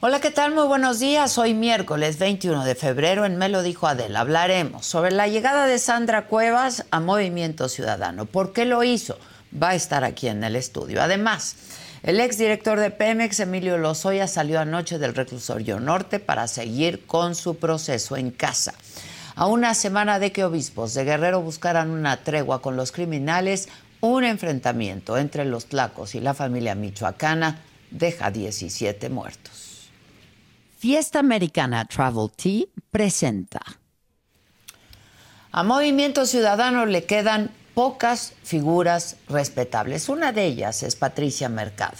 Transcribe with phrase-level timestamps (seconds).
[0.00, 0.52] Hola, ¿qué tal?
[0.52, 1.38] Muy buenos días.
[1.38, 4.20] Hoy miércoles 21 de febrero en Me lo dijo Adela.
[4.20, 8.26] Hablaremos sobre la llegada de Sandra Cuevas a Movimiento Ciudadano.
[8.26, 9.16] ¿Por qué lo hizo?
[9.62, 11.00] Va a estar aquí en el estudio.
[11.02, 11.54] Además,
[12.02, 17.56] el exdirector de Pemex, Emilio Lozoya, salió anoche del reclusorio norte para seguir con su
[17.56, 18.74] proceso en casa.
[19.36, 23.68] A una semana de que obispos de Guerrero buscaran una tregua con los criminales,
[24.00, 27.62] un enfrentamiento entre los tlacos y la familia michoacana
[27.94, 29.88] deja 17 muertos.
[30.78, 33.62] Fiesta Americana Travel Tea presenta.
[35.50, 40.08] A Movimiento Ciudadano le quedan pocas figuras respetables.
[40.08, 41.96] Una de ellas es Patricia Mercado.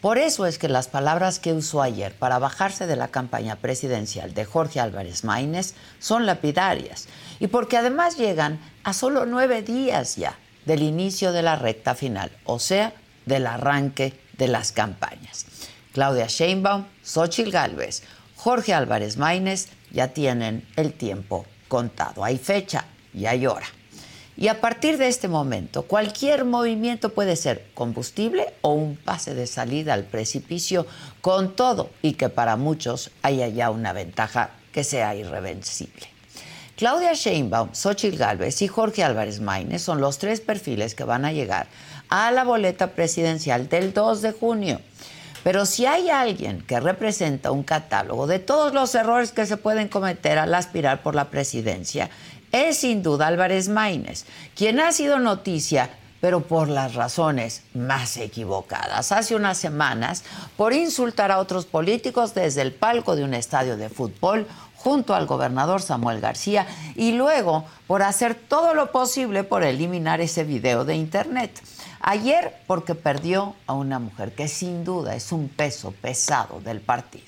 [0.00, 4.34] Por eso es que las palabras que usó ayer para bajarse de la campaña presidencial
[4.34, 7.08] de Jorge Álvarez Maínez son lapidarias.
[7.40, 12.30] Y porque además llegan a solo nueve días ya del inicio de la recta final,
[12.44, 12.92] o sea,
[13.24, 15.46] del arranque de las campañas.
[15.92, 18.02] Claudia Sheinbaum, Xochitl Gálvez,
[18.36, 22.22] Jorge Álvarez Maínez ya tienen el tiempo contado.
[22.22, 23.66] Hay fecha y hay hora.
[24.36, 29.46] Y a partir de este momento, cualquier movimiento puede ser combustible o un pase de
[29.46, 30.86] salida al precipicio
[31.22, 36.06] con todo y que para muchos haya ya una ventaja que sea irreversible.
[36.76, 41.32] Claudia Sheinbaum, Xochitl Gálvez y Jorge Álvarez Maínez son los tres perfiles que van a
[41.32, 41.68] llegar
[42.08, 44.80] a la boleta presidencial del 2 de junio.
[45.42, 49.88] Pero si hay alguien que representa un catálogo de todos los errores que se pueden
[49.88, 52.10] cometer al aspirar por la presidencia,
[52.50, 59.12] es sin duda Álvarez Maínez, quien ha sido noticia pero por las razones más equivocadas.
[59.12, 60.24] Hace unas semanas,
[60.56, 65.26] por insultar a otros políticos desde el palco de un estadio de fútbol junto al
[65.26, 70.96] gobernador Samuel García y luego por hacer todo lo posible por eliminar ese video de
[70.96, 71.62] internet.
[72.08, 77.26] Ayer porque perdió a una mujer que sin duda es un peso pesado del partido.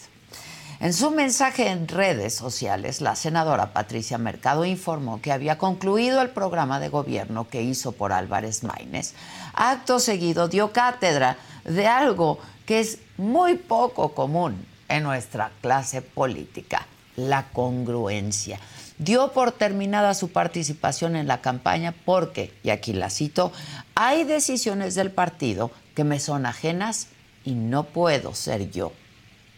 [0.78, 6.30] En su mensaje en redes sociales, la senadora Patricia Mercado informó que había concluido el
[6.30, 9.14] programa de gobierno que hizo por Álvarez Maínez.
[9.52, 16.86] Acto seguido dio cátedra de algo que es muy poco común en nuestra clase política,
[17.16, 18.60] la congruencia
[18.98, 23.52] dio por terminada su participación en la campaña porque, y aquí la cito,
[23.94, 27.08] hay decisiones del partido que me son ajenas
[27.44, 28.92] y no puedo ser yo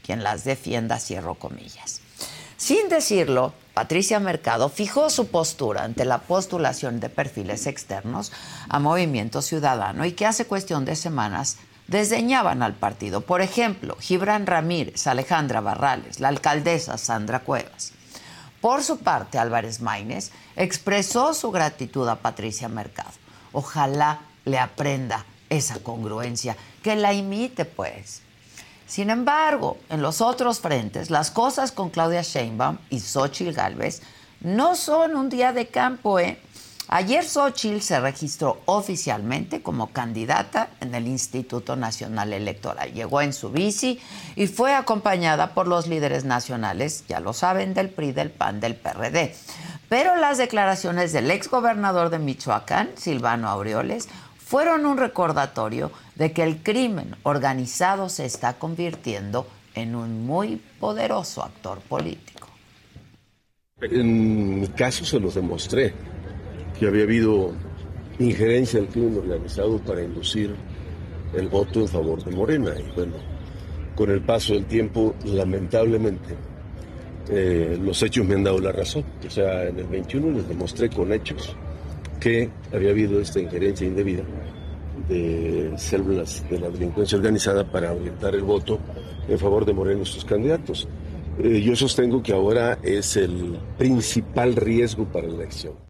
[0.05, 2.01] quien las defienda, cierro comillas.
[2.57, 8.33] Sin decirlo, Patricia Mercado fijó su postura ante la postulación de perfiles externos
[8.69, 13.23] a Movimiento Ciudadano y que hace cuestión de semanas desdeñaban al partido.
[13.23, 17.93] Por ejemplo, Gibran Ramírez, Alejandra Barrales, la alcaldesa Sandra Cuevas.
[18.61, 23.11] Por su parte, Álvarez Maínez expresó su gratitud a Patricia Mercado.
[23.53, 28.23] Ojalá le aprenda esa congruencia, que la imite pues.
[28.87, 34.03] Sin embargo, en los otros frentes, las cosas con Claudia Sheinbaum y Xochitl Gálvez
[34.41, 36.41] no son un día de campo, ¿eh?
[36.93, 42.93] Ayer Xochitl se registró oficialmente como candidata en el Instituto Nacional Electoral.
[42.93, 44.01] Llegó en su bici
[44.35, 48.75] y fue acompañada por los líderes nacionales, ya lo saben, del PRI, del PAN, del
[48.75, 49.33] PRD.
[49.89, 54.09] Pero las declaraciones del exgobernador de Michoacán, Silvano Aureoles,
[54.45, 59.47] fueron un recordatorio de que el crimen organizado se está convirtiendo
[59.77, 62.49] en un muy poderoso actor político.
[63.81, 65.95] En mi caso se los demostré
[66.81, 67.53] que había habido
[68.19, 70.55] injerencia del crimen organizado para inducir
[71.35, 72.73] el voto en favor de Morena.
[72.79, 73.13] Y bueno,
[73.95, 76.35] con el paso del tiempo, lamentablemente,
[77.29, 79.05] eh, los hechos me han dado la razón.
[79.27, 81.55] O sea, en el 21 les demostré con hechos
[82.19, 84.23] que había habido esta injerencia indebida
[85.07, 88.79] de células de la delincuencia organizada para orientar el voto
[89.29, 90.89] en favor de Morena y sus candidatos.
[91.39, 95.90] Eh, yo sostengo que ahora es el principal riesgo para la elección.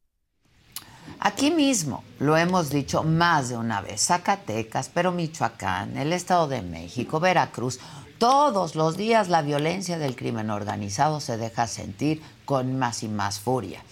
[1.22, 6.62] Aquí mismo lo hemos dicho más de una vez, Zacatecas, pero Michoacán, el Estado de
[6.62, 7.78] México, Veracruz,
[8.16, 13.38] todos los días la violencia del crimen organizado se deja sentir con más y más
[13.38, 13.84] furia.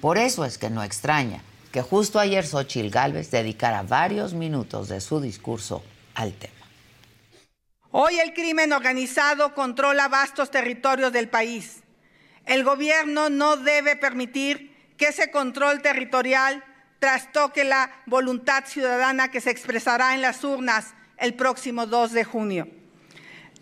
[0.00, 1.42] Por eso es que no extraña
[1.72, 5.82] que justo ayer Xochil Gálvez dedicara varios minutos de su discurso
[6.14, 6.54] al tema.
[7.90, 11.82] Hoy el crimen organizado controla vastos territorios del país.
[12.44, 16.62] El gobierno no debe permitir que ese control territorial
[16.98, 22.68] trastoque la voluntad ciudadana que se expresará en las urnas el próximo 2 de junio.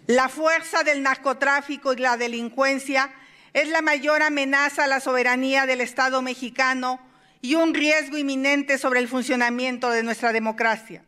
[0.07, 3.11] La fuerza del narcotráfico y la delincuencia
[3.53, 7.01] es la mayor amenaza a la soberanía del Estado mexicano
[7.41, 11.05] y un riesgo inminente sobre el funcionamiento de nuestra democracia.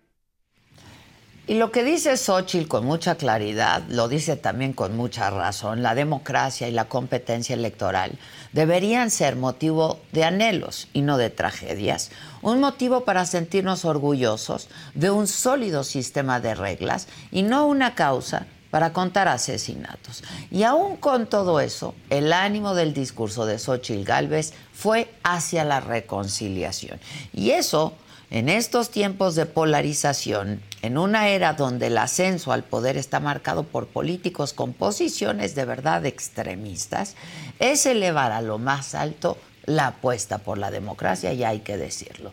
[1.49, 5.95] Y lo que dice Xochitl con mucha claridad, lo dice también con mucha razón, la
[5.95, 8.19] democracia y la competencia electoral
[8.53, 12.11] deberían ser motivo de anhelos y no de tragedias,
[12.43, 18.49] un motivo para sentirnos orgullosos de un sólido sistema de reglas y no una causa
[18.73, 20.25] para contar asesinatos.
[20.51, 25.79] Y aún con todo eso, el ánimo del discurso de Xochitl Gálvez fue hacia la
[25.79, 26.99] reconciliación.
[27.33, 27.95] Y eso
[28.31, 33.65] en estos tiempos de polarización, en una era donde el ascenso al poder está marcado
[33.65, 37.17] por políticos con posiciones de verdad extremistas,
[37.59, 42.33] es elevar a lo más alto la apuesta por la democracia, y hay que decirlo.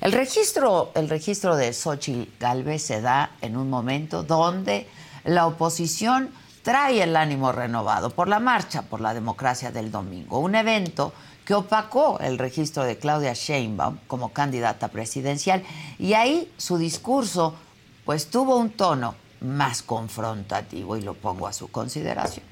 [0.00, 4.88] El registro, el registro de Xochitl Galvez se da en un momento donde
[5.24, 6.30] la oposición
[6.62, 11.12] trae el ánimo renovado por la marcha por la democracia del domingo, un evento
[11.44, 15.62] que opacó el registro de Claudia Sheinbaum como candidata presidencial
[15.98, 17.54] y ahí su discurso
[18.04, 22.51] pues tuvo un tono más confrontativo y lo pongo a su consideración.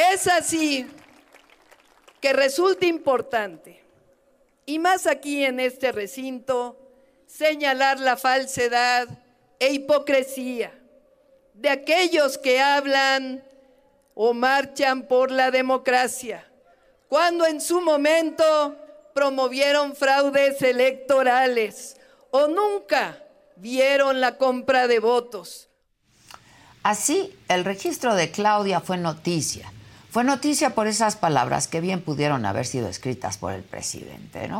[0.00, 0.86] Es así
[2.22, 3.84] que resulta importante,
[4.64, 6.78] y más aquí en este recinto,
[7.26, 9.08] señalar la falsedad
[9.58, 10.72] e hipocresía
[11.52, 13.44] de aquellos que hablan
[14.14, 16.50] o marchan por la democracia,
[17.08, 18.76] cuando en su momento
[19.12, 21.98] promovieron fraudes electorales
[22.30, 23.22] o nunca
[23.56, 25.68] vieron la compra de votos.
[26.82, 29.70] Así, el registro de Claudia fue noticia
[30.10, 34.50] fue noticia por esas palabras que bien pudieron haber sido escritas por el presidente.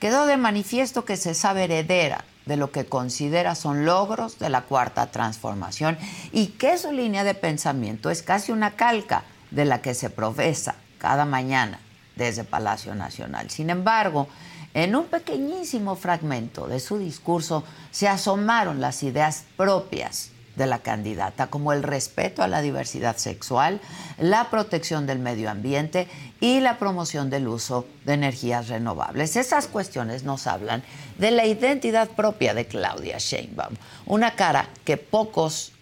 [0.00, 4.62] Quedó de manifiesto que se sabe heredera de lo que considera son logros de la
[4.62, 5.96] cuarta transformación
[6.32, 9.22] y que su línea de pensamiento es casi una calca
[9.52, 11.78] de la que se profesa cada mañana
[12.16, 13.50] desde Palacio Nacional.
[13.50, 14.26] Sin embargo,
[14.74, 21.46] en un pequeñísimo fragmento de su discurso se asomaron las ideas propias de la candidata,
[21.46, 23.80] como el respeto a la diversidad sexual,
[24.18, 26.06] la protección del medio ambiente
[26.38, 29.36] y la promoción del uso de energías renovables.
[29.36, 30.82] Esas cuestiones nos hablan
[31.18, 33.74] de la identidad propia de Claudia Sheinbaum,
[34.04, 35.72] una cara que pocos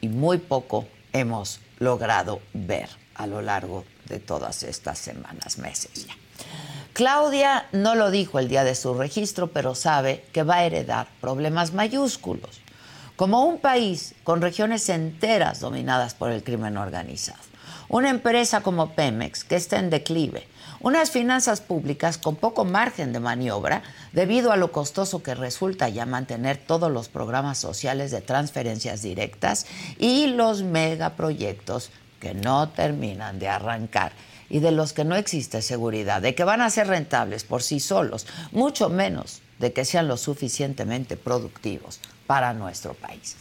[0.00, 6.14] y muy poco hemos logrado ver a lo largo de todas estas semanas, meses ya.
[6.92, 11.08] Claudia no lo dijo el día de su registro, pero sabe que va a heredar
[11.20, 12.60] problemas mayúsculos
[13.18, 17.42] como un país con regiones enteras dominadas por el crimen organizado,
[17.88, 20.46] una empresa como Pemex que está en declive,
[20.78, 23.82] unas finanzas públicas con poco margen de maniobra
[24.12, 29.66] debido a lo costoso que resulta ya mantener todos los programas sociales de transferencias directas
[29.98, 34.12] y los megaproyectos que no terminan de arrancar
[34.48, 37.80] y de los que no existe seguridad de que van a ser rentables por sí
[37.80, 41.98] solos, mucho menos de que sean lo suficientemente productivos
[42.28, 43.36] para nuestro país.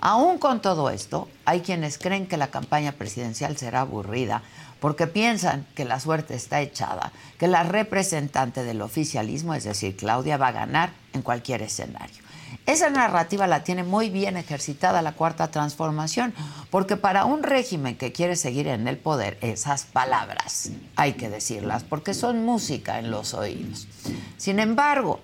[0.00, 4.42] Aún con todo esto, hay quienes creen que la campaña presidencial será aburrida
[4.80, 10.38] porque piensan que la suerte está echada, que la representante del oficialismo, es decir, Claudia,
[10.38, 12.16] va a ganar en cualquier escenario.
[12.64, 16.32] Esa narrativa la tiene muy bien ejercitada la cuarta transformación,
[16.70, 21.84] porque para un régimen que quiere seguir en el poder, esas palabras hay que decirlas,
[21.84, 23.86] porque son música en los oídos.
[24.38, 25.20] Sin embargo,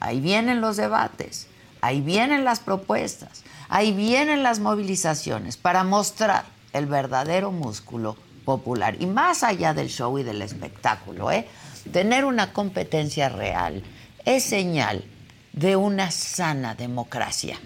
[0.00, 1.48] ahí vienen los debates,
[1.80, 8.96] Ahí vienen las propuestas, ahí vienen las movilizaciones para mostrar el verdadero músculo popular.
[9.00, 11.46] Y más allá del show y del espectáculo, ¿eh?
[11.92, 13.82] tener una competencia real
[14.24, 15.04] es señal
[15.52, 17.58] de una sana democracia.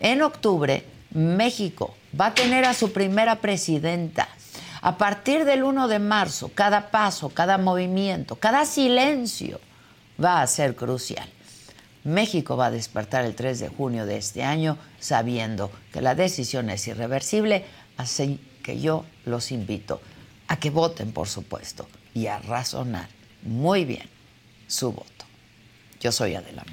[0.00, 4.28] En octubre, México va a tener a su primera presidenta.
[4.82, 9.60] A partir del 1 de marzo, cada paso, cada movimiento, cada silencio
[10.22, 11.28] va a ser crucial.
[12.04, 16.70] México va a despertar el 3 de junio de este año sabiendo que la decisión
[16.70, 17.64] es irreversible,
[17.96, 20.00] así que yo los invito
[20.48, 23.08] a que voten, por supuesto, y a razonar
[23.42, 24.08] muy bien
[24.66, 25.24] su voto.
[26.00, 26.64] Yo soy Adela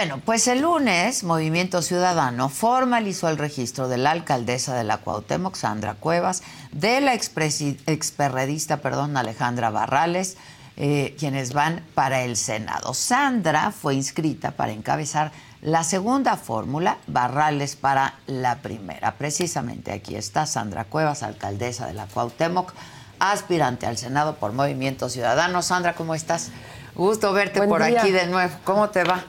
[0.00, 5.54] Bueno, pues el lunes Movimiento Ciudadano formalizó el registro de la alcaldesa de la Cuauhtémoc,
[5.56, 6.42] Sandra Cuevas,
[6.72, 10.38] de la experredista, perdón, Alejandra Barrales,
[10.78, 12.94] eh, quienes van para el Senado.
[12.94, 19.16] Sandra fue inscrita para encabezar la segunda fórmula, Barrales para la primera.
[19.16, 22.72] Precisamente aquí está Sandra Cuevas, alcaldesa de la Cuauhtémoc,
[23.18, 25.60] aspirante al Senado por Movimiento Ciudadano.
[25.60, 26.52] Sandra, ¿cómo estás?
[26.94, 28.54] Gusto verte por aquí de nuevo.
[28.64, 29.22] ¿Cómo te va?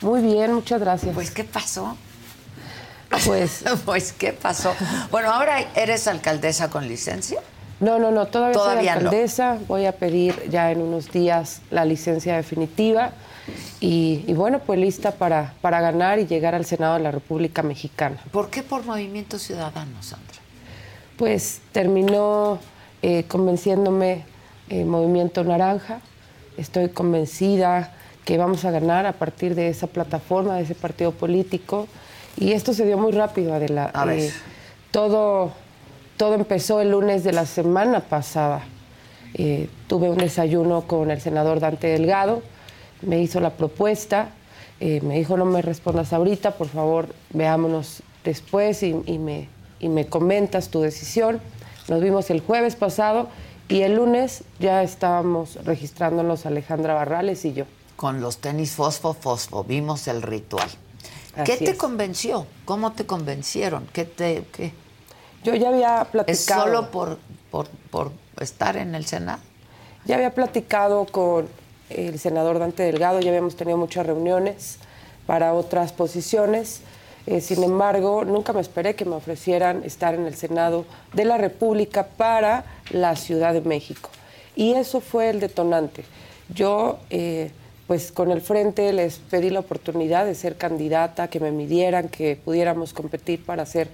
[0.00, 1.14] Muy bien, muchas gracias.
[1.14, 1.96] Pues, ¿qué pasó?
[3.24, 4.74] Pues, pues, ¿qué pasó?
[5.10, 7.40] Bueno, ahora eres alcaldesa con licencia.
[7.78, 9.58] No, no, no, todavía, soy alcaldesa.
[9.68, 13.12] Voy a pedir ya en unos días la licencia definitiva
[13.80, 18.16] y, bueno, pues lista para, para ganar y llegar al Senado de la República Mexicana.
[18.32, 20.36] ¿Por qué por Movimiento Ciudadano, Sandra?
[21.18, 22.58] Pues terminó
[23.02, 24.24] eh, convenciéndome
[24.68, 26.00] eh, Movimiento Naranja.
[26.56, 27.95] Estoy convencida
[28.26, 31.86] que vamos a ganar a partir de esa plataforma, de ese partido político.
[32.36, 33.90] Y esto se dio muy rápido, Adela.
[33.94, 34.12] A.
[34.12, 34.32] Eh,
[34.90, 35.52] todo,
[36.16, 38.64] todo empezó el lunes de la semana pasada.
[39.34, 42.42] Eh, tuve un desayuno con el senador Dante Delgado,
[43.00, 44.30] me hizo la propuesta,
[44.80, 50.06] eh, me dijo no me respondas ahorita, por favor veámonos después y, me, y me
[50.06, 51.40] comentas tu decisión.
[51.88, 53.28] Nos vimos el jueves pasado
[53.68, 59.64] y el lunes ya estábamos registrándonos Alejandra Barrales y yo con los tenis fosfo fosfo,
[59.64, 60.68] vimos el ritual.
[61.44, 62.46] ¿Qué te convenció?
[62.64, 63.86] ¿Cómo te convencieron?
[63.92, 64.72] ¿Qué te qué?
[65.44, 66.32] Yo ya había platicado.
[66.32, 67.18] ¿Es solo por,
[67.50, 68.10] por,
[68.40, 69.40] estar en el Senado?
[70.04, 71.48] Ya había platicado con
[71.90, 74.78] el senador Dante Delgado, ya habíamos tenido muchas reuniones
[75.26, 76.80] para otras posiciones.
[77.26, 81.38] Eh, sin embargo, nunca me esperé que me ofrecieran estar en el Senado de la
[81.38, 84.10] República para la Ciudad de México.
[84.54, 86.04] Y eso fue el detonante.
[86.48, 87.50] Yo eh,
[87.86, 92.36] pues con el frente les pedí la oportunidad de ser candidata, que me midieran, que
[92.36, 93.88] pudiéramos competir para ser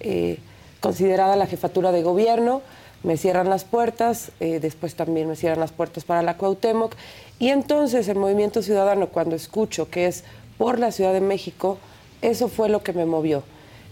[0.00, 0.38] eh,
[0.80, 2.62] considerada la jefatura de gobierno.
[3.02, 6.94] Me cierran las puertas, eh, después también me cierran las puertas para la Cuauhtémoc.
[7.38, 10.24] Y entonces el Movimiento Ciudadano, cuando escucho que es
[10.58, 11.78] por la Ciudad de México,
[12.20, 13.44] eso fue lo que me movió.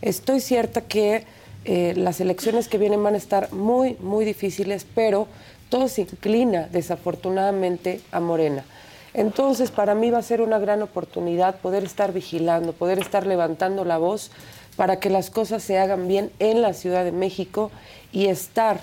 [0.02, 1.24] Estoy cierta que
[1.64, 5.28] eh, las elecciones que vienen van a estar muy, muy difíciles, pero
[5.70, 8.64] todo se inclina desafortunadamente a Morena.
[9.16, 13.86] Entonces, para mí va a ser una gran oportunidad poder estar vigilando, poder estar levantando
[13.86, 14.30] la voz
[14.76, 17.70] para que las cosas se hagan bien en la Ciudad de México
[18.12, 18.82] y estar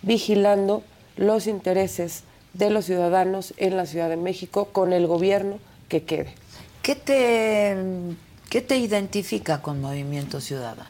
[0.00, 0.82] vigilando
[1.18, 2.24] los intereses
[2.54, 5.58] de los ciudadanos en la Ciudad de México con el gobierno
[5.90, 6.34] que quede.
[6.80, 7.76] ¿Qué te,
[8.48, 10.88] qué te identifica con Movimiento Ciudadano?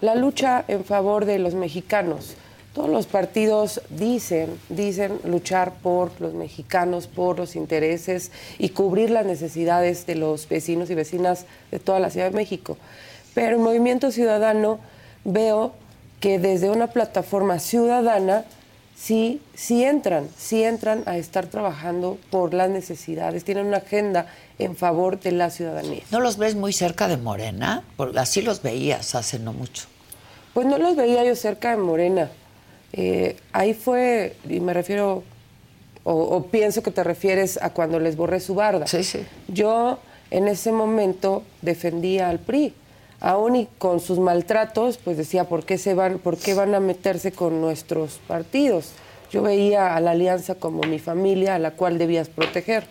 [0.00, 2.34] La lucha en favor de los mexicanos,
[2.74, 9.24] todos los partidos dicen, dicen luchar por los mexicanos, por los intereses y cubrir las
[9.24, 12.76] necesidades de los vecinos y vecinas de toda la Ciudad de México.
[13.32, 14.80] Pero en Movimiento Ciudadano
[15.24, 15.72] veo
[16.18, 18.44] que desde una plataforma ciudadana
[18.96, 24.26] sí, sí entran, sí entran a estar trabajando por las necesidades, tienen una agenda
[24.58, 26.02] en favor de la ciudadanía.
[26.10, 27.84] ¿No los ves muy cerca de Morena?
[27.96, 29.84] Porque así los veías hace no mucho.
[30.54, 32.30] Pues no los veía yo cerca de Morena.
[32.96, 35.24] Eh, ahí fue, y me refiero,
[36.04, 38.86] o, pienso que te refieres a cuando les borré su barda.
[38.86, 39.26] Sí, sí.
[39.48, 39.98] Yo
[40.30, 42.72] en ese momento defendía al PRI.
[43.20, 46.80] Aún y con sus maltratos, pues decía, ¿por qué, se van, ¿por qué van a
[46.80, 48.92] meterse con nuestros partidos?
[49.32, 52.84] Yo veía a la alianza como mi familia a la cual debías proteger.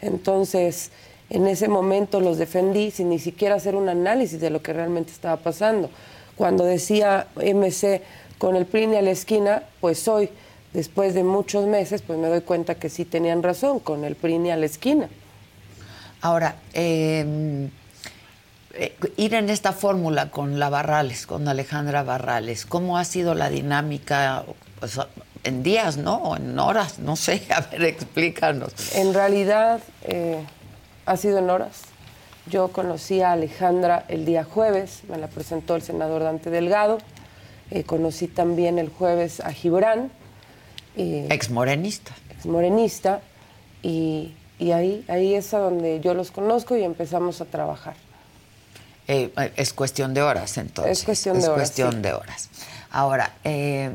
[0.00, 0.90] Entonces,
[1.28, 5.10] en ese momento los defendí sin ni siquiera hacer un análisis de lo que realmente
[5.10, 5.90] estaba pasando.
[6.36, 8.02] Cuando decía MC,
[8.40, 10.30] con el PRI a la esquina, pues hoy,
[10.72, 14.48] después de muchos meses, pues me doy cuenta que sí tenían razón, con el PRI
[14.48, 15.10] a la esquina.
[16.22, 17.68] Ahora, em,
[18.72, 23.50] eh, ir en esta fórmula con la Barrales, con Alejandra Barrales, ¿cómo ha sido la
[23.50, 24.44] dinámica?
[24.78, 24.98] Pues,
[25.44, 26.16] en días, ¿no?
[26.16, 27.42] O en horas, no sé.
[27.54, 28.72] A ver, explícanos.
[28.94, 30.42] En realidad, eh,
[31.04, 31.82] ha sido en horas.
[32.46, 37.00] Yo conocí a Alejandra el día jueves, me la presentó el senador Dante Delgado.
[37.70, 40.10] Eh, conocí también el jueves a Gibran.
[40.96, 42.14] Eh, ex morenista.
[42.30, 43.20] Ex morenista.
[43.82, 47.94] Y, ahí, ahí es a donde yo los conozco y empezamos a trabajar.
[49.08, 50.98] Eh, es cuestión de horas, entonces.
[50.98, 51.56] Es cuestión de horas.
[51.56, 52.48] cuestión de horas.
[52.90, 53.90] Ahora, eh,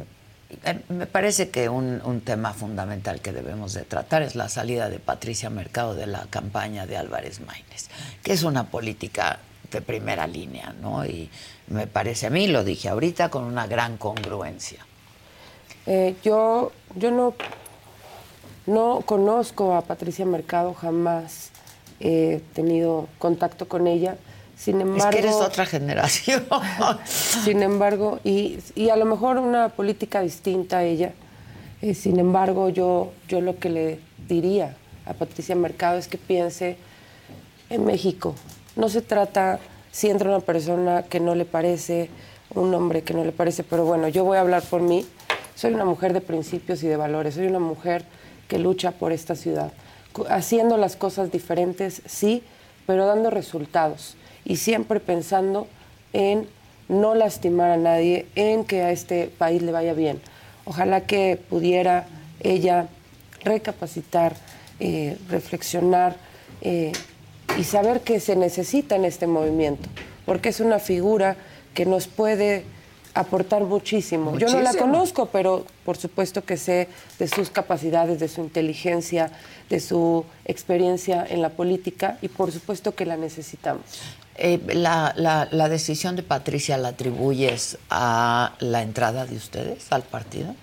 [0.90, 5.50] me parece que un, tema fundamental que debemos de tratar es la salida de Patricia
[5.50, 7.90] Mercado de la campaña de Álvarez Maínez,
[8.24, 9.40] que es una política
[9.72, 11.06] de primera línea, ¿no?
[11.06, 11.30] Y
[11.68, 14.86] me parece a mí, lo dije ahorita, con una gran congruencia.
[15.86, 17.34] Eh, yo, yo no,
[18.66, 21.52] no conozco a Patricia Mercado, jamás
[22.00, 24.18] he tenido contacto con ella.
[24.58, 26.46] Sin embargo, es que eres otra generación.
[27.06, 31.14] sin embargo, y, a lo mejor una política distinta a ella.
[31.82, 36.78] Eh, sin embargo, yo, yo lo que le diría a Patricia Mercado es que piense
[37.70, 38.34] en México.
[38.76, 39.60] No se trata
[39.96, 42.10] si entra una persona que no le parece,
[42.54, 45.06] un hombre que no le parece, pero bueno, yo voy a hablar por mí.
[45.56, 48.04] Soy una mujer de principios y de valores, soy una mujer
[48.50, 49.72] que lucha por esta ciudad,
[50.30, 52.44] haciendo las cosas diferentes, sí,
[52.86, 55.66] pero dando resultados y siempre pensando
[56.12, 56.46] en
[56.90, 60.20] no lastimar a nadie, en que a este país le vaya bien.
[60.66, 62.06] Ojalá que pudiera
[62.42, 62.90] ella
[63.46, 64.36] recapacitar,
[64.82, 66.18] eh, reflexionar
[66.60, 66.92] eh,
[67.58, 69.88] y saber que se necesita en este movimiento,
[70.26, 71.38] porque es una figura
[71.74, 72.66] que nos puede
[73.16, 74.38] aportar muchísimo.
[74.38, 79.32] Yo no la conozco, pero por supuesto que sé de sus capacidades, de su inteligencia,
[79.70, 83.84] de su experiencia en la política y por supuesto que la necesitamos.
[84.38, 90.54] Eh, la, la, decisión de Patricia la atribuyes a la entrada de ustedes al partido?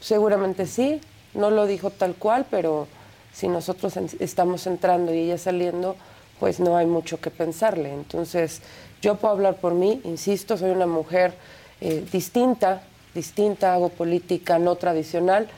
[0.00, 1.00] Seguramente sí,
[1.32, 2.86] no lo dijo tal cual, pero
[3.32, 5.96] si nosotros estamos entrando y ella saliendo,
[6.38, 7.92] pues no hay mucho que pensarle.
[7.92, 8.60] Entonces,
[9.02, 11.34] yo puedo hablar por mí, insisto, soy una mujer
[11.80, 12.82] eh, distinta,
[13.14, 15.48] distinta, hago política no tradicional,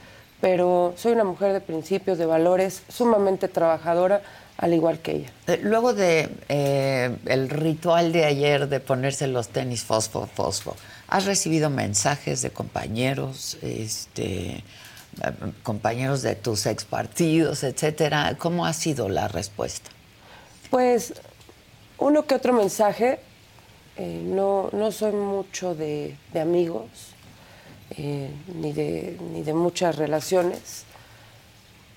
[0.40, 4.22] pero soy una mujer de principios, de valores, sumamente trabajadora,
[4.57, 5.33] al igual que ella.
[5.46, 10.76] Eh, luego de eh, el ritual de ayer de ponerse los tenis fosfo, fosfo,
[11.09, 14.64] ¿has recibido mensajes de compañeros, este,
[15.62, 18.35] compañeros de tus ex partidos, etcétera?
[18.37, 19.90] ¿Cómo ha sido la respuesta?
[20.70, 21.14] Pues
[21.98, 23.20] uno que otro mensaje.
[23.98, 27.14] no, no soy mucho de, amigos,
[27.96, 30.85] ni, de, ni de muchas relaciones.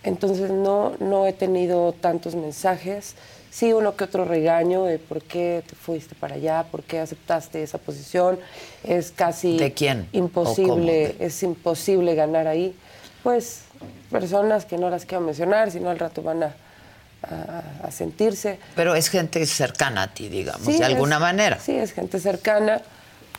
[0.04, 3.16] Entonces no, no he tenido tantos mensajes.
[3.52, 7.62] Sí, uno que otro regaño de por qué te fuiste para allá, por qué aceptaste
[7.62, 8.40] esa posición.
[8.84, 10.08] Es casi ¿De quién?
[10.14, 12.74] imposible, es imposible ganar ahí.
[13.24, 13.66] Pues
[14.10, 16.56] personas que no las quiero mencionar, sino al rato van a,
[17.24, 18.60] a, sentirse.
[18.76, 21.60] Pero es gente cercana a ti, digamos, de alguna manera.
[21.60, 22.82] Sí, es gente cercana.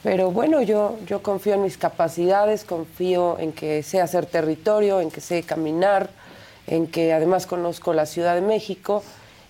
[0.03, 5.11] Pero bueno, yo, yo confío en mis capacidades, confío en que sé hacer territorio, en
[5.11, 6.11] que sé caminar,
[6.67, 9.05] en que además conozco la Ciudad de México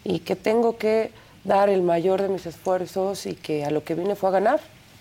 [0.05, 1.11] y que tengo que
[1.45, 4.61] dar el mayor de mis esfuerzos y que a lo que vine fue a ganar.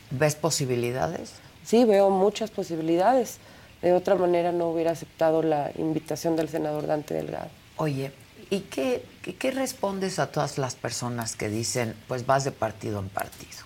[0.09, 1.33] ¿Ves posibilidades?
[1.65, 3.37] Sí, veo muchas posibilidades.
[3.81, 7.49] De otra manera no hubiera aceptado la invitación del senador Dante Delgado.
[7.77, 8.11] Oye,
[8.49, 13.09] ¿y qué, qué respondes a todas las personas que dicen, pues vas de partido en
[13.09, 13.59] partido?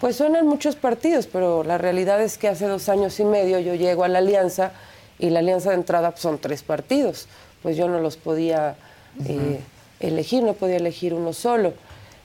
[0.00, 3.74] Pues suenan muchos partidos, pero la realidad es que hace dos años y medio yo
[3.74, 4.72] llego a la alianza
[5.18, 7.28] y la alianza de entrada son tres partidos
[7.64, 8.76] pues yo no los podía
[9.26, 9.58] eh,
[9.98, 11.72] elegir, no podía elegir uno solo.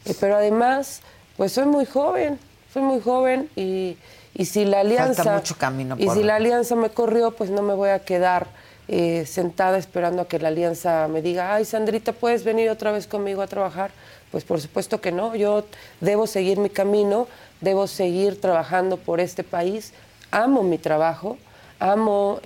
[0.04, 1.00] Eh, pero además,
[1.38, 2.38] pues soy muy joven,
[2.74, 3.98] soy muy joven y,
[4.44, 5.38] si la alianza...
[5.38, 8.48] mucho camino y si la alianza me corrió, pues no me voy a quedar
[8.90, 13.08] eh, sentada esperando a que la alianza me diga, ay Sandrita, ¿puedes venir otra vez
[13.08, 13.92] conmigo a trabajar?
[14.32, 15.64] Pues por supuesto que no, yo
[16.02, 17.28] debo seguir mi camino,
[17.62, 19.94] debo seguir trabajando por este país,
[20.32, 21.38] amo mi trabajo,
[21.80, 22.42] amo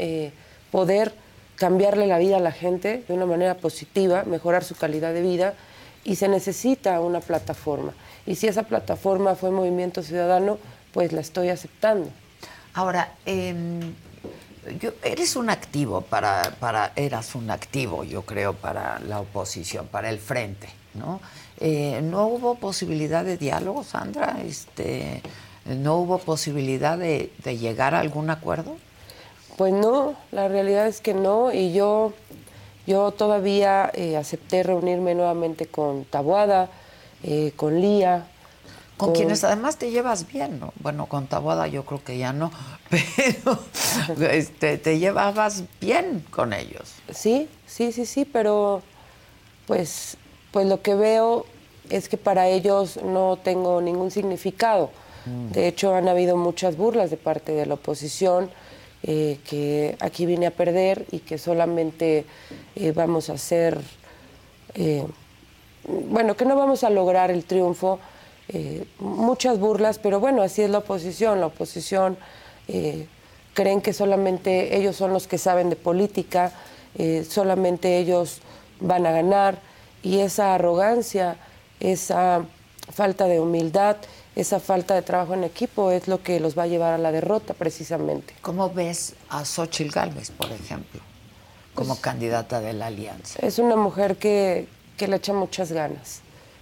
[0.70, 1.14] poder
[1.56, 5.54] cambiarle la vida a la gente de una manera positiva, mejorar su calidad de vida
[6.04, 7.94] y se necesita una plataforma.
[8.26, 10.58] Y si esa plataforma fue Movimiento Ciudadano,
[10.92, 12.10] pues la estoy aceptando.
[12.74, 13.14] Ahora,
[14.66, 20.10] em, eres un activo para, para, eras un activo, yo creo, para la oposición, para
[20.10, 21.20] el frente, ¿no?
[21.60, 24.38] Eh, ¿No hubo posibilidad de diálogo, Sandra?
[24.46, 25.22] Este,
[25.66, 28.78] ¿No hubo posibilidad de llegar a algún acuerdo?
[29.58, 32.14] Pues no, la realidad es que no, y yo,
[32.88, 36.70] yo todavía eh, acepté reunirme nuevamente con Tabuada,
[37.22, 38.26] eh, con Lía.
[38.98, 40.72] Con, quienes además te llevas bien, ¿no?
[40.80, 42.52] Bueno, con Tabuada yo creo que ya no,
[42.90, 43.60] pero
[44.32, 46.94] este, te llevabas bien con ellos.
[47.14, 48.82] Sí, sí, sí, sí, pero
[49.66, 50.18] pues
[50.54, 51.46] pues lo que veo
[51.90, 54.92] es que para ellos no tengo ningún significado.
[55.52, 58.52] De hecho, han habido muchas burlas de parte de la oposición,
[59.04, 62.26] eh, que aquí vine a perder y que solamente
[62.76, 63.80] eh, vamos a hacer,
[64.76, 65.06] eh,
[65.88, 68.00] bueno, que no vamos a lograr el triunfo.
[69.00, 71.40] Muchas burlas, pero bueno, así es la oposición.
[71.40, 72.18] La oposición
[73.54, 76.52] creen que solamente ellos son los que saben de política,
[77.30, 78.40] solamente ellos
[78.80, 79.60] van a ganar
[80.04, 81.38] y esa arrogancia,
[81.80, 82.46] esa
[82.92, 83.98] falta de humildad,
[84.36, 87.12] esa falta de trabajo en equipo es lo que los va a llevar a la
[87.12, 88.34] derrota precisamente.
[88.42, 91.02] ¿Cómo ves a Xochitl Gálvez, por ejemplo,
[91.74, 93.40] como pues, candidata de la alianza?
[93.46, 96.22] Es una mujer que, que le echa muchas ganas,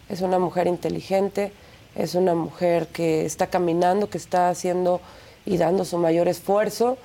[0.10, 1.54] es una mujer inteligente,
[1.96, 5.02] es una mujer que está caminando, que está haciendo
[5.46, 6.98] y dando su mayor esfuerzo.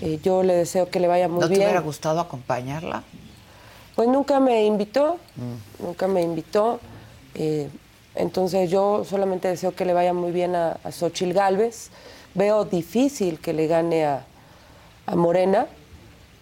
[0.00, 1.50] Eh, yo le deseo que le vaya muy bien.
[1.50, 3.04] ¿No te hubiera gustado acompañarla?
[3.94, 5.84] Pues nunca me invitó, mm.
[5.84, 6.80] nunca me invitó.
[7.34, 7.68] Eh,
[8.14, 11.90] entonces yo solamente deseo que le vaya muy bien a, a Xochil Gálvez.
[12.34, 14.24] Veo difícil que le gane a,
[15.14, 15.66] Morena,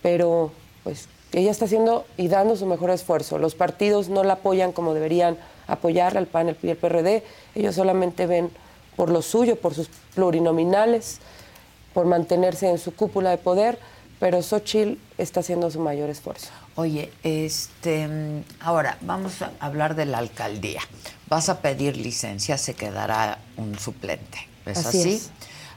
[0.02, 0.52] pero
[0.84, 3.36] pues ella está haciendo y dando su mejor esfuerzo.
[3.38, 7.22] Los partidos no la apoyan como deberían apoyar al PAN y el PRD.
[7.54, 8.50] Ellos solamente ven
[8.96, 11.18] por lo suyo, por sus plurinominales,
[11.94, 13.78] por mantenerse en su cúpula de poder,
[14.18, 16.48] pero Xochitl está haciendo su mayor esfuerzo.
[16.76, 18.08] Oye, este,
[18.60, 20.80] ahora vamos a hablar de la alcaldía.
[21.28, 24.48] Vas a pedir licencia, se quedará un suplente.
[24.64, 25.20] ¿Es así?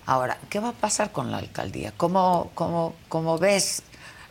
[0.06, 1.92] Ahora, ¿qué va a pasar con la alcaldía?
[1.98, 3.82] ¿Cómo, cómo, cómo ves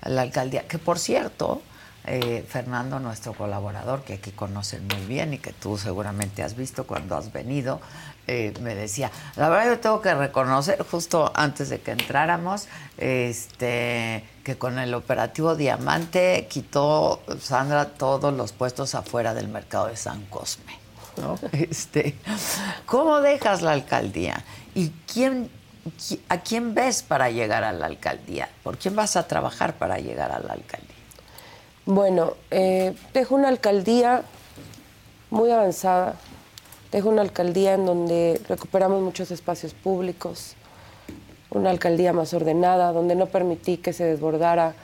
[0.04, 0.68] la alcaldía?
[0.68, 1.60] Que por cierto,
[2.06, 6.86] eh, Fernando, nuestro colaborador, que aquí conocen muy bien y que tú seguramente has visto
[6.86, 7.80] cuando has venido,
[8.26, 14.24] eh, me decía, la verdad yo tengo que reconocer, justo antes de que entráramos, este,
[14.42, 20.24] que con el operativo Diamante quitó Sandra todos los puestos afuera del mercado de San
[20.26, 20.78] Cosme.
[21.52, 22.16] Este,
[22.86, 24.44] ¿Cómo dejas la alcaldía?
[24.74, 25.48] ¿Y quién,
[26.28, 28.48] a quién ves para llegar a la alcaldía?
[28.62, 30.93] ¿Por quién vas a trabajar para llegar a la alcaldía?
[31.86, 34.22] Bueno, eh, dejo una alcaldía
[35.28, 36.14] muy avanzada,
[36.90, 40.54] dejo una alcaldía en donde recuperamos muchos espacios públicos,
[41.50, 44.74] una alcaldía más ordenada, donde no permití que se desbordara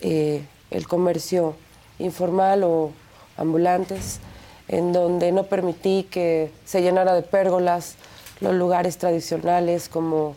[0.00, 1.54] eh, el comercio
[1.98, 2.90] informal o
[3.36, 4.20] ambulantes
[4.68, 7.96] en donde no permití que se llenara de pérgolas
[8.40, 10.36] los lugares tradicionales como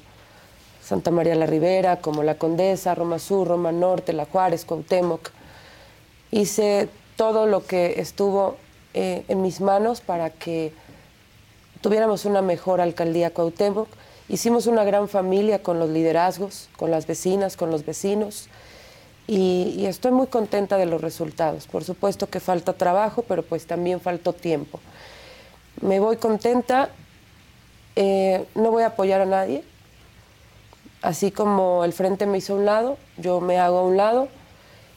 [0.84, 5.38] Santa María la Ribera, como La Condesa, Roma Sur, Roma Norte, La Juárez, Cuauhtémoc.
[6.31, 8.57] Hice todo lo que estuvo
[8.93, 10.73] eh, en mis manos para que
[11.81, 13.87] tuviéramos una mejor alcaldía Cuauhtémoc.
[14.27, 18.49] Hicimos una gran familia con los liderazgos, con las vecinas, con los vecinos
[19.29, 21.67] y, estoy muy contenta de los resultados.
[21.67, 24.79] Por supuesto que falta trabajo, pero pues también faltó tiempo.
[25.81, 26.89] Me voy contenta,
[27.95, 29.63] eh, no voy a apoyar a nadie,
[31.03, 34.29] así como el frente me hizo a un lado, yo me hago a un lado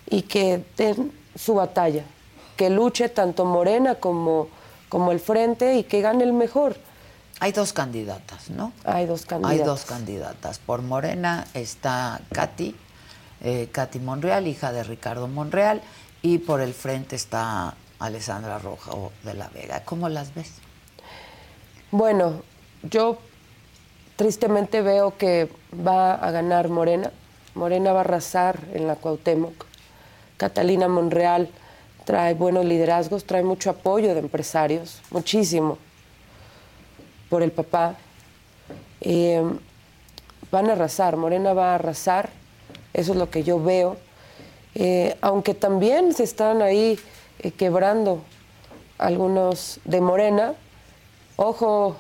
[0.09, 2.05] y que den su batalla,
[2.57, 4.49] que luche tanto Morena como,
[4.89, 6.77] como el frente y que gane el mejor.
[7.41, 8.73] Hay dos candidatas, ¿no?
[8.85, 9.59] Hay dos candidatas.
[9.61, 10.59] Hay dos candidatas.
[10.59, 12.77] Por Morena está Katy
[13.45, 15.83] eh, Katy Monreal, hija de Ricardo Monreal,
[16.23, 19.83] y por el frente está Alessandra Rojo de la Vega.
[19.85, 20.53] ¿Cómo las ves?
[21.91, 22.43] Bueno,
[22.85, 23.19] yo
[24.15, 27.11] tristemente veo que va a ganar Morena.
[27.55, 29.67] Morena va a arrasar en la Cuauhtémoc.
[30.43, 31.49] Catalina Monreal
[32.05, 35.79] trae buenos liderazgos, trae mucho apoyo de empresarios, muchísimo,
[37.31, 37.95] por el papá.
[39.01, 39.41] Eh,
[40.51, 42.31] van a arrasar, Morena va a arrasar
[42.93, 43.99] eso es lo que yo veo.
[44.75, 46.99] Eh, aunque también se están ahí
[47.39, 48.25] eh, quebrando
[48.99, 50.55] algunos de Morena.
[51.37, 51.95] Ojo,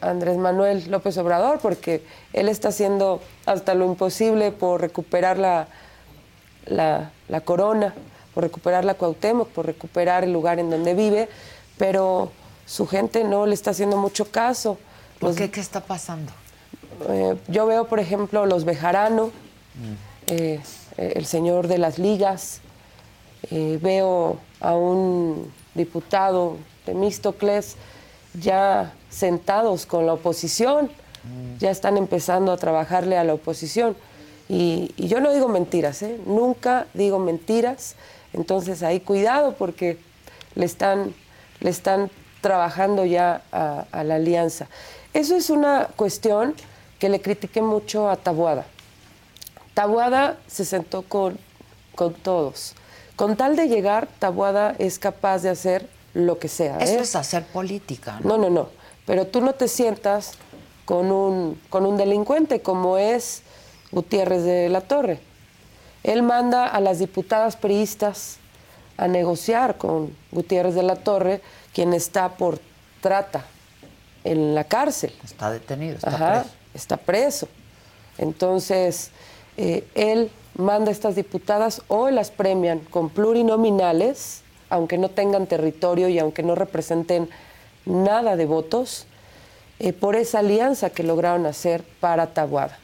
[0.00, 5.68] Andrés Manuel López Obrador, porque él está haciendo hasta lo imposible por recuperar la,
[6.66, 7.94] la, corona,
[8.34, 11.28] por recuperar la Cuauhtémoc, por recuperar el lugar en donde vive,
[11.78, 12.30] pero
[12.66, 14.78] su gente no le está haciendo mucho caso.
[15.18, 15.50] ¿Por qué?
[15.50, 16.32] ¿Qué está pasando?
[17.08, 20.16] Eh, yo veo, por ejemplo, los Bejarano, mm.
[20.28, 20.60] Eh,
[20.96, 22.60] el señor de las ligas,
[23.50, 27.76] eh, veo a un diputado de Místocles
[28.34, 31.58] ya sentados con la oposición, mm.
[31.58, 33.96] ya están empezando a trabajarle a la oposición.
[34.48, 36.20] Y, yo no digo mentiras, ¿eh?
[36.24, 37.96] nunca digo mentiras,
[38.32, 39.98] entonces ahí cuidado porque
[40.54, 41.14] le están,
[41.60, 44.68] le están trabajando ya a, a la alianza.
[45.12, 46.54] Eso es una cuestión
[46.98, 48.66] que le critiqué mucho a Tabuada.
[49.74, 51.38] Tabuada se sentó con,
[51.94, 52.74] con todos.
[53.16, 56.78] Con tal de llegar, Tabuada es capaz de hacer lo que sea.
[56.78, 57.02] Eso ¿eh?
[57.02, 58.36] es hacer política, ¿no?
[58.36, 58.68] No, no, no.
[59.06, 60.32] Pero tú no te sientas
[60.84, 63.42] con un, con un delincuente como es
[63.96, 65.20] Gutiérrez de la Torre.
[66.02, 68.36] Él manda a las diputadas priistas
[68.98, 71.40] a negociar con Gutiérrez de la Torre,
[71.72, 72.60] quien está por
[73.00, 73.46] trata
[74.22, 75.14] en la cárcel.
[75.24, 76.54] Está detenido, está Ajá, preso.
[76.74, 77.48] está preso.
[78.18, 79.12] Entonces,
[79.56, 86.08] eh, él manda a estas diputadas o las premian con plurinominales, aunque no tengan territorio
[86.08, 87.30] y aunque no representen
[87.86, 89.06] nada de votos,
[89.78, 92.78] eh, por esa alianza que lograron hacer para Taguada.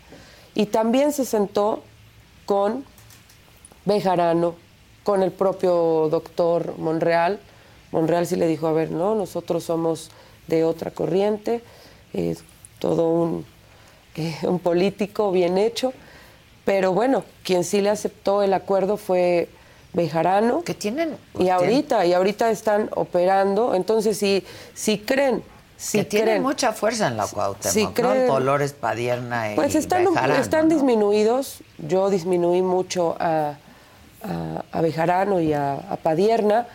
[0.54, 1.82] Y también se sentó
[2.46, 2.84] con
[3.84, 4.54] Bejarano,
[5.02, 7.40] con el propio doctor Monreal.
[7.90, 10.10] Monreal sí le dijo, a ver, no, nosotros somos
[10.46, 11.62] de otra corriente,
[12.12, 12.42] es
[12.78, 13.46] todo un,
[14.16, 15.92] eh, un político bien hecho,
[16.64, 19.48] pero bueno, quien sí le aceptó el acuerdo fue
[19.92, 20.62] Bejarano.
[20.62, 21.16] Que tienen...
[21.38, 25.42] Y ahorita, y ahorita están operando, entonces si, si creen,
[25.82, 28.10] si que tienen creen, mucha fuerza en la Cuauhtémoc, ¿no?
[28.10, 30.74] creen- Dolores Padierna y pues están, Bejarano, están ¿no?
[30.74, 31.58] disminuidos.
[31.78, 33.56] Yo disminuí mucho a,
[34.22, 36.66] a, a Bejarano y a, a Padierna,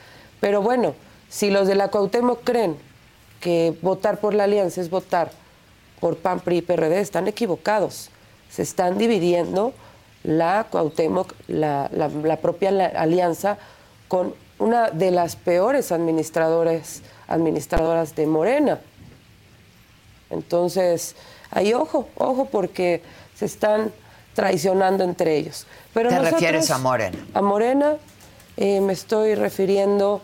[0.42, 0.94] pero bueno,
[1.30, 2.78] si los de la Cuauhtémoc creen
[3.40, 5.32] que votar por la alianza es votar
[6.00, 8.10] por PAN, PRI y PRD, están equivocados.
[8.50, 9.74] Se están dividiendo
[10.24, 13.58] la Cuauhtémoc, la, la- la propia la- alianza,
[14.08, 18.80] con una de las peores administradores, administradoras de Morena.
[20.30, 21.16] Entonces,
[21.52, 23.02] ahí ojo, ojo, porque
[23.36, 23.92] se están
[24.34, 25.66] traicionando entre ellos.
[25.94, 27.18] Pero ¿Te nosotros- refieres a Morena?
[27.34, 27.96] A Morena
[28.58, 30.22] eh, me estoy refiriendo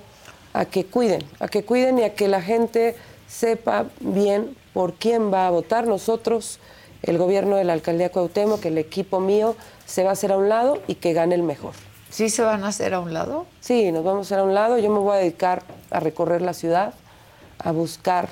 [0.53, 2.95] a que cuiden, a que cuiden y a que la gente
[3.27, 5.87] sepa bien por quién va a votar.
[5.87, 6.59] Nosotros,
[7.01, 10.37] el gobierno de la alcaldía Cuauhtémoc, que el equipo mío se va a hacer a
[10.37, 11.73] un lado y que gane el mejor.
[12.11, 13.47] ¿Sí se van a hacer a un lado?
[13.59, 14.77] Sí, nos vamos a hacer a un lado.
[14.77, 16.93] Yo me voy a dedicar a recorrer la ciudad,
[17.57, 18.29] a buscar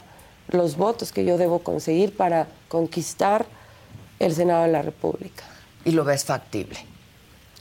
[0.52, 3.46] los votos que yo debo conseguir para conquistar
[4.20, 5.44] el Senado de la República.
[5.84, 6.78] Y lo ves factible.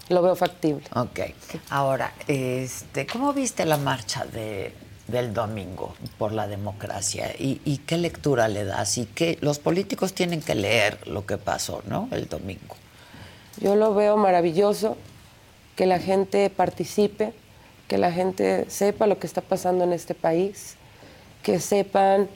[0.08, 0.84] Lo veo factible.
[0.94, 1.20] Ok.
[1.70, 4.74] Ahora, este, ¿cómo viste la marcha de,
[5.06, 7.32] del domingo por la democracia?
[7.38, 8.98] ¿Y, y qué lectura le das?
[8.98, 12.08] Y que los políticos tienen que leer lo que pasó, ¿no?
[12.10, 12.74] El domingo.
[13.60, 14.96] Yo lo veo maravilloso,
[15.76, 17.32] que la gente participe,
[17.86, 20.76] que la gente sepa lo que está pasando en este país,
[21.42, 22.28] que sepan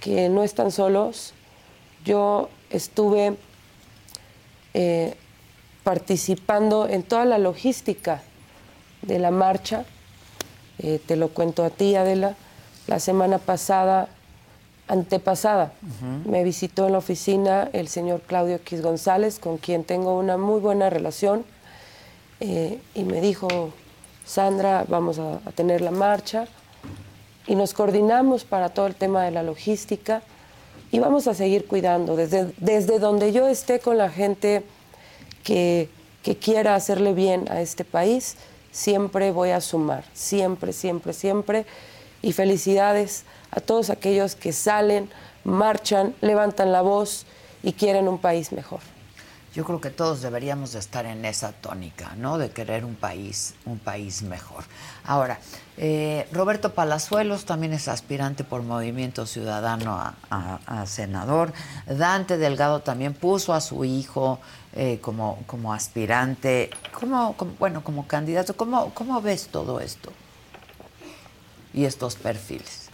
[0.00, 1.34] que no están solos.
[2.04, 3.36] Yo estuve
[4.74, 5.14] eh,
[5.82, 8.22] participando en toda la logística
[9.02, 9.84] de la marcha.
[10.78, 12.36] Eh, te lo cuento a ti, Adela.
[12.86, 14.08] La semana pasada,
[14.86, 15.72] antepasada,
[16.24, 20.60] me visitó en la oficina el señor Claudio X González, con quien tengo una muy
[20.60, 21.44] buena relación,
[22.40, 23.48] eh, y me dijo,
[24.24, 26.48] Sandra, vamos a, a tener la marcha,
[27.48, 30.22] y nos coordinamos para todo el tema de la logística,
[30.90, 34.62] y vamos a seguir cuidando, desde, desde donde yo esté con la gente
[35.42, 35.88] que,
[36.22, 38.36] que quiera hacerle bien a este país,
[38.70, 41.66] siempre voy a sumar, siempre, siempre, siempre.
[42.22, 45.08] Y felicidades a todos aquellos que salen,
[45.44, 47.26] marchan, levantan la voz
[47.62, 48.80] y quieren un país mejor.
[49.58, 52.38] Yo creo que todos deberíamos de estar en esa tónica, ¿no?
[52.38, 54.62] De querer un país, un país mejor.
[55.04, 55.40] Ahora,
[55.76, 59.98] eh, Roberto Palazuelos también es aspirante por Movimiento Ciudadano
[60.30, 61.52] a, senador.
[61.88, 64.38] Dante Delgado también puso a su hijo
[64.74, 68.56] eh, como, como aspirante, como, como- bueno, como candidato.
[68.56, 70.12] ¿Cómo, ¿Cómo ves todo esto?
[71.74, 72.90] Y estos perfiles.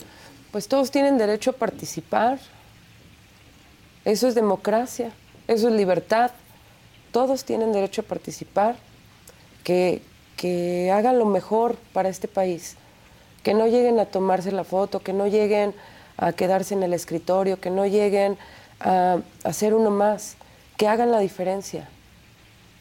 [0.50, 2.38] Pues todos tienen derecho a participar.
[4.06, 5.12] Eso es democracia,
[5.46, 6.30] eso es libertad.
[7.14, 8.74] Todos tienen derecho a participar,
[9.62, 10.02] que,
[10.36, 12.74] que hagan lo mejor para este país,
[13.44, 15.76] que no lleguen a tomarse la foto, que no lleguen
[16.16, 18.36] a quedarse en el escritorio, que no lleguen
[18.80, 20.34] a hacer uno más,
[20.76, 21.88] que hagan la diferencia.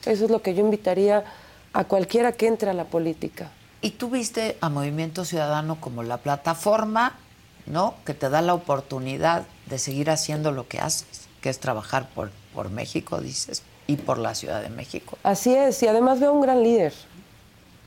[0.03, 1.23] Eso es lo que yo invitaría
[1.71, 3.51] a cualquiera que entre a la política.
[3.81, 7.19] Y tú viste a Movimiento Ciudadano como la plataforma,
[7.67, 7.93] ¿no?
[8.03, 12.31] Que te da la oportunidad de seguir haciendo lo que haces, que es trabajar por,
[12.55, 15.17] por México, dices, y por la Ciudad de México.
[15.23, 16.93] Así es, y además veo un gran líder.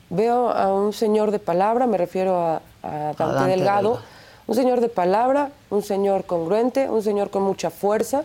[0.09, 4.01] Veo a un señor de palabra, me refiero a, a Dante, Dante Delgado, Delgado.
[4.47, 8.23] un señor de palabra, un señor congruente, un señor con mucha fuerza,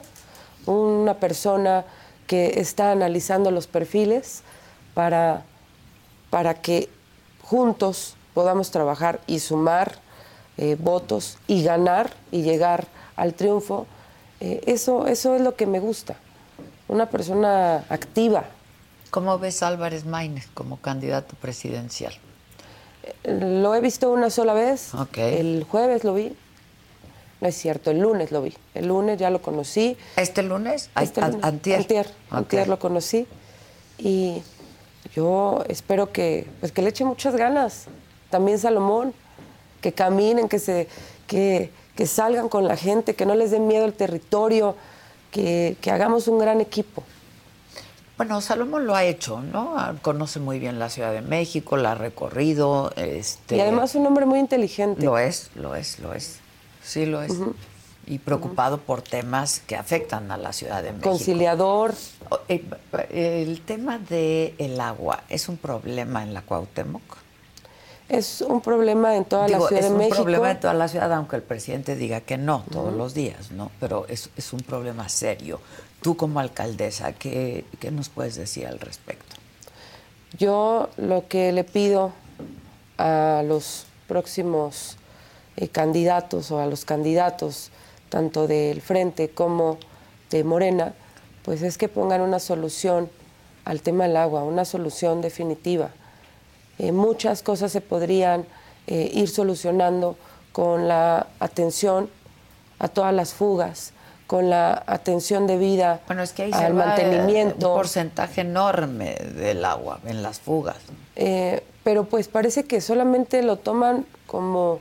[0.67, 1.85] una persona
[2.27, 4.43] que está analizando los perfiles
[4.95, 5.43] para,
[6.31, 6.89] para que
[7.43, 9.99] juntos podamos trabajar y sumar
[10.57, 13.87] eh, votos y ganar y llegar al triunfo.
[14.41, 16.17] Eh, eso, eso es lo que me gusta.
[16.89, 18.45] Una persona activa,
[19.13, 22.15] ¿Cómo ves a Álvarez Maínez como candidato presidencial?
[23.25, 24.95] Lo he visto una sola vez.
[24.95, 25.19] Ok.
[25.19, 26.35] El jueves lo vi.
[27.43, 28.57] No es cierto, el lunes lo vi.
[28.73, 29.99] El lunes ya lo conocí.
[30.17, 30.89] ¿Este lunes?
[30.99, 31.45] Este lunes.
[31.45, 31.81] antier.
[31.81, 33.27] Antier, antier lo conocí.
[33.99, 34.43] Y
[35.15, 37.89] yo espero que, pues que le eche muchas ganas.
[38.31, 39.13] También Salomón,
[39.83, 40.89] que caminen, que, se,
[41.27, 44.75] que, que salgan con la gente, que no les dé miedo el territorio,
[45.33, 47.03] que, que hagamos un gran equipo.
[48.17, 49.75] Bueno, Salomón lo ha hecho, ¿no?
[49.77, 52.93] Ah, Conoce muy bien la Ciudad de México, la ha recorrido.
[52.95, 55.03] Este, Y además un hombre muy inteligente.
[55.05, 56.39] Lo es, lo es, lo es.
[56.85, 57.33] Sí, lo es.
[58.07, 61.09] Y preocupado por temas que afectan a la Ciudad de México.
[61.09, 61.95] conciliador.
[62.49, 62.65] Eh,
[63.11, 67.03] El tema del el agua es un problema en la Cuauhtémoc.
[68.09, 70.17] Es un problema en toda Digo, la Ciudad es de un México.
[70.23, 73.71] problema en toda la ciudad, aunque el presidente diga que no todos los días, ¿no?
[73.81, 75.61] Pero es, es un problema serio.
[76.03, 79.37] Tú como alcaldesa, ¿qué, qué nos puedes decir al respecto?
[80.39, 82.13] Yo lo que le pido
[82.99, 84.97] a los próximos
[85.57, 87.71] eh, candidatos o a los candidatos,
[88.09, 89.79] tanto del Frente como
[90.31, 90.95] de Morena,
[91.45, 93.09] pues es que pongan una solución
[93.65, 95.91] al tema del agua, una solución definitiva.
[96.83, 98.45] Eh, muchas cosas se podrían
[98.89, 100.17] eh, ir solucionando
[100.51, 102.11] con la atención
[102.81, 103.93] a todas las fugas,
[104.27, 107.69] con la atención debida Bueno, es que ahí se al va, eh, mantenimiento.
[107.71, 110.79] un porcentaje enorme del agua en las fugas.
[111.15, 114.81] Eh, pero pues parece que solamente lo toman como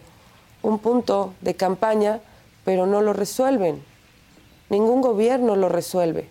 [0.63, 2.19] un punto de campaña,
[2.65, 3.83] pero no lo resuelven.
[4.69, 6.27] Ningún gobierno lo resuelve.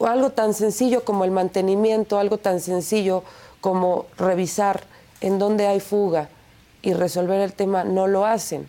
[0.00, 3.22] Algo tan sencillo como el mantenimiento, algo tan sencillo
[3.62, 4.82] como revisar
[5.22, 6.28] en dónde hay fuga
[6.82, 8.68] y resolver el tema, no lo hacen.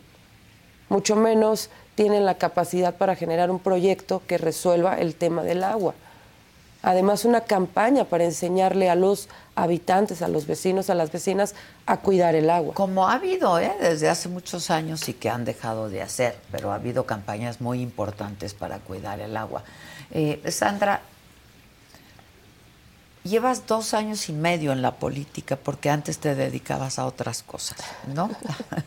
[0.87, 5.95] Mucho menos tienen la capacidad para generar un proyecto que resuelva el tema del agua.
[6.83, 11.97] Además, una campaña para enseñarle a los habitantes, a los vecinos, a las vecinas, a
[11.97, 12.75] cuidar el agua.
[12.75, 13.73] Como ha habido ¿eh?
[13.79, 17.81] desde hace muchos años y que han dejado de hacer, pero ha habido campañas muy
[17.81, 19.63] importantes para cuidar el agua.
[20.11, 21.01] Eh, Sandra,
[23.23, 27.79] llevas dos años y medio en la política porque antes te dedicabas a otras cosas,
[28.07, 28.29] ¿no?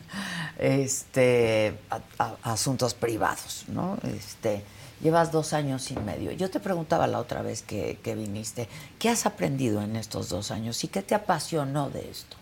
[0.57, 3.97] este, a, asuntos privados, ¿no?
[4.03, 4.63] Este,
[5.01, 6.31] llevas dos años y medio.
[6.31, 8.67] Yo te preguntaba la otra vez que viniste,
[8.99, 12.37] ¿qué has aprendido en estos dos años y qué te apasionó de esto?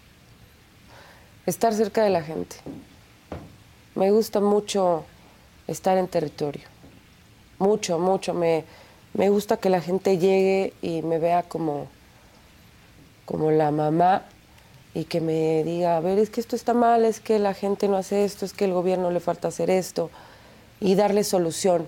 [1.46, 2.56] Estar cerca de la gente.
[3.94, 5.06] Me gusta mucho
[5.68, 6.64] estar en territorio.
[7.60, 8.34] Mucho, mucho.
[8.34, 8.66] Me,
[9.16, 11.88] me gusta que la gente llegue y me vea como,
[13.26, 14.24] como la mamá
[14.94, 17.88] y que me diga, a ver, es que esto está mal, es que la gente
[17.88, 20.10] no hace esto, es que el gobierno le falta hacer esto
[20.82, 21.88] y darle solución.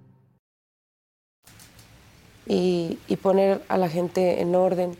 [2.51, 4.97] Y, y poner a la gente en orden,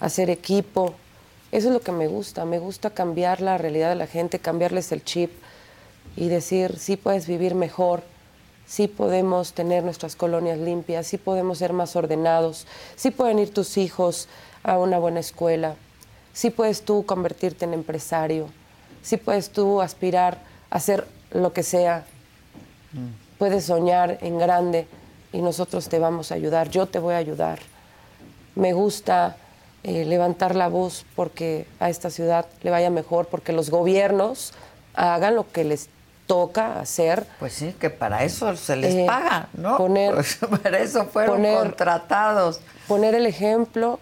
[0.00, 0.94] hacer equipo.
[1.52, 2.46] Eso es lo que me gusta.
[2.46, 5.30] Me gusta cambiar la realidad de la gente, cambiarles el chip
[6.16, 8.02] y decir, sí puedes vivir mejor,
[8.66, 13.76] sí podemos tener nuestras colonias limpias, sí podemos ser más ordenados, sí pueden ir tus
[13.76, 14.26] hijos
[14.62, 15.74] a una buena escuela,
[16.32, 18.48] sí puedes tú convertirte en empresario,
[19.02, 20.38] sí puedes tú aspirar
[20.70, 22.06] a hacer lo que sea,
[23.36, 24.86] puedes soñar en grande
[25.36, 27.58] y nosotros te vamos a ayudar, yo te voy a ayudar.
[28.54, 29.36] Me gusta
[29.82, 34.54] eh, levantar la voz porque a esta ciudad le vaya mejor, porque los gobiernos
[34.94, 35.90] hagan lo que les
[36.26, 37.26] toca hacer.
[37.38, 39.76] Pues sí, que para eso se les Eh, paga, ¿no?
[39.76, 42.60] poner- Pues para eso fueron poner- contratados.
[42.88, 44.00] Poner el ejemplo,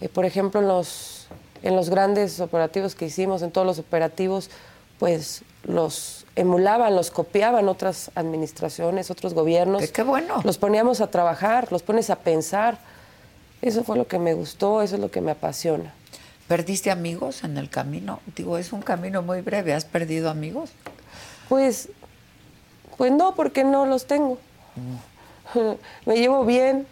[0.00, 1.28] eh, por ejemplo, en los,
[1.62, 4.50] en los grandes operativos que hicimos, en todos los operativos,
[4.98, 9.82] pues los emulaban, los copiaban otras administraciones, otros gobiernos.
[9.82, 10.40] Que qué bueno.
[10.44, 12.78] Los poníamos a trabajar, los pones a pensar.
[13.62, 15.94] Eso fue lo que me gustó, eso es lo que me apasiona.
[16.48, 18.20] ¿Perdiste amigos en el camino?
[18.36, 19.72] Digo, es un camino muy breve.
[19.72, 20.70] ¿Has perdido amigos?
[21.48, 21.88] Pues,
[22.98, 24.38] pues no, porque no los tengo.
[26.06, 26.86] Me llevo bien,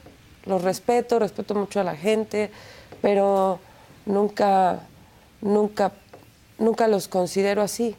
[0.46, 2.50] los respeto, respeto mucho a la gente,
[3.02, 3.58] pero
[4.06, 4.80] nunca,
[5.40, 5.92] nunca,
[6.58, 7.94] nunca los considero así.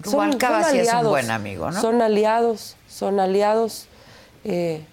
[0.00, 1.80] Rubalcaba sí es un buen amigo, ¿no?
[1.80, 3.86] Son aliados, son aliados
[4.44, 4.84] eh,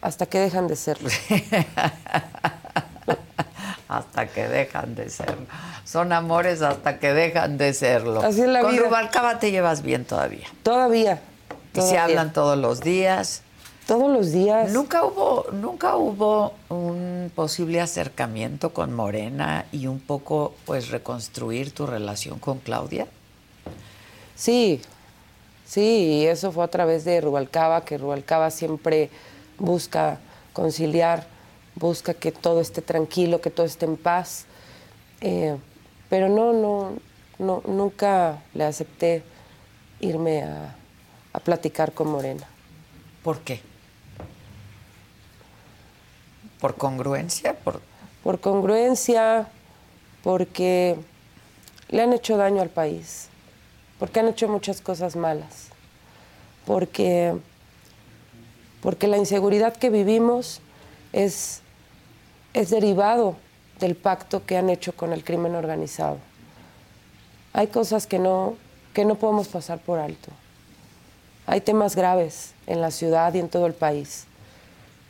[0.00, 1.08] hasta que dejan de serlo.
[3.88, 5.46] hasta que dejan de serlo.
[5.84, 8.22] Son amores hasta que dejan de serlo.
[8.22, 8.84] Así es la Con vida.
[8.84, 10.46] Rubalcaba te llevas bien todavía.
[10.62, 11.20] Todavía.
[11.74, 13.42] Y se hablan todos los días.
[13.86, 14.72] Todos los días.
[14.72, 21.86] Nunca hubo, nunca hubo un posible acercamiento con Morena y un poco, pues, reconstruir tu
[21.86, 23.06] relación con Claudia.
[24.34, 24.80] Sí,
[25.64, 29.10] sí, y eso fue a través de Rubalcaba, que Rubalcaba siempre
[29.58, 30.18] busca
[30.52, 31.26] conciliar,
[31.76, 34.46] busca que todo esté tranquilo, que todo esté en paz.
[35.20, 35.56] Eh,
[36.10, 36.92] pero no, no,
[37.38, 39.22] no, nunca le acepté
[40.00, 40.74] irme a,
[41.32, 42.46] a platicar con Morena.
[43.22, 43.60] ¿Por qué?
[46.60, 47.54] ¿Por congruencia?
[47.54, 47.80] ¿Por
[48.22, 49.48] Por congruencia,
[50.22, 50.96] porque
[51.88, 53.28] le han hecho daño al país,
[53.98, 55.68] porque han hecho muchas cosas malas,
[56.66, 57.34] porque,
[58.82, 60.60] porque la inseguridad que vivimos
[61.12, 61.60] es,
[62.52, 63.36] es derivado
[63.80, 66.18] del pacto que han hecho con el crimen organizado.
[67.52, 68.56] Hay cosas que no,
[68.92, 70.30] que no podemos pasar por alto.
[71.46, 74.24] Hay temas graves en la ciudad y en todo el país,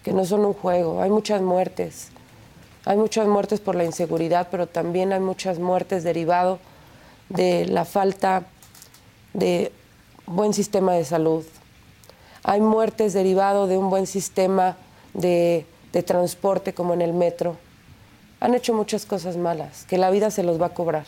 [0.03, 1.01] que no son un juego.
[1.01, 2.09] Hay muchas muertes.
[2.85, 6.59] Hay muchas muertes por la inseguridad, pero también hay muchas muertes derivado
[7.31, 8.45] de la falta
[9.35, 9.71] de
[10.27, 11.45] buen sistema de salud.
[12.43, 14.77] Hay muertes derivado de un buen sistema
[15.13, 17.57] de, de transporte como en el metro.
[18.41, 21.07] Han hecho muchas cosas malas, que la vida se los va a cobrar.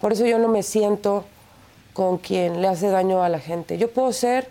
[0.00, 1.24] Por eso yo no me siento
[1.92, 3.76] con quien le hace daño a la gente.
[3.76, 4.48] Yo puedo ser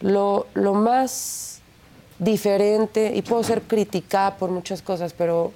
[0.00, 1.60] lo, lo más
[2.18, 5.52] diferente y puedo ser criticada por muchas cosas, pero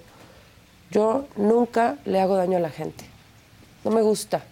[0.90, 3.04] yo nunca le hago daño a la gente.
[3.84, 4.44] No me gusta.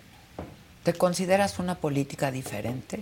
[0.84, 3.00] ¿Te consideras una política diferente?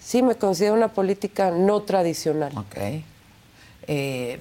[0.00, 2.52] Sí, me considero una política no tradicional.
[2.56, 2.76] Ok.
[3.88, 4.38] Eh,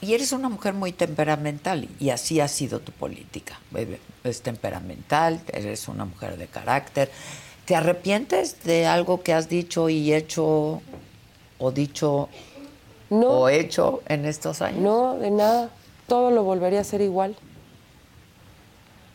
[0.00, 3.60] y eres una mujer muy temperamental y así ha sido tu política.
[3.74, 7.10] Eh, Es temperamental, eres una mujer de carácter.
[7.66, 10.80] ¿Te arrepientes de algo que has dicho y hecho
[11.58, 12.28] o dicho
[13.10, 14.80] No, o hecho en estos años?
[14.80, 15.70] no, de nada.
[16.06, 17.36] Todo lo volvería a ser igual.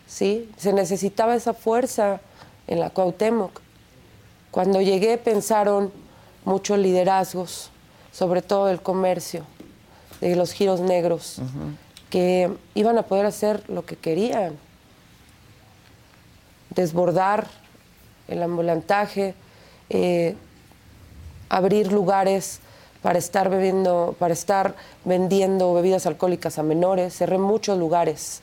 [0.07, 2.21] Sí, se necesitaba esa fuerza
[2.67, 3.61] en la Cuauhtémoc.
[4.51, 5.91] Cuando llegué pensaron
[6.45, 7.71] muchos liderazgos,
[8.11, 9.45] sobre todo del comercio,
[10.21, 11.41] de los giros negros,
[12.09, 14.57] que iban a poder hacer lo que querían.
[16.69, 17.47] Desbordar
[18.27, 19.35] el ambulantaje,
[19.89, 20.35] eh,
[21.49, 22.59] abrir lugares
[23.01, 27.15] para estar bebiendo, para estar vendiendo bebidas alcohólicas a menores.
[27.15, 28.41] Cerré muchos lugares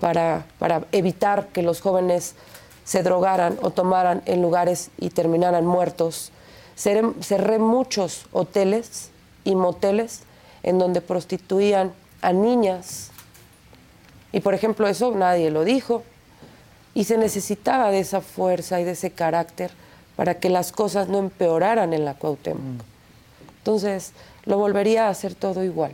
[0.00, 2.34] para, para evitar que los jóvenes
[2.86, 6.30] se drogaran o tomaran en lugares y terminaran muertos.
[6.76, 9.10] Cerré, cerré muchos hoteles
[9.44, 10.20] y moteles
[10.62, 13.10] en donde prostituían a niñas.
[14.32, 16.04] Y por ejemplo, eso nadie lo dijo.
[16.94, 19.72] Y se necesitaba de esa fuerza y de ese carácter
[20.14, 22.82] para que las cosas no empeoraran en la Cuauhtémoc.
[23.58, 24.12] Entonces,
[24.44, 25.92] lo volvería a hacer todo igual.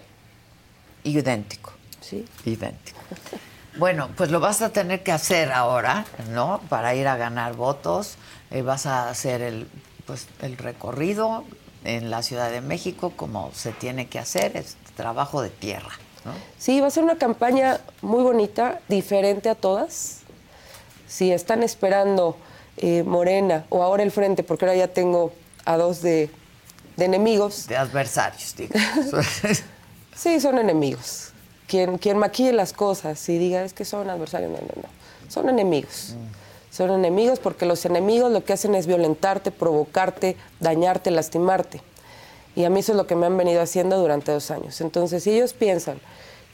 [1.05, 1.73] Idéntico.
[2.03, 2.27] ¿sí?
[2.45, 2.99] Idéntico.
[3.79, 6.61] Bueno, pues lo vas a tener que hacer ahora, ¿no?
[6.69, 8.17] Para ir a ganar votos.
[8.51, 9.67] Eh, vas a hacer el,
[10.07, 11.45] pues, el recorrido
[11.85, 15.91] en la Ciudad de México como se tiene que hacer, es trabajo de tierra,
[16.25, 16.33] ¿no?
[16.59, 20.21] Sí, va a ser una campaña muy bonita, diferente a todas.
[21.09, 22.37] Si están esperando
[22.77, 25.33] eh, Morena o ahora el Frente, porque ahora ya tengo
[25.65, 26.31] a dos de,
[26.97, 29.27] de enemigos, De adversarios, digamos.
[30.15, 31.32] sí, son enemigos.
[31.67, 34.89] Quien, quien maquille las cosas y diga es que son adversarios, no, no, no.
[35.29, 36.15] Son enemigos.
[36.71, 41.83] Son enemigos porque los enemigos lo que hacen es violentarte, provocarte, dañarte, lastimarte.
[42.55, 44.81] Y a mí eso es lo que me han venido haciendo durante dos años.
[44.81, 46.01] Entonces, si ellos piensan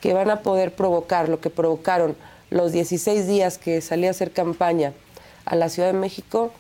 [0.01, 2.17] que van a poder provocar lo que provocaron
[2.51, 4.93] los 16 días que salí a hacer campaña
[5.45, 6.53] a la Ciudad de México,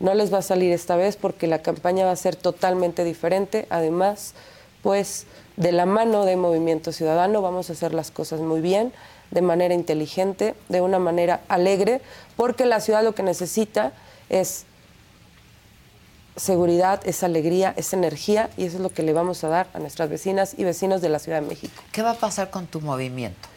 [0.00, 3.66] no les va a salir esta vez porque la campaña va a ser totalmente diferente.
[3.70, 4.34] Además,
[4.82, 5.26] pues
[5.56, 8.92] de la mano de Movimiento Ciudadano vamos a hacer las cosas muy bien,
[9.30, 12.00] de manera inteligente, de una manera alegre,
[12.36, 13.92] porque la ciudad lo que necesita
[14.28, 14.64] es
[16.36, 19.78] seguridad, es alegría, es energía y eso es lo que le vamos a dar a
[19.78, 21.82] nuestras vecinas y vecinos de la Ciudad de México.
[21.92, 23.48] ¿Qué va a pasar con tu movimiento?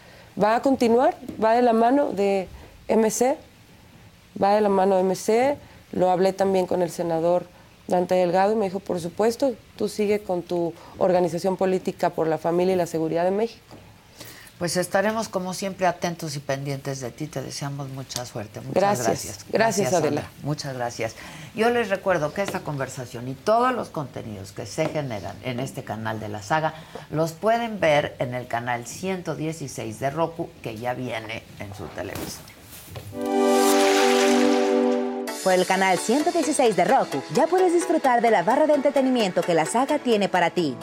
[0.41, 2.47] Va a continuar, va de la mano de
[2.87, 3.37] MC,
[4.41, 5.57] va de la mano de MC,
[5.91, 7.47] lo hablé también con el senador
[7.87, 12.37] Dante Delgado y me dijo, por supuesto, tú sigue con tu organización política por la
[12.37, 13.61] familia y la seguridad de México.
[14.59, 17.27] Pues estaremos como siempre atentos y pendientes de ti.
[17.27, 18.59] Te deseamos mucha suerte.
[18.61, 19.05] Muchas Gracias.
[19.07, 19.45] gracias.
[19.51, 20.21] Gracias, Adela.
[20.21, 20.31] Sandra.
[20.41, 21.15] Muchas gracias.
[21.55, 25.83] Yo les recuerdo que esta conversación y todos los contenidos que se generan en este
[25.83, 26.73] canal de la saga
[27.11, 32.41] los pueden ver en el canal 116 de Roku que ya viene en su televisor.
[35.47, 39.53] Por el canal 116 de Roku ya puedes disfrutar de la barra de entretenimiento que
[39.53, 40.75] la saga tiene para ti.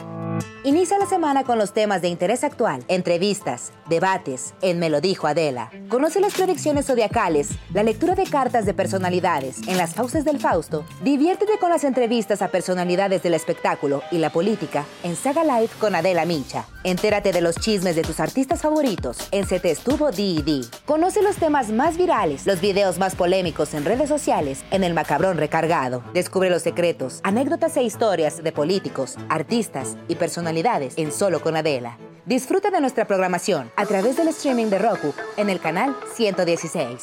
[0.65, 5.27] Inicia la semana con los temas de interés actual, entrevistas, debates, en Me lo dijo
[5.27, 5.69] Adela.
[5.89, 10.83] Conoce las predicciones zodiacales, la lectura de cartas de personalidades, en las fauces del Fausto.
[11.03, 15.93] Diviértete con las entrevistas a personalidades del espectáculo y la política en Saga Live con
[15.93, 16.65] Adela Micha.
[16.83, 20.61] Entérate de los chismes de tus artistas favoritos en Se te estuvo D&D.
[20.85, 25.37] Conoce los temas más virales, los videos más polémicos en redes sociales en El Macabrón
[25.37, 26.03] Recargado.
[26.15, 30.54] Descubre los secretos, anécdotas e historias de políticos, artistas y personalidades
[30.95, 31.97] en Solo con Adela.
[32.25, 37.01] Disfruta de nuestra programación a través del streaming de Roku en el canal 116.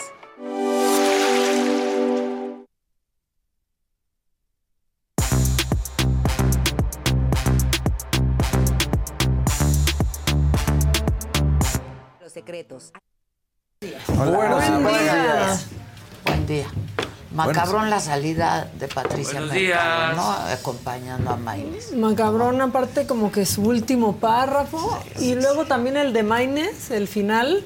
[12.21, 12.91] Los secretos.
[13.81, 14.33] Buen
[14.87, 15.59] día.
[16.25, 16.67] Buen día.
[17.35, 20.17] Macabrón la salida de Patricia Buenos Mercado, días.
[20.17, 20.31] ¿no?
[20.53, 21.93] Acompañando a Maynes.
[21.95, 25.03] Macabrón, aparte como que su último párrafo.
[25.19, 27.65] y luego también el de Maines, el final,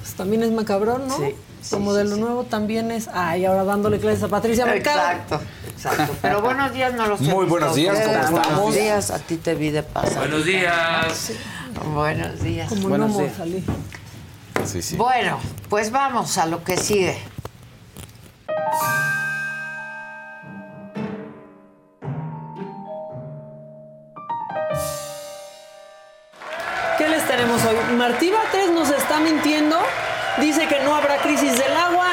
[0.00, 1.16] pues también es macabrón, ¿no?
[1.18, 2.20] Sí, sí, como de lo sí.
[2.20, 3.08] nuevo también es.
[3.12, 4.98] Ay, ahora dándole clases a Patricia Mercado.
[4.98, 6.14] Exacto, exacto.
[6.22, 7.96] Pero buenos días, no los he Muy buenos días.
[7.98, 8.56] ¿cómo estamos?
[8.56, 10.18] Buenos días, a ti te vi de pasar.
[10.18, 11.32] Buenos días.
[11.94, 12.68] Buenos días.
[12.68, 13.32] Como Buenos no días.
[13.36, 13.64] salí.
[14.64, 14.96] Sí, sí.
[14.96, 15.38] Bueno,
[15.68, 17.16] pues vamos a lo que sigue.
[26.98, 27.76] ¿Qué les tenemos hoy?
[27.96, 29.76] Martí Batres nos está mintiendo.
[30.40, 32.06] Dice que no habrá crisis del agua.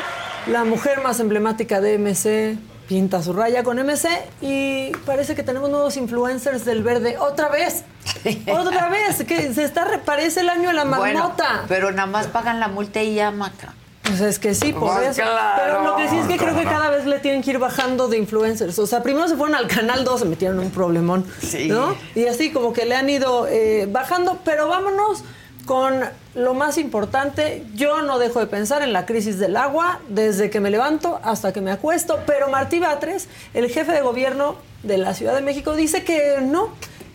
[0.47, 4.07] La mujer más emblemática de MC pinta su raya con MC.
[4.41, 7.17] Y parece que tenemos nuevos influencers del verde.
[7.17, 7.85] ¡Otra vez!
[8.51, 9.23] ¡Otra vez!
[9.23, 11.63] Que se está, parece el año de la Bueno, marmota.
[11.69, 13.73] pero nada más pagan la multa y ya, Maca.
[14.03, 15.21] Pues es que sí, por Pues eso.
[15.21, 15.61] claro.
[15.65, 18.07] Pero lo que sí es que creo que cada vez le tienen que ir bajando
[18.09, 18.77] de influencers.
[18.79, 21.25] O sea, primero se fueron al canal 2, se metieron un problemón.
[21.41, 21.67] Sí.
[21.69, 21.95] ¿No?
[22.13, 24.39] Y así como que le han ido eh, bajando.
[24.43, 25.23] Pero vámonos
[25.65, 26.01] con
[26.35, 27.63] lo más importante.
[27.75, 31.53] Yo no dejo de pensar en la crisis del agua desde que me levanto hasta
[31.53, 32.19] que me acuesto.
[32.27, 36.69] Pero Martí Batres, el jefe de gobierno de la Ciudad de México, dice que no,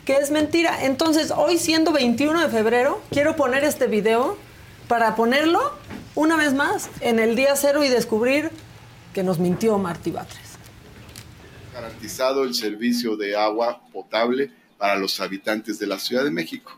[0.06, 0.84] que es mentira.
[0.84, 4.38] Entonces, hoy siendo 21 de febrero, quiero poner este video
[4.88, 5.60] para ponerlo
[6.14, 8.50] una vez más en el día cero y descubrir
[9.12, 10.58] que nos mintió Martí Batres.
[11.72, 16.76] garantizado el servicio de agua potable para los habitantes de la Ciudad de México.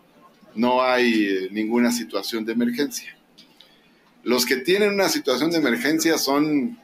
[0.54, 3.16] No hay eh, ninguna situación de emergencia.
[4.24, 6.78] Los que tienen una situación de emergencia son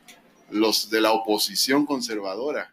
[0.51, 2.73] los de la oposición conservadora.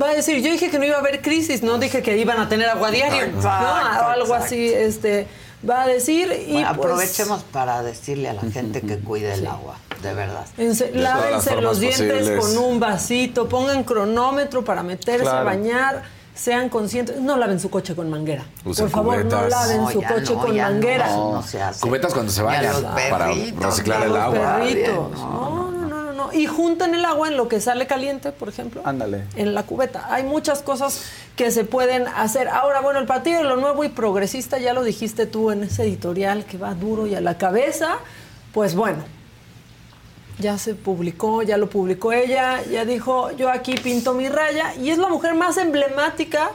[0.00, 2.38] Va a decir, yo dije que no iba a haber crisis, no dije que iban
[2.38, 3.48] a tener agua diario, ¿no?
[3.50, 5.26] Algo así, este,
[5.68, 9.46] va a decir y Bueno, pues, aprovechemos para decirle a la gente que cuide el
[9.46, 10.44] agua, de verdad.
[10.58, 12.40] ense- lávense los dientes posibles.
[12.40, 16.02] con un vasito, pongan cronómetro para meterse a bañar,
[16.34, 18.44] sean conscientes, no laven su coche con manguera.
[18.64, 21.06] Usen Por favor, no laven No, su coche no, con manguera.
[21.06, 21.80] eso no se hace.
[21.80, 22.74] Cubetas cuando se bañan,
[23.10, 24.56] para reciclar el agua.
[24.58, 25.10] perritos.
[25.12, 25.81] No,
[26.32, 28.82] Y junten el agua en lo que sale caliente, por ejemplo.
[28.84, 29.24] Ándale.
[29.36, 30.06] En la cubeta.
[30.10, 31.04] Hay muchas cosas
[31.36, 32.48] que se pueden hacer.
[32.48, 35.84] Ahora, bueno, el partido de lo nuevo y progresista, ya lo dijiste tú en ese
[35.84, 37.98] editorial que va duro y a la cabeza.
[38.52, 39.02] Pues bueno,
[40.38, 44.90] ya se publicó, ya lo publicó ella, ya dijo, yo aquí pinto mi raya, y
[44.90, 46.50] es la mujer más emblemática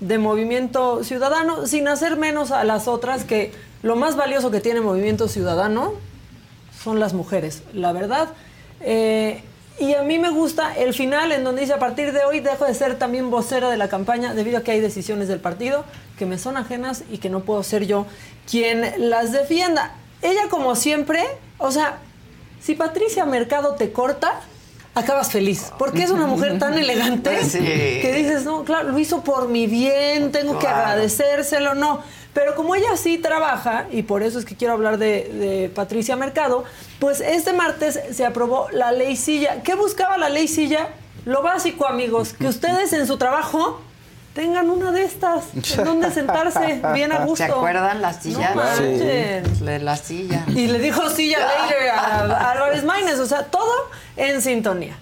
[0.00, 3.52] de Movimiento Ciudadano, sin hacer menos a las otras, que
[3.82, 5.94] lo más valioso que tiene Movimiento Ciudadano
[6.82, 8.28] son las mujeres, la verdad.
[8.84, 9.42] Eh,
[9.78, 12.64] y a mí me gusta el final en donde dice, a partir de hoy dejo
[12.66, 15.84] de ser también vocera de la campaña debido a que hay decisiones del partido
[16.18, 18.06] que me son ajenas y que no puedo ser yo
[18.48, 19.94] quien las defienda.
[20.20, 21.24] Ella como siempre,
[21.58, 21.98] o sea,
[22.60, 24.40] si Patricia Mercado te corta,
[24.94, 27.58] acabas feliz, porque es una mujer tan elegante Sí.
[27.58, 32.02] que dices, no, claro, lo hizo por mi bien, tengo que agradecérselo, no.
[32.34, 36.16] Pero como ella sí trabaja, y por eso es que quiero hablar de, de Patricia
[36.16, 36.64] Mercado,
[36.98, 39.62] pues este martes se aprobó la ley Silla.
[39.62, 40.88] ¿Qué buscaba la ley Silla?
[41.24, 43.80] Lo básico, amigos, que ustedes en su trabajo
[44.34, 45.44] tengan una de estas,
[45.76, 47.44] en donde sentarse bien a gusto.
[47.44, 48.54] ¿Se acuerdan la silla?
[48.54, 48.62] No.
[48.80, 50.44] De la silla.
[50.48, 54.96] Y le dijo Silla later a, a Álvarez Maínez, o sea, todo en sintonía.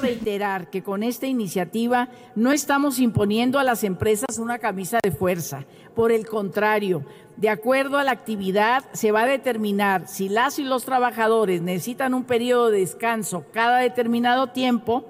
[0.00, 5.64] Reiterar que con esta iniciativa no estamos imponiendo a las empresas una camisa de fuerza.
[5.94, 7.04] Por el contrario,
[7.36, 12.14] de acuerdo a la actividad, se va a determinar si las y los trabajadores necesitan
[12.14, 15.04] un periodo de descanso cada determinado tiempo,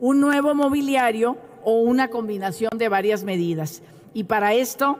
[0.00, 3.82] un nuevo mobiliario o una combinación de varias medidas.
[4.12, 4.98] Y para esto,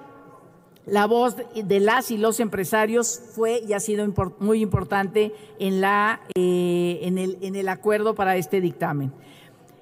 [0.87, 4.07] la voz de las y los empresarios fue y ha sido
[4.39, 9.13] muy importante en, la, eh, en, el, en el acuerdo para este dictamen.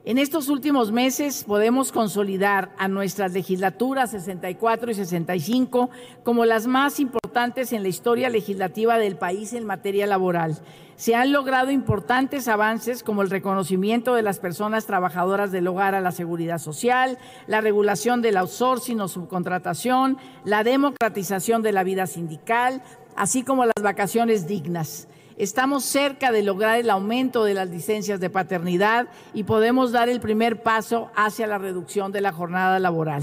[0.05, 5.91] En estos últimos meses podemos consolidar a nuestras legislaturas 64 y 65
[6.25, 10.59] como las más importantes en la historia legislativa del país en materia laboral.
[10.97, 16.01] Se han logrado importantes avances como el reconocimiento de las personas trabajadoras del hogar a
[16.01, 22.83] la seguridad social, la regulación del outsourcing o subcontratación, la democratización de la vida sindical,
[23.15, 25.07] así como las vacaciones dignas.
[25.37, 30.21] Estamos cerca de lograr el aumento de las licencias de paternidad y podemos dar el
[30.21, 33.23] primer paso hacia la reducción de la jornada laboral.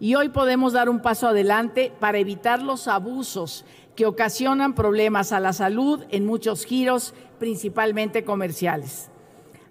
[0.00, 3.64] Y hoy podemos dar un paso adelante para evitar los abusos
[3.96, 9.10] que ocasionan problemas a la salud en muchos giros, principalmente comerciales.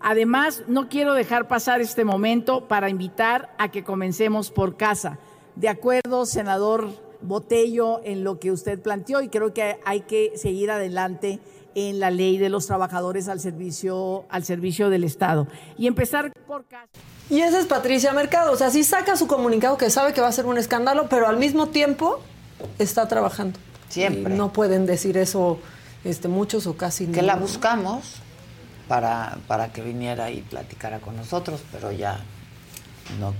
[0.01, 5.17] Además, no quiero dejar pasar este momento para invitar a que comencemos por casa.
[5.55, 6.89] De acuerdo, senador
[7.21, 11.39] Botello, en lo que usted planteó y creo que hay que seguir adelante
[11.77, 15.47] en la ley de los trabajadores al servicio, al servicio del Estado.
[15.77, 16.87] Y empezar por casa.
[17.29, 18.51] Y esa es Patricia Mercado.
[18.51, 21.27] O sea, sí saca su comunicado que sabe que va a ser un escándalo, pero
[21.27, 22.19] al mismo tiempo
[22.79, 23.59] está trabajando.
[23.89, 24.33] Siempre.
[24.35, 25.59] no pueden decir eso
[26.03, 28.15] este, muchos o casi Que la buscamos
[28.87, 32.19] para, para que viniera y platicara con nosotros, pero ya
[33.19, 33.35] no,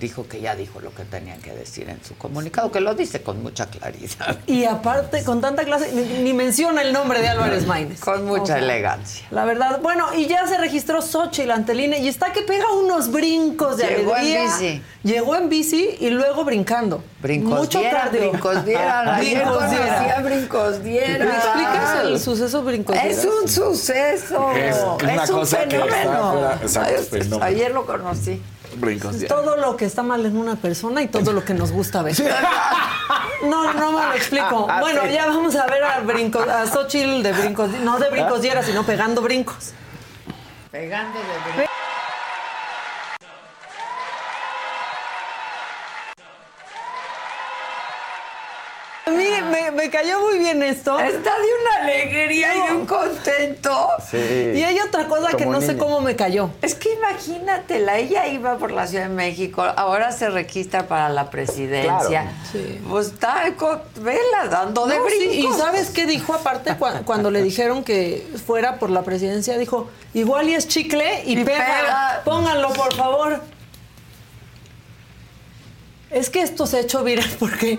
[0.00, 3.22] dijo que ya dijo lo que tenía que decir en su comunicado, que lo dice
[3.22, 4.38] con mucha claridad.
[4.46, 8.00] Y aparte, con tanta clase, ni, menciona el nombre de Álvarez Maínez.
[8.00, 9.26] Con mucha elegancia.
[9.30, 9.78] La verdad.
[9.82, 13.76] Bueno, y ya se registró Xochitl ante el INE y está que pega unos brincos
[13.76, 14.44] de Llegó alegría.
[14.44, 14.82] en bici.
[15.04, 17.04] Llegó en bici y luego brincando.
[17.20, 18.30] Brincos Mucho dieran, cardio.
[18.30, 19.08] brincos dieran.
[19.08, 20.10] Ayer Brincos conocí dieran.
[20.10, 21.28] a brincos dieran.
[21.28, 23.38] ¿Me explicas el suceso brincos Es dieran?
[23.42, 24.52] un suceso.
[24.52, 26.32] Es una un cosa que está fenómeno.
[26.32, 27.44] fuera- exacto, Ay, fenómeno.
[27.44, 28.40] Ayer lo conocí.
[28.76, 29.16] Brincos.
[29.28, 32.14] Todo lo que está mal en una persona y todo lo que nos gusta ver.
[33.42, 34.66] No, no me lo explico.
[34.68, 38.42] Ah, Bueno, ya vamos a ver a brincos, a Xochitl de brincos, no de brincos
[38.42, 39.72] diera, sino pegando brincos.
[40.70, 41.66] Pegando de
[49.06, 49.24] A mí
[49.64, 50.98] me, me cayó muy bien esto.
[50.98, 53.88] Está de una alegría y de un contento.
[54.12, 56.50] Y hay otra cosa que no sé cómo me cayó.
[56.62, 61.30] Es que imagínatela, ella iba por la Ciudad de México, ahora se registra para la
[61.30, 62.22] presidencia.
[62.22, 62.30] Claro.
[62.52, 62.80] Sí.
[62.88, 65.56] Pues está con vela dando de No, sí, brincos.
[65.56, 69.58] y ¿sabes qué dijo aparte Cu- cuando le dijeron que fuera por la presidencia?
[69.58, 71.58] Dijo, igual y es chicle y, Y pega.
[71.58, 72.22] pega.
[72.24, 73.40] Pónganlo, por favor.
[76.10, 77.78] Es que esto se ha hecho viral porque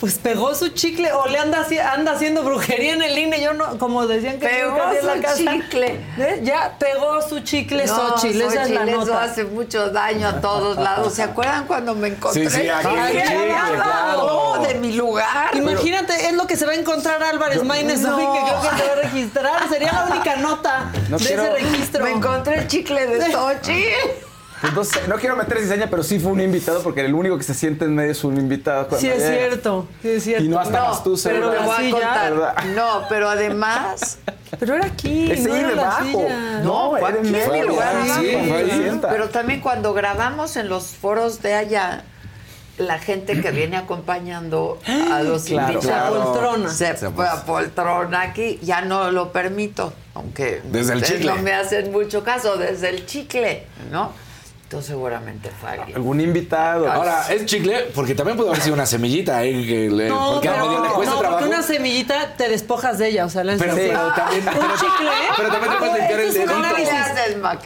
[0.00, 3.40] pues pegó su chicle o le anda, anda haciendo brujería en el INE.
[3.40, 5.36] Yo no, como decían que Pegó nunca hacía en la su casa.
[5.52, 5.86] chicle.
[6.18, 6.40] ¿Eh?
[6.42, 10.76] Ya pegó su chicle No, Xochitl, esa es la eso hace mucho daño a todos
[10.76, 11.14] lados.
[11.14, 12.50] ¿Se acuerdan cuando me encontré?
[12.50, 14.62] Sí, sí, aquí bárbaro, claro.
[14.68, 15.56] de mi lugar.
[15.56, 18.16] Imagínate, es lo que se va a encontrar Álvarez Maínez No.
[18.16, 19.68] hoy, que creo que se va a registrar.
[19.70, 22.04] Sería la única nota No de quiero- ese registro.
[22.04, 24.25] Me encontré el chicle de Xochitl.
[24.74, 27.44] Pues no no quiero meter cizaña, pero sí fue un invitado, porque el único que
[27.44, 28.88] se siente en medio es un invitado.
[28.98, 29.36] Sí, es llega.
[29.48, 29.88] cierto.
[30.02, 30.44] Sí, es cierto.
[30.44, 32.32] Y no hasta las tú, pero Te voy a contar.
[32.34, 32.54] ¿verdad?
[32.74, 34.18] No, pero además.
[34.60, 36.04] Pero era aquí, Ese no era debajo.
[36.04, 36.60] silla.
[36.62, 37.64] No, fue aquí en mi medio.
[37.66, 37.94] lugar.
[38.20, 38.98] Sí.
[39.02, 42.04] Pero también cuando grabamos en los foros de allá,
[42.78, 44.78] la gente que viene acompañando
[45.10, 46.32] a los Claro, invitados claro.
[46.32, 46.68] poltrona.
[46.70, 48.58] se Se fue a poltrona aquí.
[48.62, 51.26] Ya no lo permito, aunque Desde el chicle.
[51.34, 54.12] no me hacen mucho caso, desde el chicle, ¿no?
[54.66, 55.96] Entonces seguramente fue alguien.
[55.96, 56.90] Algún invitado.
[56.90, 60.08] Ahora, es chicle, porque también puede haber sido una semillita ahí que le.
[60.08, 61.40] No, porque pero, medio le cuesta no, trabajo.
[61.40, 63.82] porque una semillita te despojas de ella, o sea, la Pero, Sí.
[63.86, 64.40] pero también.
[64.48, 65.10] un pero- chicle.
[65.36, 66.52] Pero también te puedes limpiar el dedito.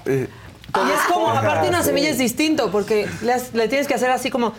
[0.04, 3.08] Eh, Y es como, esponjas, aparte una semilla es distinto, porque
[3.54, 4.52] le tienes que hacer así como,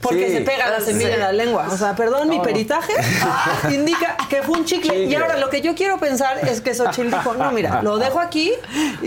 [0.00, 0.34] porque Sí.
[0.36, 0.86] se pega la Sí.
[0.86, 1.66] semilla en la lengua.
[1.70, 2.92] O sea, perdón, mi peritaje
[3.72, 5.04] indica que fue un chicle.
[5.04, 8.20] Y ahora lo que yo quiero pensar es que Xochitl dijo, no, mira, lo dejo
[8.20, 8.52] aquí,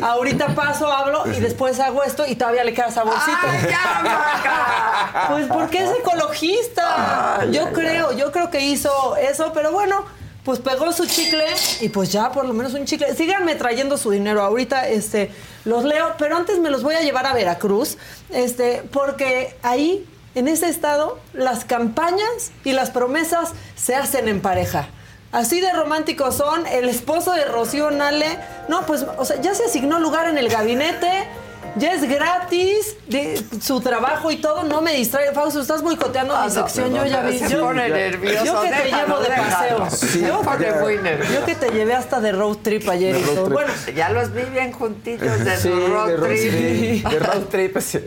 [0.02, 3.38] ahorita paso, hablo y después hago esto y todavía le queda saborcito.
[3.44, 5.28] ¡Ay, ya!
[5.30, 7.46] Pues porque es ecologista.
[7.52, 10.04] yo creo, yo creo que hizo eso, pero bueno,
[10.44, 11.44] pues pegó su chicle
[11.82, 13.14] y pues ya por lo menos un chicle.
[13.16, 15.32] Síganme trayendo su dinero ahorita, este,
[15.66, 17.98] los leo, pero antes me los voy a llevar a Veracruz,
[18.30, 20.08] este, porque ahí
[20.38, 24.88] en ese estado las campañas y las promesas se hacen en pareja.
[25.32, 28.38] Así de románticos son, el esposo de Rocío Nale,
[28.70, 31.28] no, pues, o sea, ya se asignó lugar en el gabinete,
[31.76, 35.32] ya es gratis, de, su trabajo y todo, no me distrae.
[35.34, 37.38] Fausto, estás boicoteando Ah, mi no, sección, yo ya vi.
[37.40, 39.78] se yo, pone nervioso, yo que te llevo de déjalo.
[39.80, 39.90] paseo.
[40.10, 41.34] Sí, yo, pone que- muy nervioso.
[41.34, 43.44] yo que te llevé hasta de road trip ayer y todo.
[43.44, 43.54] trip.
[43.54, 46.52] Bueno, Ya los vi bien juntitos de Sí, su road de road trip.
[46.52, 47.08] trip.
[47.10, 47.78] De road trip.
[47.80, 48.00] sí.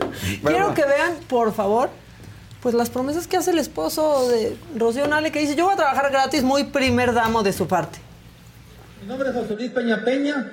[0.45, 1.91] quiero que vean, por favor,
[2.63, 5.77] pues las promesas que hace el esposo de Rocío Nale, que dice, yo voy a
[5.77, 7.99] trabajar gratis, muy primer damo de su parte.
[9.03, 10.47] Mi nombre es José Luis Peña Peña.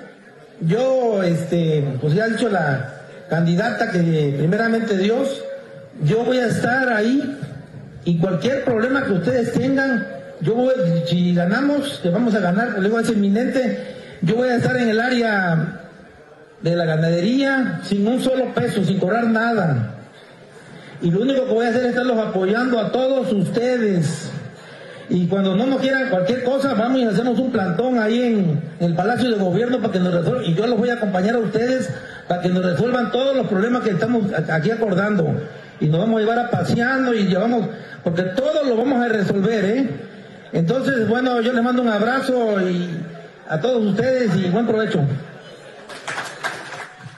[0.60, 2.94] Yo, este, pues ya ha dicho la
[3.28, 5.42] candidata que primeramente Dios,
[6.02, 7.38] yo voy a estar ahí
[8.04, 10.06] y cualquier problema que ustedes tengan,
[10.40, 10.72] yo voy,
[11.06, 15.00] si ganamos, que vamos a ganar, luego es inminente, yo voy a estar en el
[15.00, 15.80] área
[16.62, 19.97] de la ganadería sin un solo peso, sin cobrar nada.
[21.00, 24.30] Y lo único que voy a hacer es estarlos apoyando a todos ustedes.
[25.10, 28.94] Y cuando no nos quieran cualquier cosa, vamos y hacemos un plantón ahí en, el
[28.94, 30.44] Palacio de Gobierno para que nos resuelvan.
[30.44, 31.88] Y yo los voy a acompañar a ustedes
[32.26, 35.26] para que nos resuelvan todos los problemas que estamos aquí acordando.
[35.80, 37.66] Y nos vamos a llevar a paseando y llevamos,
[38.02, 39.88] porque todo lo vamos a resolver, ¿eh?
[40.52, 42.88] Entonces, bueno, yo les mando un abrazo y
[43.48, 45.00] a todos ustedes y buen provecho.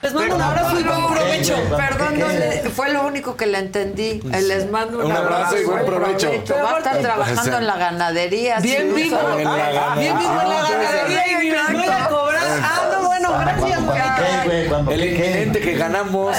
[0.03, 1.55] Les mando un abrazo y buen provecho.
[1.77, 4.23] Perdón, no le- fue lo único que le entendí.
[4.33, 6.29] Eh, Les mando un, Un abrazo y buen provecho.
[6.31, 8.61] Va a estar Pero trabajando en la ganadería.
[8.61, 9.19] Bien vivo.
[9.39, 9.95] En la.
[9.99, 12.43] Bien vivo en la ganadería y les voy a cobrar.
[12.63, 14.45] Ah, no, bueno, gracias, Mónica.
[14.91, 16.35] El inminente que ganamos.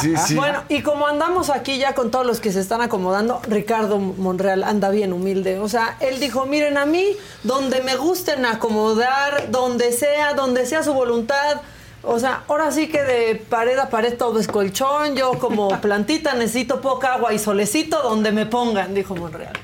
[0.00, 0.34] Sí, sí.
[0.34, 4.64] Bueno, y como andamos aquí ya con todos los que se están acomodando, Ricardo Monreal
[4.64, 5.60] anda bien humilde.
[5.60, 7.06] O sea, él dijo, miren a mí,
[7.44, 11.60] donde me gusten acomodar, donde sea, donde sea su voluntad.
[12.02, 15.16] O sea, ahora sí que de pared a pared todo es colchón.
[15.16, 19.54] Yo como plantita necesito poca agua y solecito donde me pongan, dijo Monreal.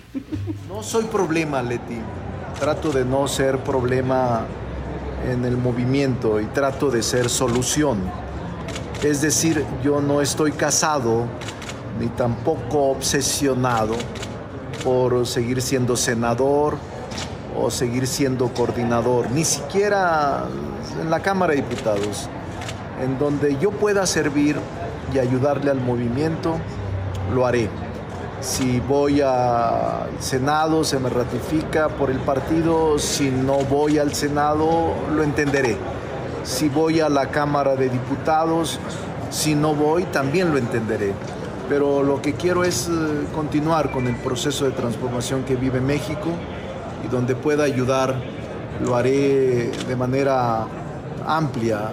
[0.69, 1.99] No soy problema, Leti.
[2.59, 4.47] Trato de no ser problema
[5.31, 7.99] en el movimiento y trato de ser solución.
[9.03, 11.27] Es decir, yo no estoy casado
[11.99, 13.95] ni tampoco obsesionado
[14.83, 16.77] por seguir siendo senador
[17.57, 20.45] o seguir siendo coordinador, ni siquiera
[21.01, 22.29] en la Cámara de Diputados,
[23.03, 24.57] en donde yo pueda servir
[25.13, 26.57] y ayudarle al movimiento,
[27.33, 27.69] lo haré.
[28.41, 32.99] Si voy al Senado, se me ratifica por el partido.
[32.99, 35.79] Si no voy al Senado, lo entenderé.
[36.43, 38.79] Si voy a la Cámara de Diputados,
[39.31, 41.15] si no voy, también lo entenderé.
[41.71, 42.93] Pero lo que quiero es eh,
[43.35, 46.29] continuar con el proceso de transformación que vive México
[47.05, 48.15] y donde pueda ayudar,
[48.83, 50.67] lo haré de manera
[51.27, 51.89] amplia,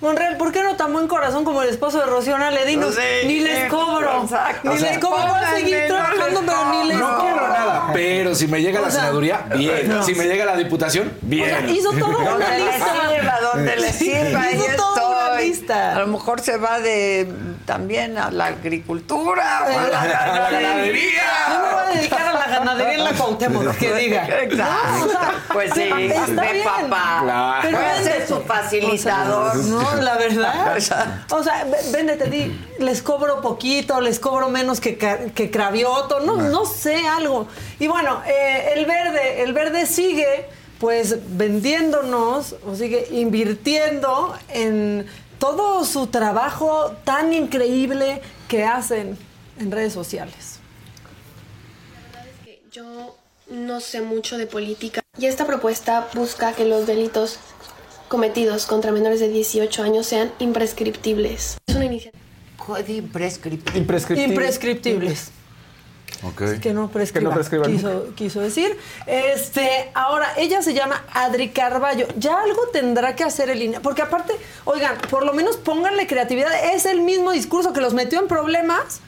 [0.00, 2.64] Monreal, ¿por qué no tan buen corazón como el esposo de Rocío Nale?
[2.66, 4.22] Dinos, Sí, ni les cobro.
[4.22, 4.70] exacto.
[4.70, 5.18] Ni O sea, les cobro.
[5.28, 7.30] Voy a seguir no trabajando, pero ni les No cobro.
[7.32, 9.88] cobro nada, pero si me llega la sea, senaduría, bien.
[9.88, 10.02] no.
[10.04, 11.52] Si me llega la diputación, bien.
[11.54, 12.86] O sea, hizo todo una Donde le lista.
[13.10, 15.01] sirva, donde le sirva, hizo toda
[15.70, 17.30] A lo mejor se va de
[17.64, 21.22] también a la agricultura o a la A la ganadería.
[21.52, 24.26] Yo me voy a dedicar a la ganadería en la Cuauhtémoc, que diga.
[24.42, 24.56] Exacto.
[24.98, 26.64] No, o sea, Pues sí, está de bien.
[26.64, 27.18] papá.
[27.22, 27.70] Claro.
[27.70, 29.56] Voy a ser su facilitador.
[29.56, 30.76] O sea, no, la verdad.
[31.30, 34.96] O sea, vé- véndete, di, les cobro poquito, les cobro menos que,
[35.34, 37.48] que Cravioto, no, no sé, algo.
[37.78, 40.46] Y bueno, eh, el verde, el verde sigue
[40.78, 45.06] pues vendiéndonos o sigue invirtiendo en
[45.42, 49.18] todo su trabajo tan increíble que hacen
[49.58, 50.60] en redes sociales.
[52.70, 53.16] Yo
[53.50, 57.40] no sé mucho de política y esta propuesta busca que los delitos
[58.06, 61.56] cometidos contra menores de 18 años sean imprescriptibles.
[61.66, 62.22] Es una iniciativa.
[62.86, 63.78] Imprescriptible.
[63.80, 64.34] Imprescriptible.
[64.34, 65.32] Imprescriptibles.
[66.22, 66.60] Ok.
[66.60, 68.78] Que no prescriba, Que no prescriba quiso, quiso decir.
[69.06, 72.06] Este, ahora, ella se llama Adri Carballo.
[72.16, 73.80] Ya algo tendrá que hacer el INE.
[73.80, 76.52] Porque aparte, oigan, por lo menos pónganle creatividad.
[76.74, 79.00] Es el mismo discurso que los metió en problemas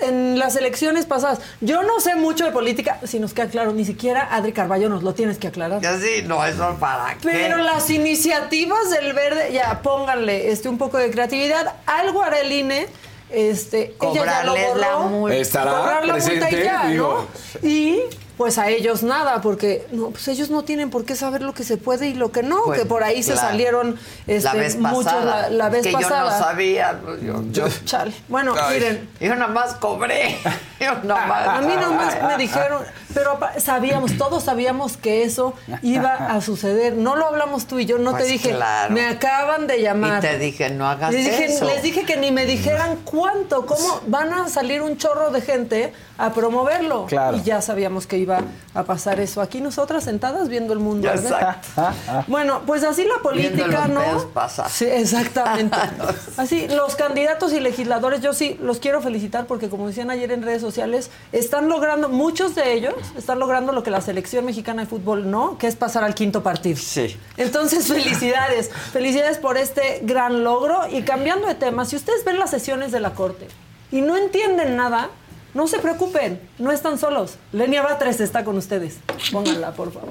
[0.00, 1.40] en las elecciones pasadas.
[1.60, 5.02] Yo no sé mucho de política, si nos queda claro, ni siquiera Adri Carballo nos
[5.02, 5.80] lo tienes que aclarar.
[6.00, 7.28] Sí, no, eso para qué.
[7.28, 11.74] Pero las iniciativas del verde, ya pónganle este un poco de creatividad.
[11.86, 12.86] Algo hará el INE.
[13.30, 15.08] Este, ella ya lo Cobrarles la borró.
[15.10, 15.36] multa.
[15.36, 16.90] Estará Cobrar la multa y presente, ya, ¿no?
[16.90, 17.26] digo.
[17.62, 18.00] Y
[18.38, 21.64] pues a ellos nada, porque no, pues ellos no tienen por qué saber lo que
[21.64, 23.48] se puede y lo que no, Pues, que por ahí se claro.
[23.48, 25.24] salieron este, la vez muchos pasada.
[25.24, 26.24] la, la vez que pasada.
[26.24, 27.00] yo no sabía.
[27.04, 28.12] pues, yo, yo- Chale.
[28.28, 30.38] Bueno, Ay, miren, Yo nada más cobré.
[30.80, 32.82] A mí nomás me dijeron,
[33.12, 36.94] pero sabíamos, todos sabíamos que eso iba a suceder.
[36.94, 38.94] No lo hablamos tú y yo, no Pues te dije, claro.
[38.94, 40.18] me acaban de llamar.
[40.24, 41.64] Y te dije, no hagas les dije, eso.
[41.64, 45.92] Les dije que ni me dijeran cuánto, cómo van a salir un chorro de gente
[46.18, 47.06] a promoverlo.
[47.06, 47.36] Claro.
[47.36, 48.40] Y ya sabíamos que iba
[48.74, 49.40] a pasar eso.
[49.40, 51.08] Aquí nosotras sentadas viendo el mundo.
[51.08, 51.56] ¿verdad?
[52.26, 54.28] Bueno, pues así la Viendo política, los ¿no?
[54.30, 54.68] pasar.
[54.68, 55.76] Sí, exactamente.
[56.36, 60.42] Así, los candidatos y legisladores, yo sí los quiero felicitar porque, como decían ayer en
[60.42, 64.88] redes sociales, están logrando, muchos de ellos están logrando lo que la selección mexicana de
[64.88, 66.78] fútbol no, que es pasar al quinto partido.
[66.78, 67.16] Sí.
[67.36, 68.70] Entonces, felicidades.
[68.92, 70.88] Felicidades por este gran logro.
[70.90, 73.46] Y cambiando de tema, si ustedes ven las sesiones de la Corte
[73.90, 75.10] y no entienden nada,
[75.54, 77.36] no se preocupen, no están solos.
[77.52, 78.98] Lenia Batres está con ustedes.
[79.32, 80.10] Pónganla, por favor.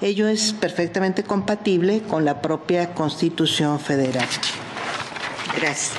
[0.00, 4.28] Ello es perfectamente compatible con la propia Constitución Federal.
[5.60, 5.92] Gracias.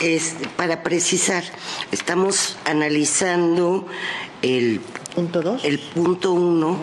[0.00, 1.44] Este, para precisar,
[1.92, 3.86] estamos analizando
[4.42, 4.80] el
[5.14, 6.78] punto 2, el punto 1,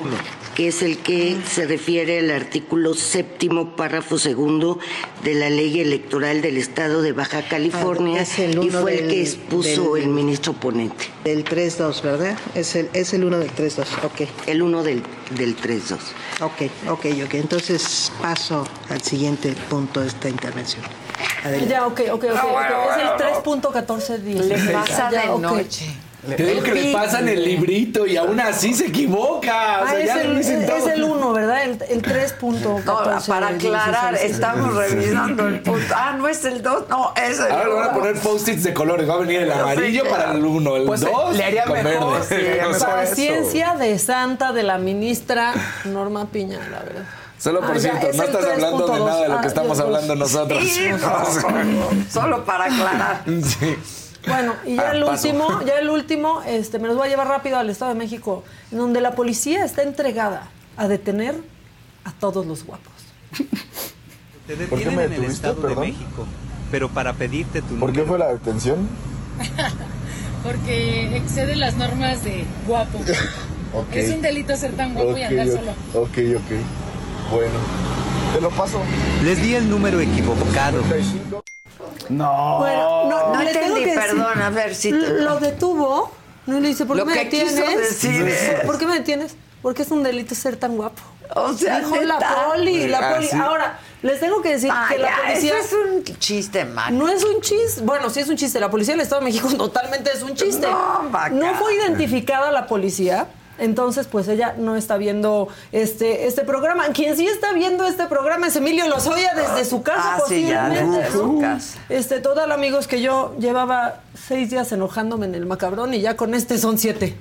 [0.59, 4.77] que es el que se refiere al artículo séptimo, párrafo segundo
[5.23, 8.95] de la ley electoral del Estado de Baja California, Ah, es el y uno fue
[8.95, 11.05] el del- que expuso del- el ministro ponente.
[11.23, 12.37] Del 3-2, ¿verdad?
[12.55, 14.27] Es el, es el 1 del 3-2, ok.
[14.47, 15.01] El 1 del,
[15.37, 15.97] del 3-2.
[16.41, 17.33] Ok, ok, ok.
[17.35, 20.83] Entonces paso al siguiente punto de esta intervención.
[21.41, 21.69] Adelante.
[21.71, 22.35] Ya, ok, ok, ok.
[22.35, 24.43] Ah, es el 3.1410.
[24.43, 25.85] Le pasa de noche.
[26.27, 29.79] Te digo que le pasan el librito y aún así se equivoca.
[29.81, 30.89] O Ah, sea, es, ya el, es todo.
[30.89, 31.63] el 1, ¿verdad?
[31.63, 32.83] El, el 3.14.
[32.83, 34.31] No, para aclarar, 16.
[34.35, 35.93] estamos revisando el punto.
[35.95, 38.73] Ah, no es el 2, no, es el Ahora le van a poner post-its de
[38.73, 39.09] colores.
[39.09, 41.63] Va a venir el amarillo Sí, para el 1, el 2 Pues, eh, le haría
[41.63, 42.73] con mejor, verde.
[42.73, 42.79] sí.
[42.85, 45.53] Paciencia de santa de la ministra
[45.85, 47.03] Norma Piña, la verdad.
[47.37, 49.05] Solo por Ah, ya, cierto, es no estás hablando de 3.2.
[49.05, 49.85] nada de lo Ah, que estamos Dios.
[49.87, 50.63] hablando nosotros.
[50.67, 53.21] Sí, no, solo para aclarar.
[53.25, 53.77] Sí.
[54.27, 55.27] Bueno, y ya Ah, el paso.
[55.29, 58.43] último, ya el último, este, me los voy a llevar rápido al Estado de México,
[58.71, 61.35] en donde la policía está entregada a detener
[62.03, 62.91] a todos los guapos.
[64.47, 65.81] Te ¿Por qué detienen me en el detuviste, Estado perdón?
[65.85, 66.25] de México,
[66.71, 68.87] pero para pedirte tu ¿Por qué fue la detención?
[70.43, 72.99] Porque excede las normas de guapo.
[73.93, 75.71] Es un delito ser tan guapo y andar solo.
[75.93, 77.31] Ok, ok.
[77.31, 77.53] Bueno.
[78.33, 78.81] Te lo paso.
[79.23, 80.81] Les di el número equivocado.
[82.09, 82.57] No.
[82.59, 86.11] Bueno, no, No le tengo entendí, que decir- perdón, a ver si te- Lo detuvo,
[86.47, 87.89] no le dice, ¿por qué Lo me que quiso detienes?
[88.01, 89.35] decir es- ¿Por qué me detienes?
[89.61, 91.01] Porque es un delito ser tan guapo.
[91.35, 93.27] O sea, Dijo la poli, la poli.
[93.27, 93.37] sí.
[93.37, 95.59] Ahora, les tengo que decir que la policía...
[95.59, 96.97] eso es un chiste, man.
[96.97, 97.81] No es un chiste.
[97.81, 98.59] Bueno, sí es un chiste.
[98.59, 100.65] La policía del Estado de México totalmente es un chiste.
[100.67, 101.29] No, vaca.
[101.29, 103.27] No fue identificada la policía.
[103.59, 106.85] Entonces, pues ella no está viendo este, este programa.
[106.89, 110.63] Quien sí está viendo este programa es Emilio Lozoya desde su casa, Ah, sí, ya,
[110.67, 110.97] posiblemente.
[110.99, 111.79] desde su casa.
[111.89, 116.33] Este, total, amigos, que yo llevaba seis días enojándome en el macabrón y ya con
[116.33, 117.15] este son siete.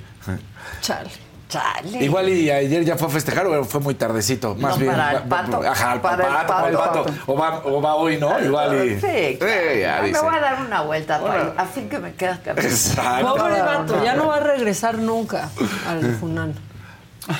[0.81, 1.11] Chale.
[1.49, 2.05] Chale.
[2.05, 4.55] Igual y ayer ya fue a festejar o fue muy tardecito.
[4.55, 4.93] Más No, bien.
[4.93, 5.63] para el pato.
[5.67, 7.07] Ajá, el Para el pato, para el pato.
[7.27, 8.39] O va, o va hoy, ¿no?
[8.39, 9.01] Igual y.
[9.01, 9.75] Sí, claro.
[9.81, 13.35] ya Ah, me voy a dar una vuelta para así que me queda que Exacto.
[13.37, 15.49] Pobre vato, ya no va a regresar nunca
[15.89, 16.55] al Funan.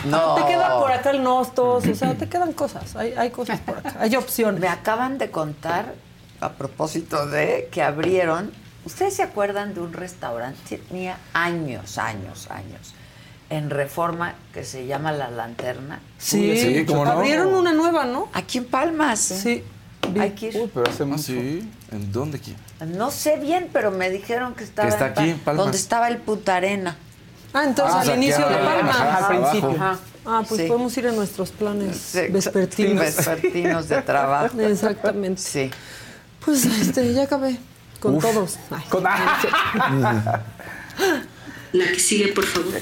[0.05, 0.35] No.
[0.37, 3.79] Te queda por acá el Nostos, o sea, te quedan cosas, hay, hay cosas por
[3.79, 4.61] acá, hay opciones.
[4.61, 5.95] Me acaban de contar,
[6.41, 8.53] a propósito de que abrieron.
[8.85, 10.79] ¿Ustedes se acuerdan de un restaurante?
[10.79, 12.95] Tenía años, años, años.
[13.51, 16.01] En Reforma, que se llama La Lanterna.
[16.19, 17.13] Sí, Sí, ¿cómo no?
[17.13, 18.29] abrieron una nueva, ¿no?
[18.35, 19.31] Aquí en Palmas.
[19.31, 19.41] ¿eh?
[19.43, 19.65] Sí.
[20.21, 20.57] Hay que ir.
[20.57, 21.23] Uy, pero hace Ah, mucho.
[21.23, 21.71] sí.
[21.91, 22.55] ¿En dónde aquí?
[22.87, 25.65] No sé bien, pero me dijeron que estaba Que está en aquí, en Palmas.
[25.65, 26.97] donde estaba el Putarena.
[27.55, 28.91] Ah, entonces Ah, al o sea, inicio de ahora- Palma.
[28.91, 29.71] ajá, al principio.
[29.71, 29.99] Ajá.
[30.27, 30.67] Ah, pues Sí.
[30.69, 33.01] podemos ir en nuestros planes Sí, vespertinos.
[33.03, 34.57] vespertinos de trabajo.
[34.61, 35.41] Exactamente.
[35.41, 35.71] Sí.
[36.45, 37.57] Pues este, ya acabé
[37.99, 38.23] con Uf.
[38.25, 38.59] todos.
[38.71, 39.05] Ay, Con-
[41.73, 42.81] La que sigue, por favor.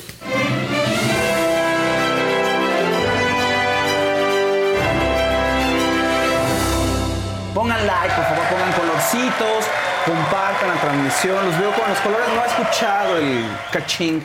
[7.53, 9.65] Pongan like, por favor, pongan colorcitos,
[10.05, 11.45] compartan la transmisión.
[11.47, 12.29] Los veo con los colores.
[12.29, 14.21] No he escuchado el caching,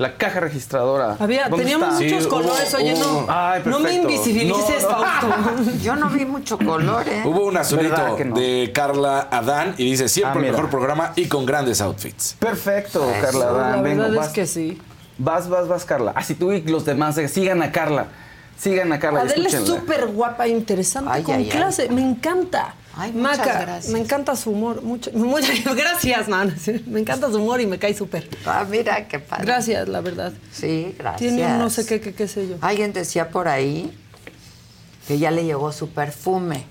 [0.00, 1.16] la caja registradora.
[1.18, 2.04] Había, ¿Dónde teníamos está?
[2.04, 4.96] muchos Sí, colores, oye, no, hubo- Ay, no me invisibilices, No, no.
[5.04, 5.72] Fausto.
[5.82, 7.22] Yo no vi mucho color, ¿eh?
[7.26, 10.52] Hubo un azulito de Carla Adán y dice siempre Ah, el mira.
[10.54, 12.34] mejor programa y con grandes outfits.
[12.38, 13.44] Perfecto, Eso, Carla.
[13.52, 14.80] La Dan, vengo, verdad vas, es que sí.
[15.18, 16.12] Vas, vas, vas, Carla.
[16.14, 18.06] Así tú y los demás, eh, sigan a Carla.
[18.56, 19.24] Sigan a Carla.
[19.24, 21.48] y Adela es súper guapa, interesante, Ay, con ay, ay.
[21.50, 21.88] clase.
[21.90, 22.74] Me encanta.
[22.96, 23.92] Ay, muchas Maca, gracias.
[23.92, 24.82] me encanta su humor.
[24.82, 26.54] Mucho, muchas gracias, man.
[26.86, 28.28] Me encanta su humor y me cae súper.
[28.44, 29.44] Ah, mira, qué padre.
[29.46, 30.32] Gracias, la verdad.
[30.52, 31.18] Sí, gracias.
[31.34, 32.56] Tiene un no sé qué, qué, qué sé yo.
[32.60, 33.96] Alguien decía por ahí
[35.06, 36.64] que ya le llegó su perfume.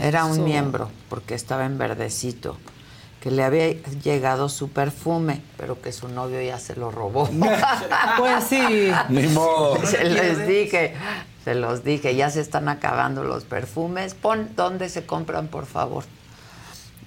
[0.00, 2.56] Era un miembro, porque estaba en verdecito.
[3.20, 3.68] que le había
[4.02, 7.28] llegado su perfume, pero que su novio ya se lo robó.
[8.18, 8.90] Pues sí.
[9.10, 9.84] Ni modo.
[9.84, 10.94] Se les dije,
[11.46, 14.14] se los dije, ya se están acabando los perfumes.
[14.14, 16.02] Pon dónde se compran, por favor.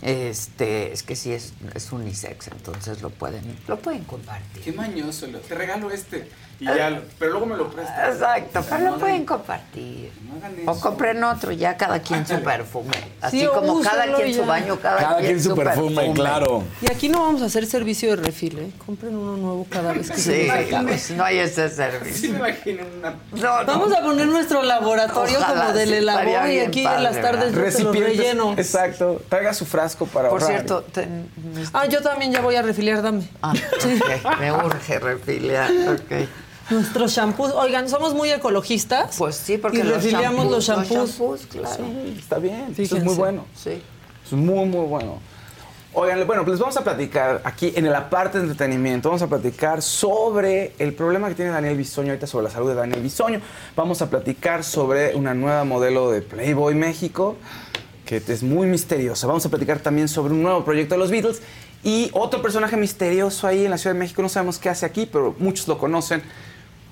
[0.01, 4.63] Este, es que sí es, es unisex, entonces lo pueden, lo pueden compartir.
[4.63, 5.27] Qué mañoso.
[5.27, 6.29] Te regalo este.
[6.61, 8.15] Y ya, pero luego me lo prestas.
[8.15, 10.11] Exacto, pero No lo pueden compartir.
[10.29, 12.97] no hagan O compren otro, ya cada quien su perfume.
[13.21, 14.45] Así Sí, como cada úsenlo quien su ya.
[14.45, 16.63] baño, cada, Cada quien su perfume, claro.
[16.81, 18.71] Y aquí no vamos a hacer servicio de refil, ¿eh?
[18.85, 20.87] Compren uno nuevo cada vez que Sí, se les acabe.
[20.87, 22.31] pues, no hay ese Sí servicio.
[22.31, 23.11] me imagino una...
[23.31, 23.65] No, no.
[23.65, 27.03] Vamos a poner nuestro laboratorio Ojalá, como del sí, elabor y bien aquí padre, en
[27.03, 28.03] las tardes yo te lo Recipientes.
[28.17, 28.53] relleno.
[28.57, 29.21] Exacto.
[29.29, 30.57] Traiga su frasco para Por ahorrar.
[30.57, 31.07] cierto, te-
[31.73, 33.23] Ah, yo también ya voy a refiliar, dame.
[33.41, 35.71] ah, ok, me urge refiliar.
[35.87, 36.27] ok.
[36.69, 37.51] Nuestros shampoos.
[37.53, 39.15] Oigan, somos muy ecologistas.
[39.17, 41.75] Pues sí, porque y los refiliamos los shampoos, los shampoos, claro.
[41.75, 42.55] Sí, está bien.
[42.55, 43.05] Eso es Fíjense.
[43.05, 43.45] muy bueno.
[43.55, 43.81] Sí.
[44.25, 45.19] Es muy, muy bueno.
[45.91, 49.27] Oigan, bueno, pues les vamos a platicar aquí en la parte de entretenimiento, vamos a
[49.27, 53.41] platicar sobre el problema que tiene Daniel Bisoño ahorita sobre la salud de Daniel Bisoño.
[53.75, 57.37] Vamos a platicar sobre una nueva modelo de Playboy México,
[58.05, 59.25] que es muy misteriosa.
[59.25, 61.41] Vamos a platicar también sobre un nuevo proyecto de los Beatles
[61.83, 64.21] y otro personaje misterioso ahí en la Ciudad de México.
[64.21, 66.21] No sabemos qué hace aquí, pero muchos lo conocen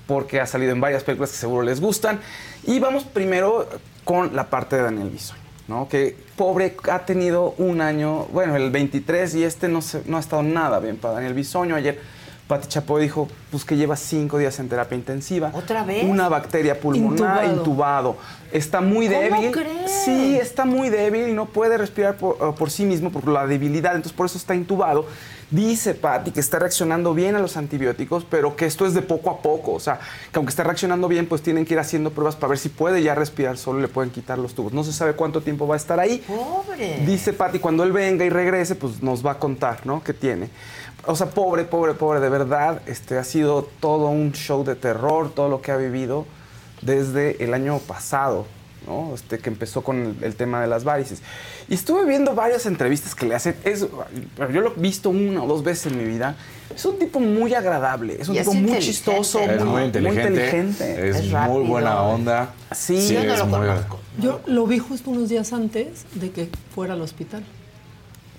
[0.08, 2.18] porque ha salido en varias películas que seguro les gustan.
[2.64, 3.68] Y vamos primero
[4.02, 5.86] con la parte de Daniel Bisoño, ¿no?
[5.88, 10.20] Que pobre ha tenido un año, bueno, el 23 y este no, se- no ha
[10.20, 11.76] estado nada bien para Daniel Bisoño.
[11.76, 12.00] Ayer
[12.48, 15.50] Pati Chapoy dijo pues, que lleva cinco días en terapia intensiva.
[15.52, 16.04] ¿Otra vez?
[16.04, 17.56] Una bacteria pulmonar Intubado.
[17.58, 18.16] intubado.
[18.50, 19.50] Está muy ¿Cómo débil.
[19.52, 19.90] crees?
[20.06, 23.46] Sí, está muy débil y no puede respirar por, uh, por sí mismo por la
[23.46, 25.04] debilidad, entonces por eso está intubado.
[25.50, 29.30] Dice Patty que está reaccionando bien a los antibióticos, pero que esto es de poco
[29.30, 29.98] a poco, o sea,
[30.30, 33.02] que aunque está reaccionando bien, pues tienen que ir haciendo pruebas para ver si puede
[33.02, 34.74] ya respirar solo y le pueden quitar los tubos.
[34.74, 36.22] No se sabe cuánto tiempo va a estar ahí.
[36.26, 36.98] Pobre.
[37.06, 40.04] Dice Patty, cuando él venga y regrese, pues nos va a contar, ¿no?
[40.04, 40.50] ¿Qué tiene?
[41.06, 45.30] O sea, pobre, pobre, pobre, de verdad, este ha sido todo un show de terror,
[45.34, 46.26] todo lo que ha vivido
[46.82, 48.46] desde el año pasado,
[48.88, 49.14] ¿no?
[49.14, 51.20] Este, que empezó con el, el tema de las varices.
[51.68, 53.54] Y estuve viendo varias entrevistas que le hacen.
[53.64, 53.80] Es,
[54.52, 56.34] yo lo he visto una o dos veces en mi vida.
[56.74, 58.92] Es un tipo muy agradable, es un Y es tipo muy inteligente.
[58.92, 60.28] chistoso, Es muy, muy inteligente.
[60.28, 61.08] inteligente.
[61.10, 62.54] Es, Es muy buena onda.
[62.72, 64.00] Sí, Yo no es lo muy- conozco.
[64.20, 67.44] Yo lo vi justo unos días antes de que fuera al hospital.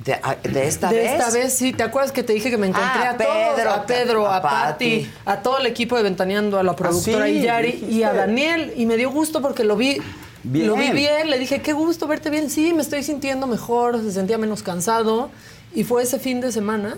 [0.03, 1.11] ¿De, a- de esta de vez?
[1.11, 1.73] esta vez, sí.
[1.73, 3.29] ¿Te acuerdas que te dije que me encontré Ah, a todos?
[3.55, 5.11] Pedro, a Pedro, a a, Patti, Patti.
[5.25, 7.91] a todo el equipo de Ventaneando, a la productora sí, Iyari dijiste.
[7.93, 8.73] y a Daniel.
[8.77, 9.97] Y me dio gusto porque lo vi
[10.43, 10.67] Bien.
[10.67, 12.49] Lo vi bien, le dije, qué gusto verte bien.
[12.49, 15.29] Sí, me estoy sintiendo mejor, se sentía menos cansado.
[15.73, 16.97] Y fue ese fin de semana,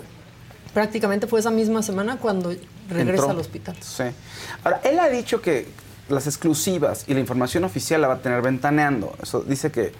[0.72, 2.50] prácticamente fue esa misma semana cuando
[2.88, 3.30] regresa Entró.
[3.30, 3.76] al hospital.
[3.80, 4.04] Sí.
[4.64, 5.66] Ahora, él ha dicho que
[6.08, 9.14] las exclusivas y la información oficial la va a tener ventaneando.
[9.22, 9.92] Eso dice que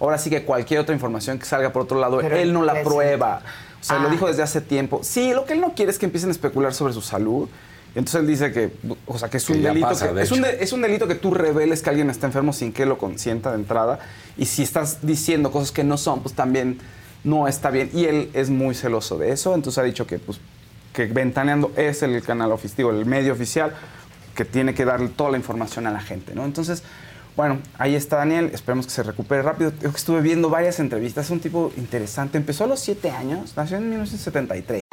[0.00, 2.82] ahora sí que cualquier otra información que salga por otro lado, Pero él no la
[2.82, 3.42] prueba.
[3.80, 4.10] O sea, lo Ah.
[4.10, 5.00] dijo desde hace tiempo.
[5.02, 7.48] Sí, lo que él no quiere es que empiecen a especular sobre su salud.
[7.94, 8.70] Entonces él dice que,
[9.06, 9.88] o sea, que es un delito.
[9.88, 10.46] pasa, que- de es, un hecho.
[10.56, 13.50] de- es un delito que tú reveles que alguien está enfermo sin que lo consienta
[13.50, 13.98] de entrada.
[14.36, 16.78] Y si estás diciendo cosas que no son, pues también
[17.24, 17.90] no está bien.
[17.92, 19.54] Y él es muy celoso de eso.
[19.54, 20.38] Entonces ha dicho que, pues,
[20.92, 23.72] que Ventaneando es el canal oficial, el medio oficial
[24.34, 26.44] que tiene que darle toda la información a la gente, ¿no?
[26.44, 26.82] Entonces,
[27.36, 29.72] bueno, ahí está Daniel, esperemos que se recupere rápido.
[29.80, 32.38] Yo estuve viendo varias entrevistas, es un tipo interesante.
[32.38, 34.80] Empezó a los 7 años, nació en 1973.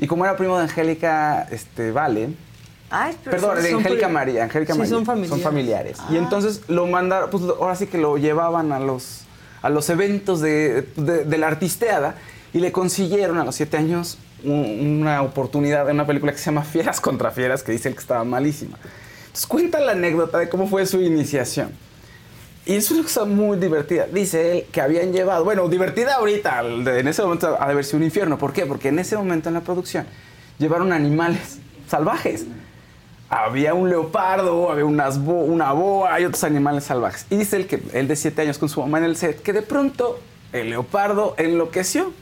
[0.00, 2.30] Y como era primo de Angélica este, Vale,
[2.92, 4.94] Ay, pero Perdón, son- de son Angélica María, Angélica Sí, María.
[4.94, 5.42] son familiares.
[5.44, 5.96] familiares.
[6.00, 6.08] Ah.
[6.10, 9.20] Y entonces lo mandaron, pues ahora sí que lo llevaban a los,
[9.62, 12.16] a los eventos de, de- de la artisteada
[12.52, 16.46] y le consiguieron a los siete años un- una oportunidad en una película que se
[16.46, 18.76] llama Fieras contra Fieras, que dicen que estaba malísima.
[19.26, 21.70] Entonces cuenta la anécdota de cómo fue su iniciación.
[22.70, 24.06] Y es una cosa muy divertida.
[24.06, 28.38] Dice él que habían llevado, bueno, divertida ahorita, en ese momento ha de un infierno.
[28.38, 28.64] ¿Por qué?
[28.64, 30.06] Porque en ese momento en la producción
[30.56, 31.58] llevaron animales
[31.88, 32.46] salvajes.
[33.28, 37.26] Había un leopardo, había unas una boa y otros animales salvajes.
[37.28, 39.52] Y dice él que él de siete años con su mamá en el set, que
[39.52, 40.20] de pronto
[40.52, 42.12] el leopardo enloqueció.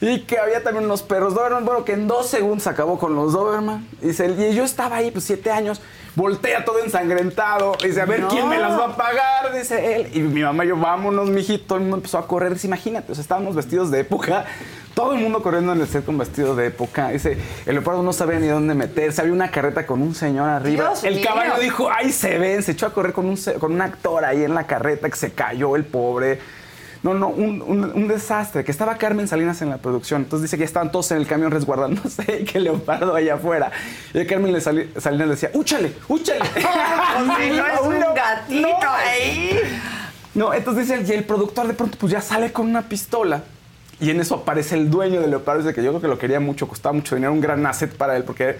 [0.00, 3.32] Y que había también unos perros Doberman, bueno, que en dos segundos acabó con los
[3.32, 3.86] Doberman.
[4.00, 5.82] Dice, él, y yo estaba ahí, pues siete años,
[6.16, 7.74] voltea todo ensangrentado.
[7.82, 8.28] Dice, a ver, No.
[8.28, 9.52] ¿quién me las va a pagar?
[9.54, 10.08] Dice él.
[10.14, 11.64] Y mi mamá y yo, vámonos, mijito.
[11.66, 12.54] Todo el mundo empezó a correr.
[12.54, 14.46] Dice, imagínate, o sea, estábamos vestidos de época.
[14.94, 17.10] Todo el mundo corriendo en el set con vestido de época.
[17.10, 17.36] Dice,
[17.66, 19.20] el leopardo no sabía ni dónde meterse.
[19.20, 20.86] Había una carreta con un señor arriba.
[20.88, 21.24] Dios el mío.
[21.28, 22.62] caballo dijo, ahí se ven.
[22.62, 25.32] Se echó a correr con un, con un actor ahí en la carreta que se
[25.32, 26.38] cayó el pobre.
[27.02, 28.62] No, no, un, un- un desastre.
[28.64, 30.22] Que estaba Carmen Salinas en la producción.
[30.22, 33.70] Entonces dice que estaban todos en el camión resguardándose y que leopardo allá afuera.
[34.12, 36.40] Y Carmen le sali- Salinas le decía, úchale, úchale.
[37.40, 38.90] Si no es un gatito No.
[38.92, 39.58] ahí.
[40.34, 43.42] No, entonces dice, y el productor de pronto pues ya sale con una pistola.
[43.98, 45.62] Y en eso aparece el dueño del leopardo.
[45.62, 48.16] Dice que yo creo que lo quería mucho, costaba mucho dinero, un gran asset para
[48.16, 48.56] él, porque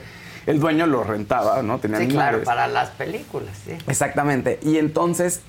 [0.47, 1.79] el dueño lo rentaba, ¿no?
[1.79, 3.73] Tenía Sí, claro, para las películas, sí.
[3.87, 4.59] Exactamente.
[4.63, 5.41] Y entonces,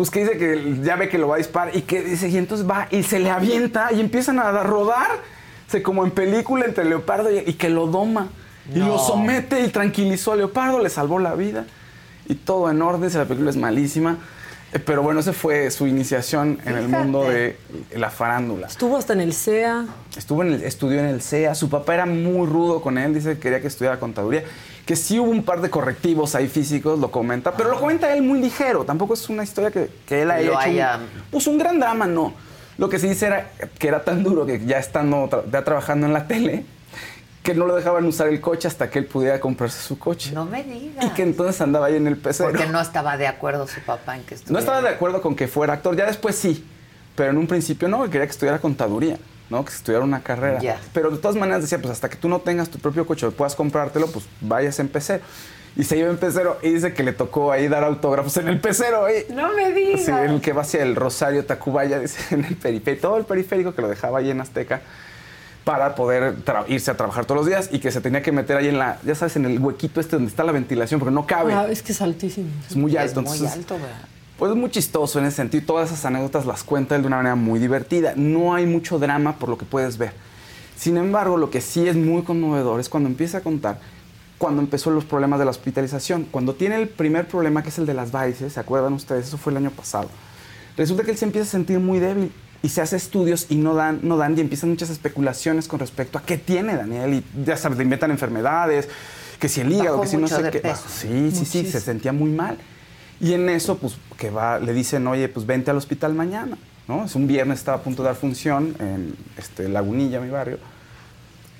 [0.00, 2.38] pues que dice que ya ve que lo va a disparar y que dice, y
[2.38, 5.10] entonces va y se le avienta y empiezan a rodar,
[5.68, 8.28] se como en película entre leopardo y, y que lo doma.
[8.74, 11.66] Y lo somete y tranquilizó a leopardo, le salvó la vida.
[12.26, 14.16] Y todo en orden, si la película es malísima.
[14.72, 17.56] Eh, Pero bueno, esa fue su iniciación en el mundo de
[17.96, 18.68] la farándula.
[18.68, 19.86] Estuvo hasta en el CEA.
[20.16, 21.54] Estuvo en el, estudió en el CEA.
[21.54, 23.12] Su papá era muy rudo con él.
[23.14, 24.44] Dice que quería que estudiara contaduría.
[24.86, 27.52] Que sí hubo un par de correctivos ahí físicos, lo comenta.
[27.56, 28.84] Pero lo comenta él muy ligero.
[28.84, 30.58] Tampoco es una historia que, que él haya Lo hecho.
[30.60, 31.00] un- haya-
[31.30, 32.32] pues un gran drama, no.
[32.78, 36.06] Lo que sí dice era que era tan duro que ya estando, tra- ya trabajando
[36.06, 36.64] en la tele,
[37.42, 40.32] que no lo dejaban usar el coche hasta que él pudiera comprarse su coche.
[40.32, 41.04] No me digas.
[41.04, 42.50] Y que entonces andaba ahí en el pecero.
[42.50, 44.52] Porque no estaba de acuerdo su papá en que estuviera.
[44.52, 46.66] No estaba de acuerdo con que fuera actor, ya después sí,
[47.16, 49.18] pero en un principio no, que quería que estudiara contaduría,
[49.48, 49.64] ¿no?
[49.64, 50.60] Que estudiara una carrera.
[50.60, 50.78] Ya.
[50.92, 53.30] Pero de todas maneras decía, pues hasta que tú no tengas tu propio coche o
[53.30, 55.22] puedas comprártelo, pues vayas en pecero.
[55.76, 58.60] Y se iba en pecero y dice que le tocó ahí dar autógrafos en el
[58.60, 59.08] pecero.
[59.08, 59.26] ¿eh?
[59.30, 60.04] No me digas.
[60.04, 63.72] Sí, el que va hacia el Rosario Tacubaya, dice, en el periférico, todo el periférico
[63.72, 64.82] que lo dejaba ahí en Azteca
[65.70, 66.34] para poder
[66.66, 68.98] irse a trabajar todos los días y que se tenía que meter ahí en la,
[69.04, 71.52] ya sabes, en el huequito este donde está la ventilación, porque no cabe.
[71.52, 72.48] Ah, es que es altísimo.
[72.68, 73.20] Es muy alto.
[73.20, 74.08] Es muy entonces, alto, ¿verdad?
[74.36, 75.64] Pues es muy chistoso en ese sentido.
[75.64, 78.14] Todas esas anécdotas las cuenta él de una manera muy divertida.
[78.16, 80.12] No hay mucho drama por lo que puedes ver.
[80.76, 83.78] Sin embargo, lo que sí es muy conmovedor es cuando empieza a contar
[84.38, 86.26] cuando empezó los problemas de la hospitalización.
[86.30, 89.28] Cuando tiene el primer problema, que es el de las varices, ¿se acuerdan ustedes?
[89.28, 90.08] Eso fue el año pasado.
[90.78, 92.32] Resulta que él se empieza a sentir muy débil
[92.62, 96.18] y se hace estudios y no dan, no dan y empiezan muchas especulaciones con respecto
[96.18, 98.88] a qué tiene Daniel y ya sabes, le inventan enfermedades,
[99.38, 100.60] que si el hígado, Bajó que si no sé de qué.
[100.60, 100.84] peso.
[100.88, 102.58] Sí, sí, sí, se sentía muy mal.
[103.20, 106.56] Y en eso, pues, que va, le dicen, oye, pues vente al hospital mañana,
[106.88, 107.04] ¿no?
[107.04, 110.58] Es un viernes, estaba a punto de dar función en este, Lagunilla, mi barrio.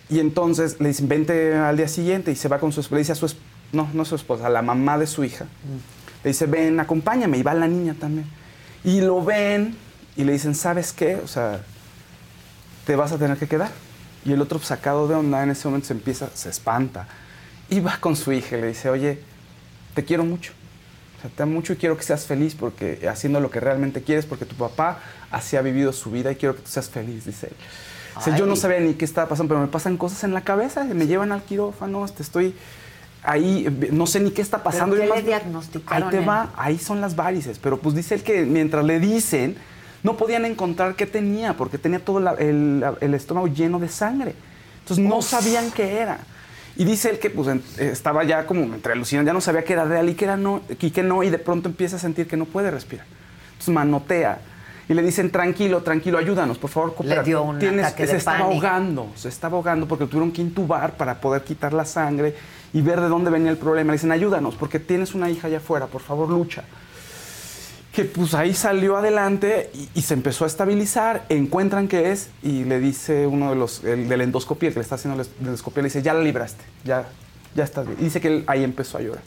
[0.08, 2.96] Y entonces le dicen, vente al día siguiente y se va con su esposa.
[2.96, 5.22] Le dice a su esposa, no, no a su esposa, a la mamá de su
[5.22, 5.46] hija.
[6.24, 7.38] Le dice, ven, acompáñame.
[7.38, 8.26] Y va la niña también.
[8.82, 9.76] Y lo ven
[10.20, 11.16] y le dicen, ¿sabes qué?
[11.16, 11.62] O sea,
[12.86, 13.70] te vas a tener que quedar.
[14.22, 17.08] Y el otro pues, sacado de onda en ese momento se empieza, se espanta.
[17.70, 19.18] Y va con su hija y le dice, oye,
[19.94, 20.52] te quiero mucho.
[21.16, 24.02] O sea, te amo mucho y quiero que seas feliz porque haciendo lo que realmente
[24.02, 24.98] quieres, porque tu papá
[25.30, 27.56] así ha vivido su vida y quiero que tú seas feliz, dice él.
[28.16, 30.84] Dice, yo no sabía ni qué estaba pasando, pero me pasan cosas en la cabeza,
[30.84, 32.54] me llevan al quirófano, este, estoy
[33.22, 34.96] ahí, no sé ni qué está pasando.
[34.96, 37.94] ¿Pero y qué además, le diagnosticaron Ahí te va, ahí son las varices, pero pues
[37.94, 39.56] dice él que mientras le dicen,
[40.02, 44.34] no podían encontrar qué tenía, porque tenía todo la- el, el estómago lleno de sangre.
[44.80, 46.18] Entonces no sabían qué era.
[46.76, 47.48] Y dice él que pues,
[47.78, 50.62] estaba ya como entre alucinando, ya no sabía qué era real y qué era no,
[50.68, 53.04] y qué no, y de pronto empieza a sentir que no puede respirar.
[53.52, 54.38] Entonces manotea.
[54.88, 57.22] Y le dicen, tranquilo, tranquilo, ayúdanos, por favor, coopera.
[57.22, 58.66] dio un ataque se de estaba pánico.
[58.66, 62.34] ahogando, se estaba ahogando porque tuvieron que intubar para poder quitar la sangre
[62.72, 63.92] y ver de dónde venía el problema.
[63.92, 66.64] Le dicen, ayúdanos, porque tienes una hija allá afuera, por favor, lucha.
[67.92, 72.64] Que pues ahí salió adelante y, y se empezó a estabilizar, encuentran qué es y
[72.64, 75.22] le dice uno de los, el de la endoscopía, el que le está haciendo la
[75.22, 77.06] es- endoscopía, le dice, ya la libraste, ya,
[77.56, 77.98] ya estás bien.
[78.00, 79.22] Y dice que él ahí empezó a llorar.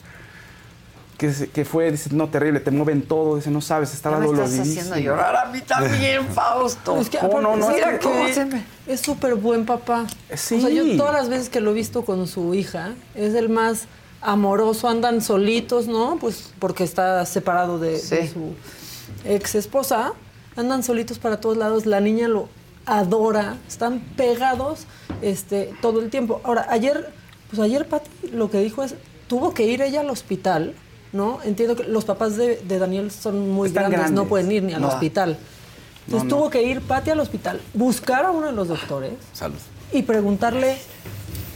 [1.18, 4.32] Que, que fue, dice, no, terrible, te mueven todo, dice, no sabes, estaba Ya me
[4.44, 6.98] estás haciendo llorar a mí también, Fausto.
[7.00, 7.56] Es que ¿Cómo no?
[7.56, 10.06] No, es mira que- cómo que- se me- es súper buen papá.
[10.34, 10.56] Sí.
[10.56, 13.48] O sea, yo todas las veces que lo he visto con su hija, es el
[13.50, 13.84] más
[14.24, 16.16] amoroso, andan solitos, ¿no?
[16.20, 18.54] Pues porque está separado de, su
[19.24, 20.12] ex esposa,
[20.56, 22.48] andan solitos para todos lados, la niña lo
[22.86, 24.86] adora, están pegados
[25.22, 26.40] este, todo el tiempo.
[26.44, 27.10] Ahora, ayer,
[27.50, 28.94] pues ayer Pati lo que dijo es,
[29.28, 30.74] tuvo que ir ella al hospital,
[31.12, 31.38] ¿no?
[31.44, 34.82] Entiendo que los papás de, de Daniel son muy grandes, no pueden ir ni al
[34.82, 34.88] No.
[34.88, 35.38] hospital.
[36.06, 36.36] Entonces No, no.
[36.36, 39.56] tuvo que ir Pati al hospital, buscar a uno de los doctores Salud.
[39.92, 40.76] y preguntarle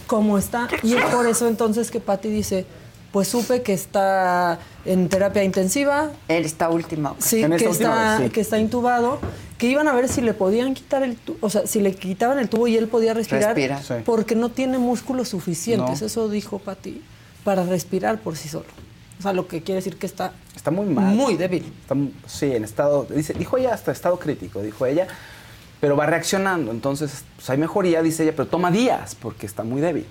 [0.09, 0.67] cómo está.
[0.83, 2.67] Y es por eso entonces que Pati dice,
[3.13, 7.15] pues supe que está en terapia intensiva, En esta última.
[7.19, 8.33] sí, En que, última está, vez, sí.
[8.35, 9.21] que está intubado
[9.59, 12.39] que iban a ver si le podían quitar el tubo, o sea, si le quitaban
[12.39, 13.83] el tubo y él podía respirar, Respira.
[13.83, 13.95] Sí.
[14.05, 16.07] porque no tiene músculos suficientes, No.
[16.07, 17.03] eso dijo Pati,
[17.45, 18.67] para respirar por sí solo.
[19.19, 21.13] O sea, lo que quiere decir que está Está muy mal.
[21.13, 21.65] muy débil.
[21.83, 21.97] Está
[22.29, 25.09] sí, en estado, dice, dijo ella hasta estado crítico, dijo ella,
[25.81, 26.71] pero va reaccionando.
[26.71, 30.07] Entonces, pues hay mejoría, dice ella, pero toma días porque está muy débil.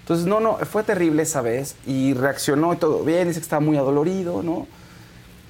[0.00, 3.60] Entonces, no, no, fue terrible esa vez y reaccionó y todo bien, dice que estaba
[3.60, 4.66] muy adolorido, ¿no?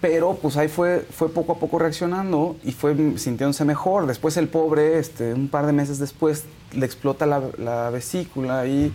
[0.00, 4.06] Pero pues ahí fue, fue poco a poco reaccionando y fue sintiéndose mejor.
[4.06, 8.92] Después el pobre, este, un par de meses después, le explota la, la vesícula y,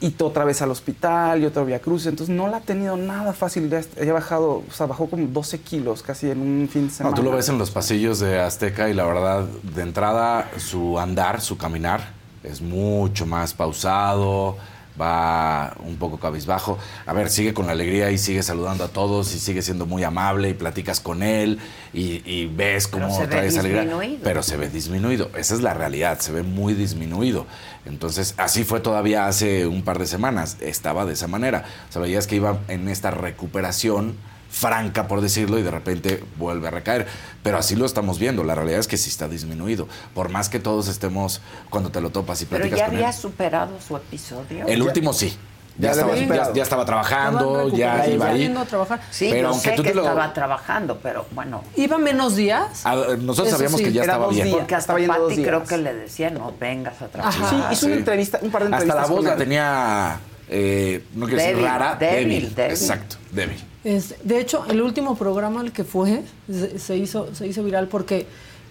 [0.00, 2.06] y otra vez al hospital y otra vía cruz.
[2.06, 3.70] Entonces no la ha tenido nada fácil.
[3.70, 7.16] Ya bajado, o sea, bajó como 12 kilos casi en un fin de No, semana.
[7.16, 11.40] tú lo ves en los pasillos de Azteca y la verdad, de entrada, su andar,
[11.40, 12.12] su caminar
[12.42, 14.56] es mucho más pausado,
[15.00, 16.78] va un poco cabizbajo.
[17.06, 20.04] A ver, sigue con la alegría y sigue saludando a todos y sigue siendo muy
[20.04, 21.58] amable y platicas con él
[21.92, 23.86] y, y ves Pero cómo ve trae esa alegría.
[24.22, 25.30] Pero se ve disminuido.
[25.36, 27.46] Esa es la realidad, se ve muy disminuido.
[27.86, 30.56] Entonces, así fue todavía hace un par de semanas.
[30.60, 31.64] Estaba de esa manera.
[31.88, 34.16] O sea, veías que iba en esta recuperación
[34.54, 37.06] franca, por decirlo, y de repente vuelve a recaer.
[37.42, 38.44] Pero así lo estamos viendo.
[38.44, 39.88] La realidad es que sí está disminuido.
[40.14, 41.40] Por más que todos estemos,
[41.70, 43.14] cuando te lo topas y Pero platicas ya con había él.
[43.14, 44.66] superado su episodio.
[44.66, 45.36] El último sí.
[45.76, 48.42] Ya, Ya estaba, ya, ya estaba trabajando, ya iba ahí.
[48.42, 49.00] yendo a trabajar.
[49.10, 51.64] Sí, Pero aunque sé tú que te lo- estaba trabajando, pero bueno.
[51.74, 52.82] ¿Iba menos días?
[52.84, 53.84] Ah, Nosotros Eso sabíamos sí.
[53.86, 54.44] que ya estaba bien.
[54.44, 54.56] días.
[54.56, 55.10] Porque hasta días.
[55.34, 57.50] creo que le decía, no vengas a trabajar.
[57.50, 59.08] Sí, hizo una entrevista, un par de Hasta entrevistas.
[59.10, 62.54] la voz la tenía, eh, no quiero decir rara, débil, débil.
[62.54, 62.70] débil.
[62.70, 63.64] Exacto, débil.
[63.84, 67.88] Es- de hecho, el último programa al que fue se, se hizo, se hizo viral
[67.88, 68.26] porque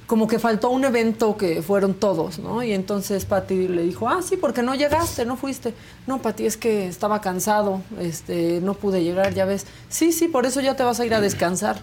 [0.07, 2.61] como que faltó un evento que fueron todos, ¿no?
[2.61, 5.73] Y entonces Pati le dijo, ah, sí, porque no llegaste, no fuiste.
[6.07, 9.65] No, Pati, es que estaba cansado, este, no pude llegar, ya ves.
[9.89, 11.79] Sí, sí, por eso ya te vas a ir a descansar.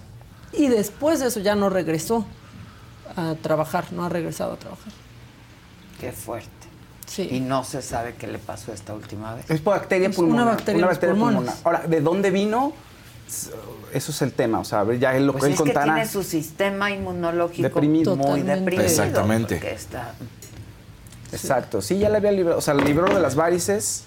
[0.53, 2.27] Y después de eso ya no regresó
[3.17, 4.93] a trabajar, no ha regresado a trabajar.
[6.01, 6.51] Qué fuerte.
[7.07, 7.29] Sí.
[7.31, 9.51] Y no se sabe qué le pasó esta última vez.
[9.51, 10.43] Es por bacteria Es pulmonar.
[10.43, 11.37] una bacteria los pulmones.
[11.37, 11.55] pulmonar.
[11.65, 12.73] Ahora, ¿de dónde vino?
[13.93, 14.61] Eso es el tema.
[14.61, 15.95] O sea, ya él lo Pues que él es que contará.
[15.95, 18.17] tiene su sistema inmunológico Deprimido.
[18.17, 18.83] muy deprimido.
[18.83, 19.57] Exactamente.
[19.75, 20.15] está-
[21.33, 24.03] Exacto, sí, ya le había librado, o sea, le libró de las varices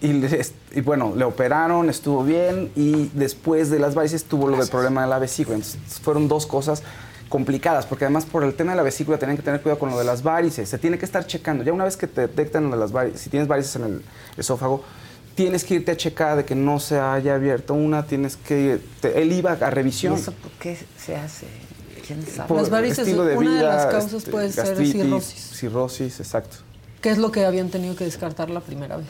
[0.00, 4.56] y, le- y bueno, le operaron, estuvo bien y después de las varices tuvo lo
[4.56, 5.56] del problema de la vesícula.
[5.56, 6.84] Entonces, fueron dos cosas
[7.28, 9.98] complicadas, porque además por el tema de la vesícula tenían que tener cuidado con lo
[9.98, 11.64] de las varices, se tiene que estar checando.
[11.64, 14.02] Ya una vez que te detectan lo de las varices, si tienes varices en el
[14.36, 14.84] esófago,
[15.34, 18.80] tienes que irte a checar de que no se haya abierto una, tienes que...
[19.00, 20.14] te- él iba a ¿Y revisión.
[20.14, 21.46] eso por qué se hace?
[22.06, 22.48] ¿Quién sabe?
[22.48, 25.50] por Las varices, estilo de una de las causas este, puede ser gastritis, cirrosis.
[25.58, 26.56] Cirrosis, exacto.
[27.00, 29.06] Que es lo que habían tenido que descartar la primera vez.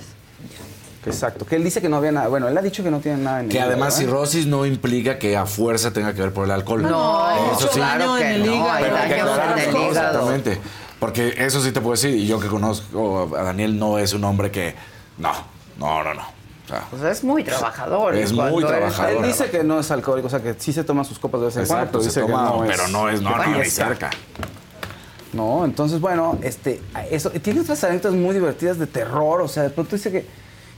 [1.05, 2.29] Exacto, que él dice que no había nada.
[2.29, 4.03] Bueno, él ha dicho que no tiene nada en el Que hígado, además ¿eh?
[4.05, 6.83] cirrosis no implica que a fuerza tenga que ver por el alcohol.
[6.83, 7.75] No, eso sí.
[7.81, 9.83] claro que no, hay Pero hay que en el.
[9.89, 10.59] Exactamente.
[11.01, 14.23] Porque eso sí te puedo decir, y yo que conozco a Daniel no es un
[14.23, 14.77] hombre que.
[15.19, 15.33] No,
[15.79, 16.23] no, no, no.
[16.23, 18.15] O sea, Pues es muy trabajador.
[18.15, 19.11] Es cuando muy trabajador.
[19.17, 21.47] Él dice que no es alcohólico, o sea, que sí se toma sus copas de
[21.49, 22.71] vez en cuando, dice toma, que no es.
[22.71, 24.11] pero no es, no, no, ni cerca.
[25.33, 26.81] No, entonces, bueno, este,
[27.11, 30.27] eso, tiene otras anécdotas muy divertidas de terror, o sea, de pronto dice que,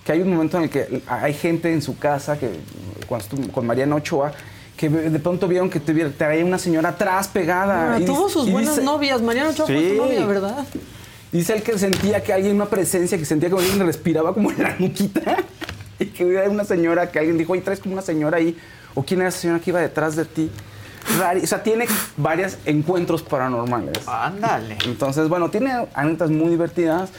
[0.05, 2.51] que hay un momento en el que hay gente en su casa, que
[3.09, 4.31] cuando estuvo con Mariana Ochoa,
[4.77, 7.95] que de pronto vieron que tuviera- traía una señora atrás pegada.
[7.95, 9.21] Ah, y tuvo sus y buenas dice- novias.
[9.23, 9.89] Mariana Ochoa fue Sí.
[9.91, 10.65] su novia, ¿verdad?
[11.35, 14.63] Dice él que sentía que alguien, una presencia, que sentía que alguien respiraba como en
[14.63, 15.37] la nuquita.
[15.99, 18.57] Y que era una señora, que alguien dijo, oye, traes como una señora ahí.
[18.95, 20.51] ¿O quién era esa señora que iba detrás de ti?
[21.43, 21.87] O sea, tiene
[22.17, 24.07] varios encuentros paranormales.
[24.09, 24.77] Ándale.
[24.87, 27.11] Entonces, bueno, tiene anécdotas muy divertidas.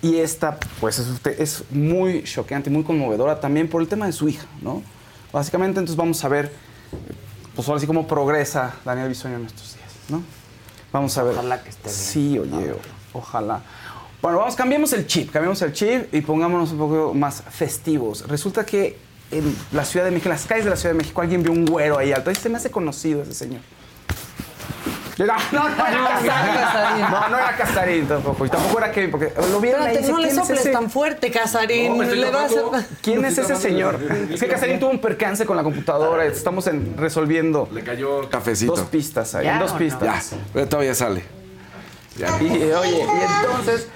[0.00, 4.12] Y esta, pues, es, usted- es muy choqueante, muy conmovedora también por el tema de
[4.12, 4.82] su hija, ¿no?
[5.30, 6.50] Básicamente, entonces vamos a ver,
[7.54, 10.22] pues ahora sí cómo progresa Daniel Bisoño en estos días, ¿no?
[10.92, 11.34] Vamos a ver.
[11.34, 11.94] Ojalá que esté bien.
[11.94, 12.74] Sí, oye,
[13.14, 13.60] ojalá.
[14.20, 18.26] Bueno, vamos, cambiemos el chip, cambiemos el chip y pongámonos un poco más festivos.
[18.28, 18.98] Resulta que
[19.30, 21.52] en la Ciudad de México, en las calles de la Ciudad de México, alguien vio
[21.52, 22.30] un güero ahí alto.
[22.30, 23.60] Ahí se me hace conocido ese señor.
[25.18, 26.08] No, no, no era
[26.60, 27.00] Casarín.
[27.10, 28.46] No, no era Casarín tampoco.
[28.46, 29.96] Y tampoco era Kevin, porque lo vieron ahí.
[29.96, 30.70] Espérate, dice, no le "¿Quién es soples ese?".
[30.70, 31.96] tan fuerte, Casarín.
[31.98, 32.86] No, Le vas a-.
[33.00, 34.00] ¿Quién es ese señor?
[34.30, 36.24] Es que Casarín tuvo un percance con la computadora.
[36.24, 38.74] Estamos en- resolviendo Le cayó cafecito.
[38.74, 39.44] dos pistas ahí.
[39.44, 39.78] ¿Ya dos o no?
[39.78, 40.32] pistas.
[40.54, 41.43] Ya, todavía sale.
[42.18, 43.88] Y eh, oye, y entonces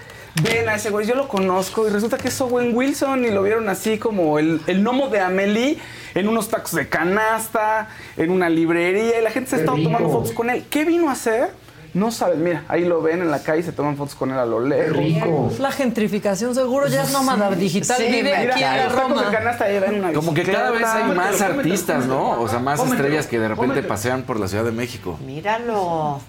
[0.43, 3.43] ven a ese güey, yo lo conozco y resulta que es Owen Wilson y lo
[3.43, 5.79] vieron así como el, el gnomo de Amelie
[6.15, 10.33] en unos tacos de canasta, en una librería y la gente se estaba tomando fotos
[10.33, 10.65] con él.
[10.71, 11.51] ¿Qué vino a hacer?
[11.95, 14.45] No saben, mira, ahí lo ven en la calle, se toman fotos con él a
[14.45, 15.59] lo lejos.
[15.59, 17.97] La gentrificación seguro ya es nómada digital.
[17.97, 19.25] Sí, Vive mira, aquí en la los tacos Roma.
[19.25, 19.67] de canasta
[19.97, 22.41] una Como que cada vez hay más artistas, ¿no?
[22.41, 23.89] O sea, más Cómetelo, estrellas que de repente cómetelo.
[23.89, 25.19] pasean por la Ciudad de México.
[25.25, 26.21] Míralo.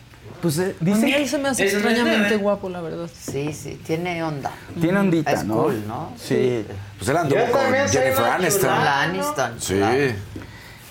[0.41, 3.09] Pues eh, A mí dice él se me hace Es- extrañamente guapo, la verdad.
[3.13, 4.51] Sí, sí, tiene onda.
[4.79, 5.63] Tiene ondita, Es ¿no?
[5.63, 6.13] cool, ¿no?
[6.17, 6.65] Sí.
[6.97, 8.69] Pues él anduvo con Jennifer Aniston.
[8.69, 9.51] Aniston.
[9.59, 9.79] Sí.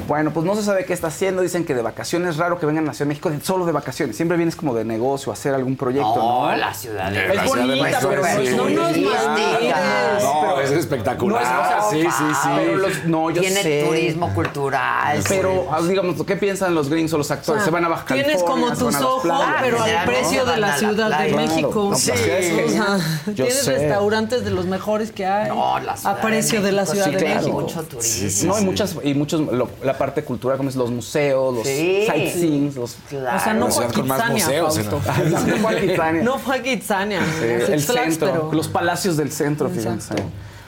[0.07, 1.43] Bueno, pues no se sabe qué está haciendo.
[1.43, 3.73] Dicen que de vacaciones es raro que vengan a la Ciudad de México solo de
[3.73, 4.17] vacaciones.
[4.17, 6.51] Siempre vienes como de negocio, a hacer algún proyecto, ¿no?
[6.51, 8.47] No, la Ciudad de Es Ciudad de bonita, México, pero no sí.
[8.47, 10.23] es No nos maldigas.
[10.23, 11.43] No, es espectacular.
[11.43, 12.49] No es- o sea, sí, sí, sí.
[12.57, 13.85] Pero los- no, yo Tiene sé.
[13.87, 15.19] turismo cultural.
[15.29, 17.63] Pero, ah, digamos, ¿qué piensan los gringos o los actores?
[17.63, 19.55] O sea, se van a Baja Tienes California, como se van tus ojos, playas.
[19.61, 21.33] pero al precio de la Ciudad de.
[21.35, 21.89] México.
[21.89, 22.11] Pues, Sí.
[22.13, 25.49] es tienes restaurantes de los mejores que hay.
[25.49, 27.61] No, la Ciudad a precio de, la México Ciudad de México.
[27.61, 28.55] mucho turismo.
[28.55, 29.41] No, y muchas, y muchos,
[29.89, 32.05] la parte cultural, como es los museos, los Sí.
[32.07, 32.97] sightseeing, los...
[33.09, 33.37] Claro.
[33.37, 35.01] O sea, no fue a ciudad con más Kitsania, museos, Fausto.
[35.49, 36.23] No fue a Kitsania.
[36.23, 37.21] No fue a Kitsania.
[37.41, 40.15] Sí, el centro, pero- los palacios del centro, fíjense.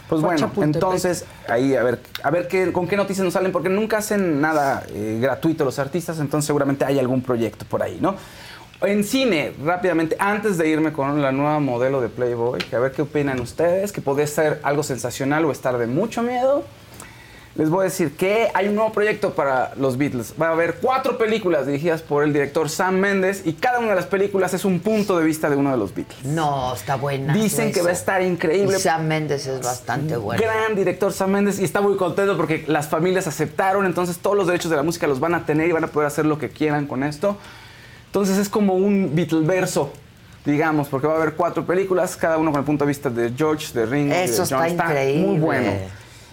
[0.08, 3.68] Pues bueno, entonces ahí a ver, a ver qué, con qué noticias nos salen, porque
[3.68, 8.16] nunca hacen nada eh, gratuito los artistas, entonces seguramente hay algún proyecto por ahí, ¿no?
[8.82, 12.90] En cine, rápidamente, antes de irme con la nueva modelo de Playboy, que a ver
[12.92, 16.64] qué opinan ustedes, que puede ser algo sensacional o estar de mucho miedo.
[17.56, 20.34] Les voy a decir que hay un nuevo proyecto para los Beatles.
[20.40, 23.96] Va a haber cuatro películas dirigidas por el director Sam Mendes y cada una de
[23.96, 26.24] las películas es un punto de vista de uno de los Beatles.
[26.24, 27.34] No, está buena.
[27.34, 28.76] Dicen que va a estar increíble.
[28.76, 30.40] Y Sam Méndez es bastante bueno.
[30.40, 34.46] Gran director Sam Mendes y está muy contento porque las familias aceptaron, entonces todos los
[34.46, 36.50] derechos de la música los van a tener y van a poder hacer lo que
[36.50, 37.36] quieran con esto.
[38.06, 39.92] Entonces es como un Beatleverso,
[40.44, 43.32] digamos, porque va a haber cuatro películas, cada uno con el punto de vista de
[43.36, 44.64] George, de Ringo, y de Eso John.
[44.66, 45.26] está increíble.
[45.26, 45.72] muy bueno.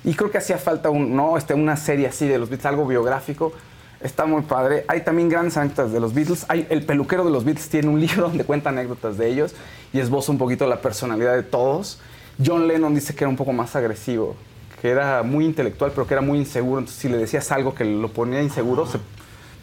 [0.07, 2.87] Y creo que hacía falta un, no, este, una serie así de los Beatles, algo
[2.87, 3.51] biográfico.
[3.99, 4.85] Está muy padre.
[4.87, 6.45] Hay también grandes anécdotas de los Beatles.
[6.47, 9.53] Hay, el peluquero de los Beatles tiene un libro donde cuenta anécdotas de ellos
[9.91, 11.99] y esboza un poquito la personalidad de todos.
[12.43, 14.35] John Lennon dice que era un poco más agresivo,
[14.81, 16.79] que era muy intelectual, pero que era muy inseguro.
[16.79, 18.99] Entonces, si le decías algo que lo ponía inseguro, se-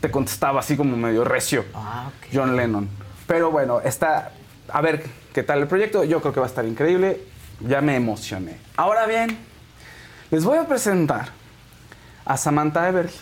[0.01, 1.65] te contestaba así como medio recio.
[1.73, 2.27] Ah, ok.
[2.35, 2.89] John Lennon.
[3.27, 4.33] Pero bueno, está.
[4.69, 6.05] A ver qué tal el proyecto.
[6.05, 7.21] Yo creo que va a estar increíble.
[7.61, 8.59] Ya me emocioné.
[8.77, 9.39] Ahora bien,
[10.35, 11.27] les voy a presentar
[12.25, 13.13] a Samantha Everly.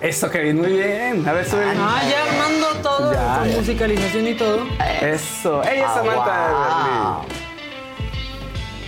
[0.00, 1.26] Eso, Kevin, muy bien.
[1.28, 1.62] A ver, sube.
[1.78, 3.56] Ah, ya armando todo, Ya, con ya.
[3.56, 4.66] musicalización y todo.
[5.00, 5.62] Eso.
[5.62, 7.22] Ella es Ah, Samantha wow.
[7.22, 7.44] Everly.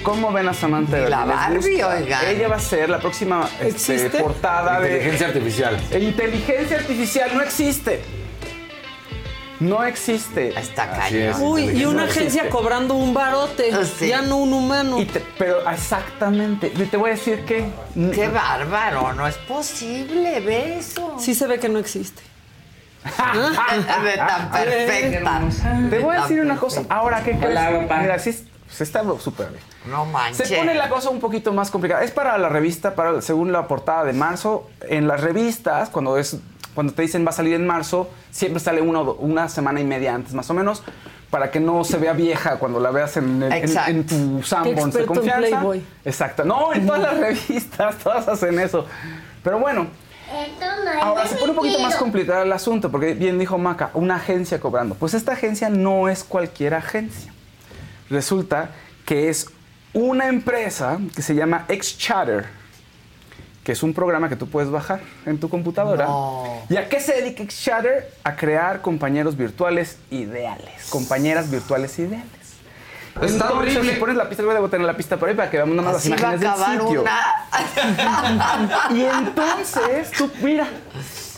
[0.03, 1.11] ¿Cómo ven a Samantha Everly?
[1.11, 2.27] La ¿Les Barbie, oigan.
[2.27, 4.89] Ella va a ser la próxima este, portada de.
[4.89, 5.81] Inteligencia artificial.
[6.01, 8.03] Inteligencia artificial no existe.
[9.61, 10.59] No existe.
[10.59, 11.41] Está cañón.
[11.43, 12.49] Uy, y una No agencia existe.
[12.51, 13.71] cobrando un barote.
[13.73, 14.09] Ah, sí.
[14.09, 15.01] Ya no un humano.
[15.01, 16.73] Y te- pero exactamente.
[16.77, 17.67] Y te voy a decir que.
[18.15, 21.17] Qué bárbaro, no es posible, ve eso.
[21.19, 22.23] Sí se ve que no existe.
[24.03, 25.41] Ve tan perfecta.
[25.91, 26.83] Te voy a decir una cosa.
[26.89, 27.59] Ahora, ¿qué crees?
[28.01, 29.63] Mira, sí, se está súper bien.
[29.89, 30.49] No manches.
[30.49, 32.03] Se pone la cosa un poquito más complicada.
[32.03, 34.69] Es para la revista, para según la portada de marzo.
[34.89, 36.37] En las revistas, cuando es
[36.77, 40.15] cuando te dicen va a salir en marzo, siempre sale una, una semana y media
[40.15, 40.85] antes, más o menos,
[41.31, 44.95] para que no se vea vieja cuando la veas en, el- en- en tu Sanborns
[44.95, 45.49] de en confianza.
[45.49, 45.83] Playboy.
[46.05, 46.45] Exacto.
[46.45, 48.87] No, en todas las revistas, todas hacen eso.
[49.43, 49.89] Pero bueno,
[51.01, 54.61] Ahora se pone un poquito más complicado el asunto, porque bien dijo Maca, una agencia
[54.61, 54.95] cobrando.
[54.97, 57.33] Pues esta agencia no es cualquier agencia.
[58.11, 58.71] Resulta
[59.05, 59.49] que es
[59.93, 62.47] una empresa que se llama XChatter,
[63.67, 66.07] que es un programa que tú puedes bajar en tu computadora.
[66.07, 66.63] No.
[66.71, 68.13] ¿Y a qué se dedica XChatter?
[68.23, 72.29] A crear compañeros virtuales ideales, compañeras virtuales ideales.
[73.21, 73.95] Está Entonces, horrible.
[73.95, 75.89] Si pones la pista, voy a tener la pista por ahí para que veamos nada
[75.91, 77.03] más Así las va a imágenes del sitio.
[77.03, 78.89] una.
[78.95, 80.69] Y entonces tú, mira,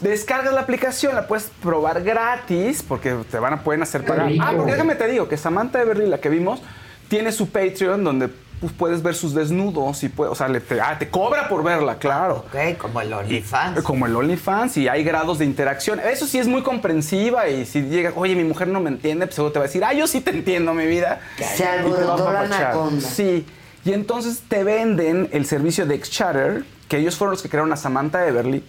[0.03, 4.31] descargas la aplicación, la puedes probar gratis porque te van a pueden hacer pagar.
[4.39, 6.61] Ah, porque déjame te digo que Samantha Everly, la que vimos,
[7.09, 8.29] tiene su Patreon donde
[8.61, 11.63] pues, puedes ver sus desnudos y puede, o sea, le, te, ah, te cobra por
[11.63, 12.45] verla, claro.
[12.49, 13.83] Ok, como el OnlyFans.
[13.83, 16.01] Como el OnlyFans y hay grados de interacción.
[16.01, 19.37] Eso sí es muy comprensiva y si llega, oye, mi mujer no me entiende, pues
[19.37, 21.21] seguro te va a decir, ah, yo sí te entiendo, mi vida.
[21.37, 23.09] Se alborotó la anaconda.
[23.09, 23.47] Sí.
[23.85, 27.77] Y entonces te venden el servicio de XChatter, que ellos fueron los que crearon a
[27.77, 28.65] Samantha Everly.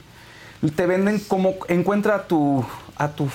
[0.61, 3.30] Y te venden como encuentra a tu, a tu,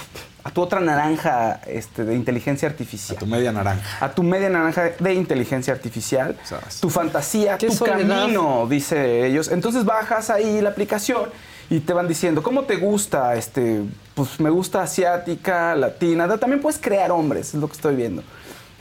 [0.44, 3.18] a tu otra naranja este, de inteligencia artificial.
[3.18, 4.04] Tu media naranja.
[4.04, 6.36] A tu media naranja de inteligencia artificial.
[6.44, 6.80] Sabes.
[6.80, 8.06] Tu fantasía, tu soledad.
[8.06, 9.48] camino, dice ellos.
[9.48, 11.30] Entonces bajas ahí la aplicación
[11.70, 13.34] y te van diciendo, ¿cómo te gusta?
[13.36, 13.82] Este,
[14.14, 16.28] pues me gusta asiática, latina.
[16.36, 18.22] También puedes crear hombres, es lo que estoy viendo.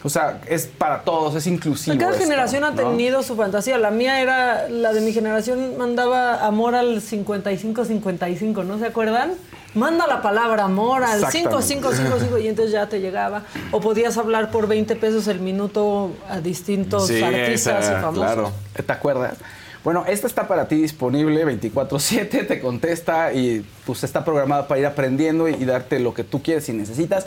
[0.06, 1.98] O sea, es para todos, es inclusivo.
[1.98, 2.76] Cada esto, generación ha ¿no?
[2.76, 3.78] tenido su fantasía.
[3.78, 9.32] La mía era, la de mi generación mandaba amor al 55-55, ¿no se acuerdan?
[9.76, 11.64] Manda la palabra amor al Exactamente.
[11.64, 13.44] 5555 y entonces ya te llegaba.
[13.72, 18.52] O podías hablar por 20 pesos el minuto a distintos Sí, artistas esa, y famosos.
[18.86, 19.38] ¿Te acuerdas?
[19.84, 24.86] Bueno, esta está para ti disponible 24/7, te contesta y pues está programada para ir
[24.86, 27.26] aprendiendo y, y darte lo que tú quieres y necesitas.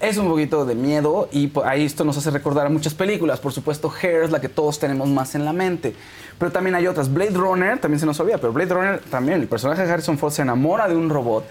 [0.00, 3.38] Es un poquito de miedo y pues, ahí esto nos hace recordar a muchas películas.
[3.38, 5.94] Por supuesto, Hair es la que todos tenemos más en la mente.
[6.38, 7.12] Pero también hay otras.
[7.12, 10.32] Blade Runner, también se nos olvida, pero Blade Runner también, el personaje de Harrison Ford
[10.32, 11.44] se enamora de un robot.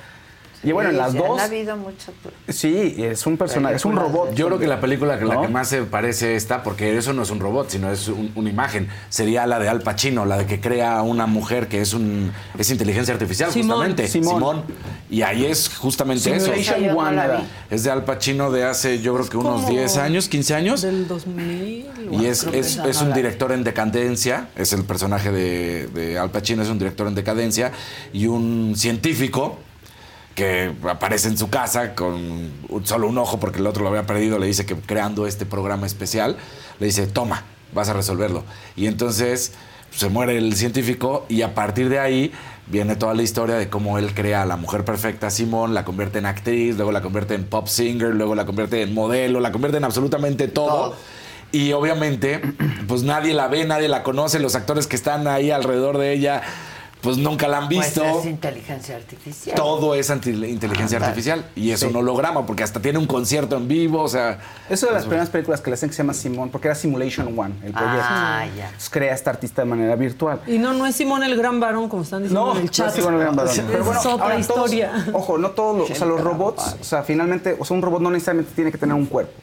[0.64, 1.40] Y bueno, en las Sí, dos...
[1.40, 2.14] Han habido muchos.
[2.50, 4.34] Sí, es un personaje, es un robot.
[4.34, 5.42] Yo creo que la película que la ¿No?
[5.44, 8.50] que más se parece esta, porque eso no es un robot, sino es un- una
[8.50, 11.94] imagen, sería la de Al Pacino, la de que crea a una mujer que es
[11.94, 14.08] un es inteligencia artificial, Simón, justamente.
[14.10, 14.64] Simón.
[15.10, 16.48] Y ahí es justamente eso.
[16.54, 17.42] Simulation no.
[17.70, 20.82] Es de Al Pacino de hace, yo creo que unos como 10 años, 15 años.
[20.82, 21.86] Del 2000.
[22.12, 26.32] Y es, es, es no un director en decadencia, es el personaje de, de Al
[26.32, 27.72] Pacino, es un director en decadencia
[28.12, 29.58] y un científico
[30.40, 32.50] que aparece en su casa con
[32.86, 35.86] solo un ojo porque el otro lo había perdido, le dice que creando este programa
[35.86, 36.38] especial,
[36.80, 37.44] le dice, toma,
[37.74, 38.46] vas a resolverlo.
[38.78, 39.52] Y entonces
[39.92, 42.32] se muere el científico y a partir de ahí
[42.68, 46.20] viene toda la historia de cómo él crea a la mujer perfecta, Simón, la convierte
[46.20, 49.80] en actriz, luego la convierte en pop singer, luego la convierte en modelo, la convierte
[49.80, 50.96] en absolutamente todo.
[51.52, 52.42] Y obviamente,
[52.88, 56.44] pues nadie la ve, nadie la conoce, los actores que están ahí alrededor de ella,
[57.02, 58.02] pues nunca la han visto.
[58.04, 59.56] Pues es inteligencia artificial.
[59.56, 61.86] Todo es anti- inteligencia artificial y es Sí.
[61.86, 64.40] un holograma porque hasta tiene un concierto en vivo, o sea,
[64.70, 67.28] Eso de las primeras películas que le hacen que se llama Simón, porque era Simulation
[67.40, 68.02] One, el proyecto.
[68.02, 68.66] Ah, ya.
[68.66, 70.42] Entonces crea esta artista de manera virtual.
[70.46, 72.72] Y no, no es Simón el gran varón, como están diciendo No, en el no
[72.72, 72.88] chat.
[72.90, 73.54] es Simón el gran varón.
[73.56, 75.06] Es Pero bueno, otra ahora todos- historia.
[75.14, 78.02] ojo, no todos los, o sea, los robots, o sea, finalmente, o sea, un robot
[78.02, 79.34] no necesariamente tiene que tener un cuerpo.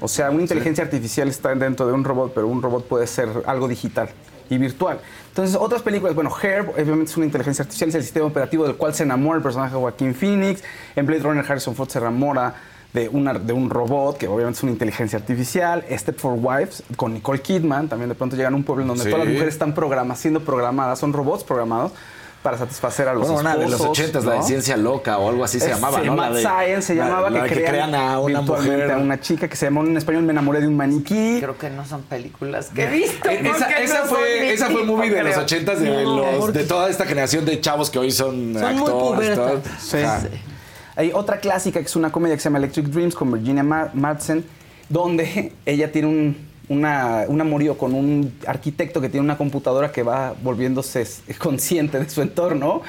[0.00, 3.28] O sea, una inteligencia artificial está dentro de un robot, pero un robot puede ser
[3.46, 4.08] algo digital
[4.50, 4.98] y virtual.
[5.28, 8.76] Entonces, otras películas, bueno, Herb obviamente es una inteligencia artificial, es el sistema operativo del
[8.76, 10.62] cual se enamora el personaje de Joaquín Phoenix.
[10.96, 12.54] En Blade Runner, Harrison Ford se enamora
[12.92, 15.84] de, una, de un robot, que obviamente es una inteligencia artificial.
[15.90, 19.02] Step for Wives, con Nicole Kidman, también de pronto llegan a un pueblo en donde
[19.04, 19.10] Sí.
[19.10, 21.92] todas las mujeres están programadas, siendo programadas, son robots programados
[22.44, 24.42] para satisfacer a los bueno, una de los esposos, 80 la de ¿no?
[24.44, 26.14] ciencia loca o algo así se Es- llamaba, ¿no?
[26.14, 28.90] Mad La de- Science se la- llamaba, la que, que crean crean a una mujer.
[28.92, 31.38] a una chica que se llamó en español Me enamoré de un maniquí.
[31.40, 33.30] Creo que no son películas que he visto.
[33.30, 33.40] Eh,
[33.82, 35.36] Esa, no fue, esa fue movie de los.
[35.38, 38.90] 80 de, No, los, de toda esta generación de chavos que hoy son, Son muy
[39.26, 39.38] actores.
[39.80, 39.96] Sí.
[39.96, 40.20] Ajá.
[40.96, 43.88] Hay otra clásica que es una comedia que se llama Electric Dreams con Virginia Ma-
[43.94, 44.44] Madsen,
[44.90, 50.02] donde ella tiene un, una, un amorío con un arquitecto que tiene una computadora que
[50.02, 52.82] va volviéndose s- consciente de su entorno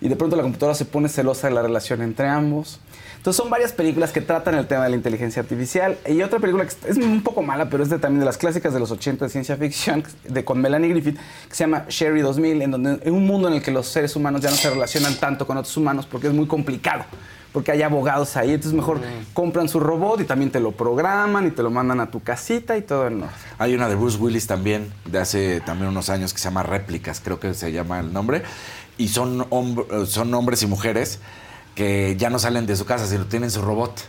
[0.00, 2.80] y de pronto la computadora se pone celosa de la relación entre ambos.
[3.16, 5.98] Entonces son varias películas que tratan el tema de la inteligencia artificial.
[6.08, 8.78] Y otra película que es un poco mala, pero es también de las clásicas de
[8.78, 11.16] los 80 de ciencia ficción, de, con Melanie Griffith,
[11.48, 14.14] que se llama Sherry 2000, en donde en un mundo en el que los seres
[14.14, 17.04] humanos ya no se relacionan tanto con otros humanos porque es muy complicado.
[17.56, 19.00] Porque hay abogados ahí, entonces mejor
[19.32, 22.76] compran su robot y también te lo programan y te lo mandan a tu casita
[22.76, 23.30] y todo en orden.
[23.56, 27.22] Hay una de Bruce Willis también, de hace también unos años, que se llama Réplicas,
[27.24, 28.42] creo que se llama el nombre.
[28.98, 29.46] Y son,
[30.06, 31.18] son hombres y mujeres
[31.74, 34.02] que ya no salen de su casa, sino tienen su robot.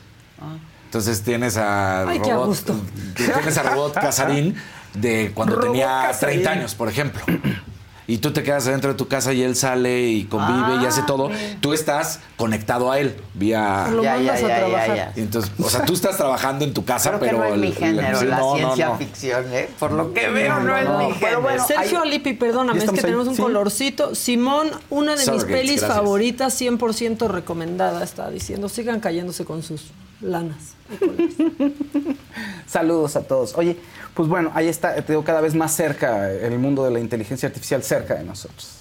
[0.83, 2.75] Entonces tienes a Ay, robot, gusto.
[3.15, 4.55] tienes a robot Casarín
[4.93, 6.41] de cuando Robot tenía Casarín.
[6.43, 7.21] 30 años, por ejemplo.
[8.09, 11.03] Y tú te quedas dentro de tu casa y él sale y convive y hace
[11.03, 11.29] todo.
[11.59, 13.89] Tú estás conectado a él vía.
[13.91, 17.09] Lo Ya, mandas ya, a ya, Entonces, o sea, tú estás trabajando en tu casa,
[17.09, 18.97] Creo que pero no es el- mi el- género, la no, no, ciencia no.
[18.97, 19.69] ficción, ¿eh?
[19.77, 21.41] Por lo que veo, no, es no, mi pero género.
[21.41, 23.41] bueno, Sergio hay- Alipi, perdóname, es que ahí, tenemos un sí.
[23.41, 24.15] colorcito.
[24.15, 25.91] Simón, una de mis pelis gracias.
[25.97, 28.69] favoritas, 100% recomendada, está diciendo.
[28.69, 29.81] Sigan cayéndose con sus
[30.21, 30.75] lanas.
[32.67, 33.55] Saludos a todos.
[33.55, 33.77] Oye,
[34.13, 37.47] pues bueno, ahí está, te digo, cada vez más cerca el mundo de la inteligencia
[37.47, 38.79] artificial cerca de nosotros.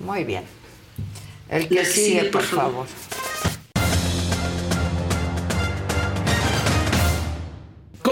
[0.00, 0.44] Muy bien.
[1.48, 2.86] El que sigue, sigue, por por favor.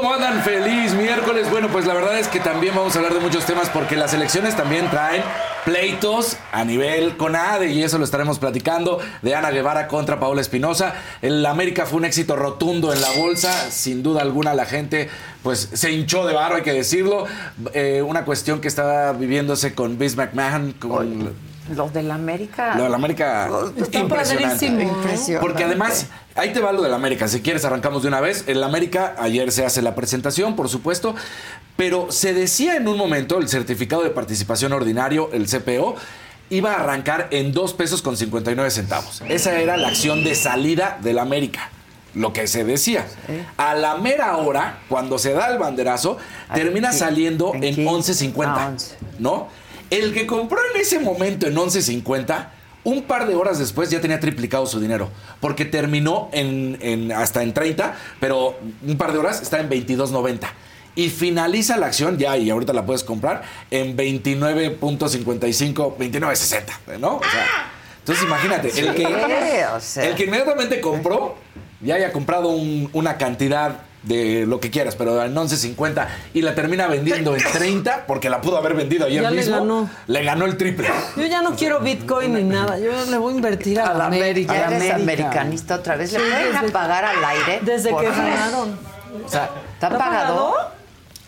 [0.07, 0.41] ¿Cómo andan?
[0.45, 1.51] Feliz miércoles.
[1.51, 4.15] Bueno, pues la verdad es que también vamos a hablar de muchos temas porque las
[4.15, 5.21] elecciones también traen
[5.65, 10.95] pleitos a nivel CONADE y eso lo estaremos platicando de Ana Guevara contra Paola Espinosa.
[11.23, 15.11] El América fue un éxito rotundo en la bolsa, sin duda alguna la gente
[15.43, 17.25] pues se hinchó de barro, hay que decirlo.
[17.75, 21.35] Eh, una cuestión que estaba viviéndose con Vince McMahon, con...
[21.75, 22.75] Los de la América.
[22.77, 24.67] Lo de la América Está impresionante.
[24.67, 25.39] Impresionante.
[25.41, 27.27] Porque además, ahí te va lo del América.
[27.29, 28.45] Si quieres, arrancamos de una vez.
[28.47, 31.15] El América, ayer se hace la presentación, por supuesto.
[31.77, 35.97] Pero se decía en un momento, el certificado de participación ordinario, el CPO,
[36.51, 39.23] iba a arrancar en 2 pesos con 59 centavos.
[39.29, 41.71] Esa era la acción de salida del América.
[42.15, 43.05] lo que se decía.
[43.59, 46.17] A la mera hora, cuando se da el banderazo,
[46.55, 47.85] termina ¿en saliendo en ¿En qué?
[47.87, 48.97] 11.50, Ah, 11.
[49.19, 49.49] ¿no?
[49.91, 52.49] El que compró en ese momento en 11.50,
[52.85, 55.11] un par de horas después ya tenía triplicado su dinero,
[55.41, 58.57] porque terminó en, en- hasta en 30, pero
[58.87, 60.41] un par de horas está en 22.90.
[60.95, 67.17] Y finaliza la acción ya, y ahorita la puedes comprar, en 29.55, 29.60, ¿no?
[67.17, 67.47] O sea,
[67.99, 70.07] entonces imagínate, el, que, Sí, o sea.
[70.09, 71.37] el que inmediatamente compró,
[71.81, 76.55] ya haya comprado un- una cantidad de lo que quieras, pero en 11.50 y la
[76.55, 79.57] termina vendiendo en 30 porque la pudo haber vendido ayer Ya le mismo.
[79.57, 79.91] ganó.
[80.07, 80.89] Le ganó el triple.
[81.17, 82.79] Yo ya no quiero Bitcoin ni nada.
[82.79, 84.55] Yo le voy a invertir a, la América.
[84.55, 85.25] Ya A la eres América.
[85.29, 86.13] americanista otra vez.
[86.13, 87.61] ¿Le Sí, pueden desde- apagar al aire?
[87.63, 88.79] Desde que ganaron.
[89.25, 90.55] O sea, ¿Está apagado?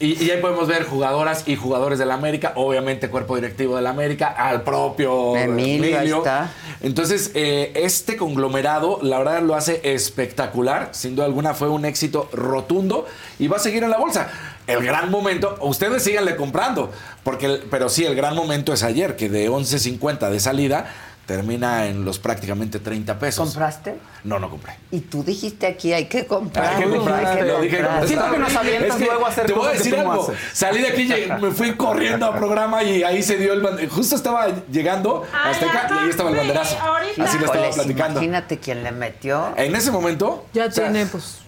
[0.01, 3.83] Y, y ahí podemos ver jugadoras y jugadores de la América, obviamente cuerpo directivo de
[3.83, 6.51] la América, al propio Emilio, ahí está.
[6.83, 10.91] Entonces, eh, este conglomerado, la verdad, lo hace espectacular.
[10.93, 13.07] Sin duda alguna fue un éxito rotundo
[13.41, 14.31] y va a seguir en la bolsa.
[14.69, 16.93] El gran momento, ustedes síganle comprando,
[17.25, 20.95] porque el- pero sí, el gran momento es ayer, que de 11.50 de salida
[21.29, 23.51] termina en los prácticamente 30 pesos.
[23.51, 23.97] ¿Compraste?
[24.25, 24.73] No, no compré.
[24.91, 26.75] Y tú dijiste aquí hay que comprar.
[26.77, 27.97] Hay que comprar, hay que lo dije comprar.
[27.97, 30.23] como Siento que nos avientas Es que luego a hacer Te voy a decir algo.
[30.23, 30.37] haces.
[30.55, 34.17] Salí de aquí, me fui corriendo al programa y ahí se dio el band- Justo
[34.17, 36.77] estaba llegando a Azteca y ahí estaba el banderazo.
[37.23, 38.21] Así lo estaba platicando.
[38.21, 39.53] Imagínate quién le metió.
[39.59, 40.47] En ese momento.
[40.55, 41.41] Ya o sea, tiene, pues.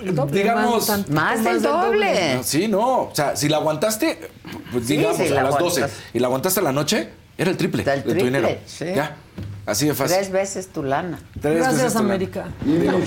[0.00, 2.34] el doble, digamos- tantito Más del doble.
[2.36, 2.80] No, sí, no.
[3.02, 4.30] O sea, si la aguantaste,
[4.72, 6.02] pues Sí, digamos, la a las 12 aguantas.
[6.14, 8.48] y la aguantaste a la noche, era el triple el de tu dinero.
[8.66, 8.86] sí.
[8.94, 9.16] Ya.
[9.66, 10.16] Así de fácil.
[10.16, 11.18] Tres veces tu lana.
[11.40, 12.14] Tres veces Gracias, tu lana.
[12.14, 12.44] América.
[12.64, 12.98] Digo,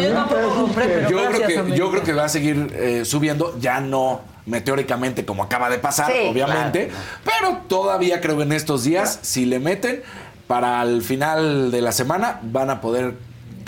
[0.00, 1.76] yo tampoco compré, pero yo gracias, creo que América.
[1.76, 6.10] yo creo que va a seguir eh, subiendo ya no meteóricamente como acaba de pasar
[6.10, 6.90] Sí, obviamente
[7.22, 10.00] pero todavía creo que en estos días si le meten
[10.46, 13.12] para el final de la semana van a poder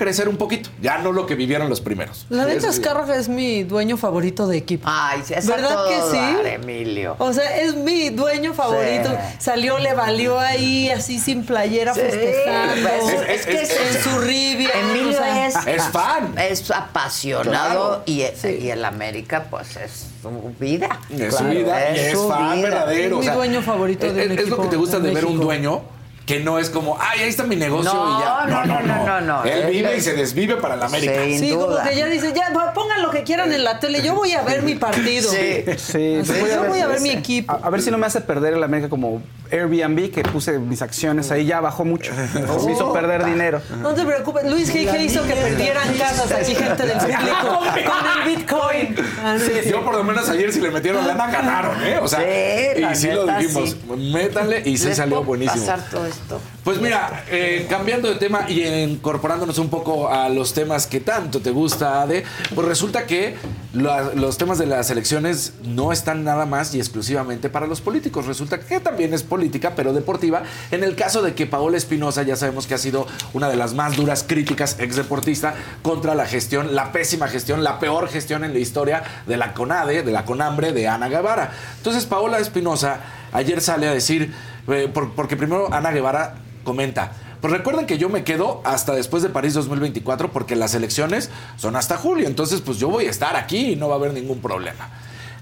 [0.01, 2.71] crecer un poquito ya no lo que vivieron los primeros La neta.
[2.71, 4.89] Azcárraga es mi dueño favorito de equipo.
[4.91, 6.17] Ay, sí, es ¿Verdad todo que sí?
[6.35, 7.17] dar, Emilio.
[7.19, 9.11] O sea, es mi dueño favorito.
[9.11, 9.37] Sí.
[9.39, 12.89] Salió, le valió ahí así sin playera Sí, festejando.
[12.89, 14.71] pues, Es- es, que es- es- en su ribia.
[14.81, 16.35] Emilio o sea, es, Es fan.
[16.39, 20.99] Es apasionado y, y el América, pues es su vida.
[21.11, 22.71] es su vida y es su fan vida.
[22.71, 24.99] verdadero Es mi o sea, dueño favorito es, del es lo equipo que te gusta
[24.99, 25.83] de de ver un dueño
[26.31, 29.05] que no es como ay ahí está mi negocio No, y ya no, no, no,
[29.05, 29.45] no, no.
[29.45, 31.51] él Él vive y se desvive para la América Sí.
[31.51, 34.43] Como que ya dice, ya pongan lo que quieran en la tele, yo voy a
[34.43, 35.29] ver mi partido.
[35.29, 35.65] Sí.
[35.77, 37.53] Sí, yo ver- voy a ver mi equipo.
[37.53, 39.21] A, a ver si no me hace perder el América como
[39.51, 42.13] Airbnb, que puse mis acciones ahí, ya bajó mucho.
[42.67, 43.61] Me hizo perder dinero.
[43.83, 45.01] No te preocupes, Luis G.G.
[45.01, 48.97] hizo que perdieran casas aquí gente del público con el Bitcoin.
[49.25, 49.37] Ah.
[49.69, 51.99] Yo por lo menos ayer si le metieron lana ganaron, ¿eh?
[52.01, 53.77] O sea, y sí lo dijimos, sí.
[54.13, 55.61] métanle y ¿Les salió buenísimo.
[55.67, 56.20] pasar todo esto?
[56.65, 61.41] Pues mira, eh, cambiando de tema y incorporándonos un poco a los temas que tanto
[61.41, 62.25] te gusta, Ade,
[62.55, 63.37] pues resulta que
[63.73, 68.27] la- los temas de las elecciones no están nada más y exclusivamente para los políticos.
[68.27, 70.43] Resulta que también es política, pero deportiva.
[70.71, 73.75] En el caso de que Paola Espinosa, ya sabemos que ha sido una de las
[73.75, 78.53] más duras críticas ex deportista contra la gestión, la pésima gestión, la peor gestión en
[78.53, 81.53] la historia de la CONADE, de la CONAMBRE, de Ana Guevara.
[81.79, 83.01] Entonces Paola Espinosa
[83.33, 84.33] ayer sale a decir,
[84.69, 86.35] eh, por- porque primero Ana Guevara
[86.65, 87.13] comenta.
[87.41, 91.75] Pues recuerden que yo me quedo hasta después de París 2024 porque las elecciones son
[91.75, 92.27] hasta julio.
[92.27, 94.89] Entonces, pues yo voy a estar aquí y no va a haber ningún problema.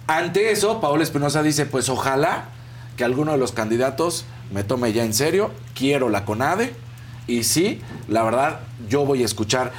[0.07, 2.45] Ante eso, Paola Espinosa dice, pues ojalá
[2.97, 5.51] que alguno de los candidatos me tome ya en serio.
[5.75, 6.73] Quiero la CONADE.
[7.27, 9.73] Y sí, la verdad, yo voy a escuchar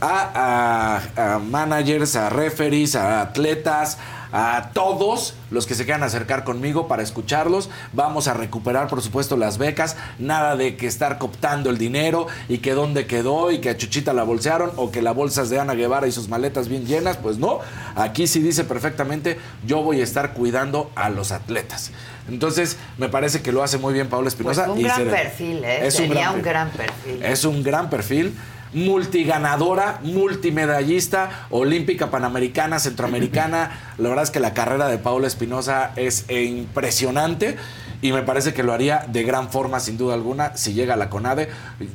[0.00, 3.98] a, a- a managers, a referees, a atletas,
[4.32, 7.68] a todos los que se quieran acercar conmigo para escucharlos.
[7.92, 9.96] Vamos a recuperar, por supuesto, las becas.
[10.18, 14.12] Nada de que estar cooptando el dinero y que dónde quedó y que a Chuchita
[14.12, 17.18] la bolsearon o que la bolsa es de Ana Guevara y sus maletas bien llenas.
[17.18, 17.60] Pues no,
[17.94, 21.90] aquí sí dice perfectamente, yo voy a estar cuidando a los atletas.
[22.28, 24.70] Entonces, me parece que lo hace muy bien Paula Pues Espinosa.
[24.70, 25.86] un y gran perfil, ¿eh?
[25.86, 27.22] Es un Sería un gran perfil.
[27.22, 28.34] Es un gran perfil.
[28.72, 33.94] Multiganadora, multimedallista, olímpica, panamericana, centroamericana.
[33.98, 37.56] La verdad es que la carrera de Paula Espinosa es impresionante
[38.00, 40.96] y me parece que lo haría de gran forma, sin duda alguna, si llega a
[40.96, 41.48] la CONADE,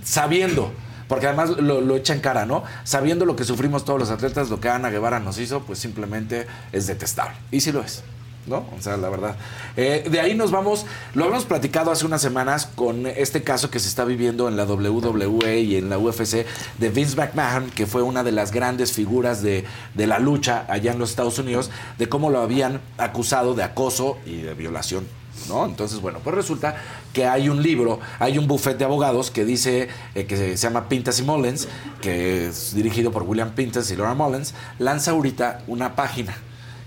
[0.03, 0.71] sabiendo.
[1.07, 2.63] Porque además lo, lo echa en cara, ¿no?
[2.83, 6.47] Sabiendo lo que sufrimos todos los atletas, lo que Ana Guevara nos hizo, pues simplemente
[6.73, 7.35] es detestable.
[7.51, 8.03] Y sí lo es.
[8.47, 8.65] ¿No?
[8.77, 9.35] O sea, la verdad.
[9.75, 13.79] Eh, de ahí nos vamos, lo habíamos platicado hace unas semanas con este caso que
[13.79, 16.45] se está viviendo en la WWE y en la UFC
[16.77, 20.91] de Vince McMahon, que fue una de las grandes figuras de, de la lucha allá
[20.91, 25.05] en los Estados Unidos, de cómo lo habían acusado de acoso y de violación
[25.47, 25.65] ¿no?
[25.65, 26.75] Entonces, bueno, pues resulta
[27.13, 30.89] que hay un libro, hay un buffet de abogados que dice, eh, que se, llama
[30.89, 31.67] Pintas y Mullins,
[32.01, 36.35] que es dirigido por William Pintas y Laura Mullins, lanza ahorita una página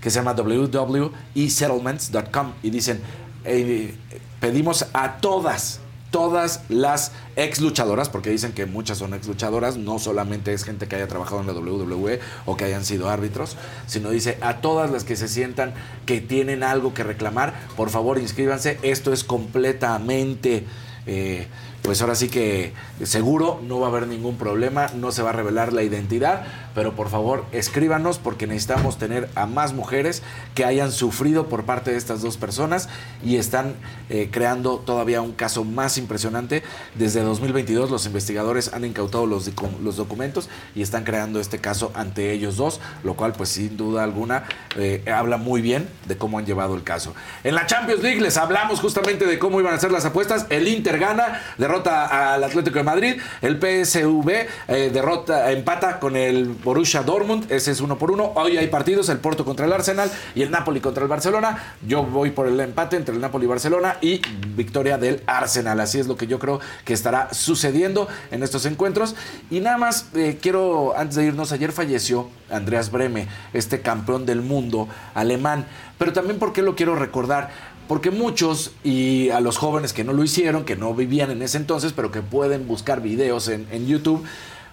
[0.01, 2.99] que se llama www.esettlements.com y dicen,
[3.45, 3.93] eh,
[4.39, 5.79] pedimos a todas,
[6.09, 10.87] todas las ex luchadoras, porque dicen que muchas son ex luchadoras, no solamente es gente
[10.87, 13.55] que haya trabajado en la WWE o que hayan sido árbitros,
[13.87, 15.73] sino dice a todas las que se sientan
[16.05, 20.65] que tienen algo que reclamar, por favor inscríbanse, esto es completamente...
[21.05, 21.47] eh,
[21.81, 25.33] pues ahora sí que seguro no va a haber ningún problema, no se va a
[25.33, 26.43] revelar la identidad,
[26.75, 30.21] pero por favor escríbanos porque necesitamos tener a más mujeres
[30.53, 32.87] que hayan sufrido por parte de estas dos personas
[33.23, 33.75] y están
[34.09, 36.63] eh, creando todavía un caso más impresionante.
[36.95, 39.49] Desde 2022 los investigadores han incautado los,
[39.83, 44.03] los documentos y están creando este caso ante ellos dos, lo cual pues sin duda
[44.03, 44.43] alguna
[44.77, 47.13] eh, habla muy bien de cómo han llevado el caso.
[47.43, 50.45] En la Champions League les hablamos justamente de cómo iban a ser las apuestas.
[50.49, 51.41] El Inter gana,
[51.71, 53.15] derrota al Atlético de Madrid.
[53.41, 54.29] El PSV
[54.67, 57.49] eh, derrota, empata con el Borussia Dortmund.
[57.49, 58.33] Ese es uno por uno.
[58.35, 61.75] Hoy hay partidos, el Porto contra el Arsenal y el Napoli contra el Barcelona.
[61.87, 64.21] Yo voy por el empate entre el Napoli y Barcelona y
[64.53, 65.79] victoria del Arsenal.
[65.79, 69.15] Así es lo que yo creo que estará sucediendo en estos encuentros.
[69.49, 74.41] Y nada más eh, quiero, antes de irnos, ayer falleció Andreas Breme, este campeón del
[74.41, 75.65] mundo alemán.
[75.97, 77.51] Pero también porque lo quiero recordar.
[77.91, 81.57] Porque muchos, y a los jóvenes que no lo hicieron, que no vivían en ese
[81.57, 84.23] entonces, pero que pueden buscar videos en, YouTube,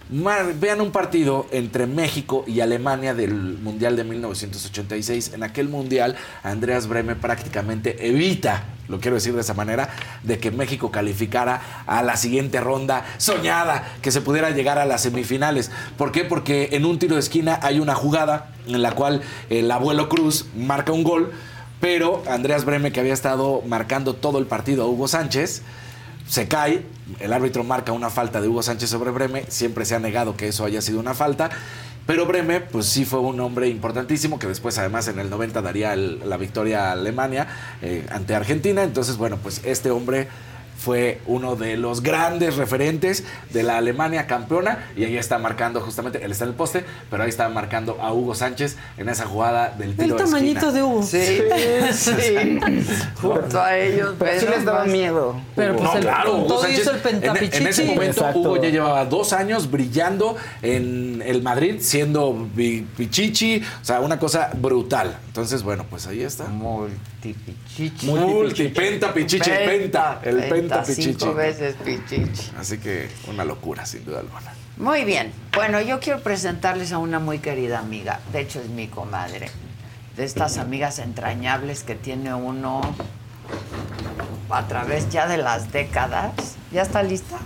[0.09, 5.33] mar- vean un partido entre México y Alemania del Mundial de 1986.
[5.33, 9.89] En aquel Mundial, Andreas Breme prácticamente evita, lo quiero decir de esa manera,
[10.23, 15.01] de que México calificara a la siguiente ronda soñada, que se pudiera llegar a las
[15.01, 15.71] semifinales.
[15.97, 16.23] ¿Por qué?
[16.23, 20.45] Porque en un tiro de esquina hay una jugada en la cual el abuelo Cruz
[20.55, 21.33] marca un gol,
[21.79, 25.61] pero Andreas Breme, que había estado marcando todo el partido a Hugo Sánchez,
[26.27, 26.83] se cae,
[27.19, 30.49] el árbitro marca una falta de Hugo Sánchez sobre Breme, siempre se ha negado que
[30.49, 31.49] eso haya sido una falta,
[32.05, 35.95] pero Breme pues sí fue un hombre importantísimo que después además en el 90 daría
[35.95, 37.47] la victoria a Alemania
[37.81, 40.27] eh, ante Argentina, entonces bueno pues este hombre
[40.89, 46.25] fue uno de los grandes referentes de la Alemania campeona y ahí está marcando justamente,
[46.25, 49.69] él está en el poste, pero ahí está marcando a Hugo Sánchez en esa jugada
[49.77, 50.71] del El tiro de tamañito esquina.
[50.73, 51.03] de Hugo.
[51.03, 51.41] Sí,
[51.93, 52.59] sí.
[53.21, 54.15] Junto a ellos.
[54.17, 55.39] Pero sí les daba más- miedo.
[55.55, 57.65] Pero pues no, el, claro, Hugo todo Sánchez, hizo el en, en pentapichichi.
[57.67, 58.39] ese momento Exacto.
[58.39, 62.47] Hugo ya llevaba dos años brillando en el Madrid, siendo
[62.97, 65.17] pichichi, o sea, una cosa brutal.
[65.39, 66.47] Entonces, bueno, pues ahí está.
[66.47, 68.07] Multipichichi.
[68.07, 71.13] Multi, penta, pichichi, el penta, el penta, pichichi.
[71.13, 72.51] Cinco veces pichichi.
[72.59, 74.53] Así que una locura, sin duda alguna.
[74.75, 75.31] Muy bien.
[75.55, 78.19] Bueno, yo quiero presentarles a una muy querida amiga.
[78.33, 79.49] De hecho, es mi comadre.
[80.17, 82.81] De estas amigas entrañables que tiene uno
[84.49, 86.33] a través ya de las décadas.
[86.73, 87.37] ¿Ya está lista?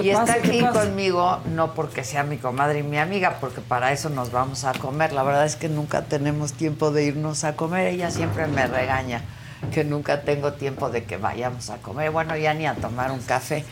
[0.00, 3.60] ¿Qué y está ¿Qué aquí conmigo, no porque sea mi comadre y mi amiga, porque
[3.60, 5.12] para eso nos vamos a comer.
[5.12, 7.88] La verdad es que nunca tenemos tiempo de irnos a comer.
[7.88, 9.22] Ella siempre me regaña
[9.72, 12.10] que nunca tengo tiempo de que vayamos a comer.
[12.10, 13.64] Bueno, ya ni a tomar un café.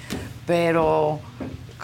[0.46, 1.20] Pero,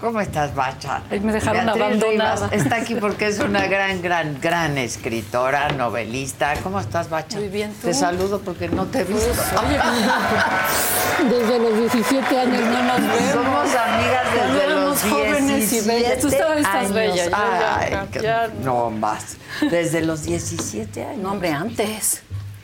[0.02, 1.00] ¿cómo estás, Bacha?
[1.10, 2.34] Me dejaron Beatriz abandonada.
[2.34, 6.52] Rivas está aquí porque es una gran, gran, gran escritora, novelista.
[6.62, 7.38] ¿Cómo estás, Bacha?
[7.38, 7.86] Muy bien, ¿tú?
[7.86, 9.32] Te saludo porque no te he visto.
[11.30, 13.32] Desde los 17 años no nos vemos.
[13.32, 16.18] Somos amigas desde éramos los jóvenes y bellas.
[16.18, 17.24] Tú 17 todavía estás bella.
[17.32, 19.36] Ay, ya- que- ya- no más.
[19.70, 21.18] Desde los 17 años.
[21.22, 22.22] No, hombre, antes.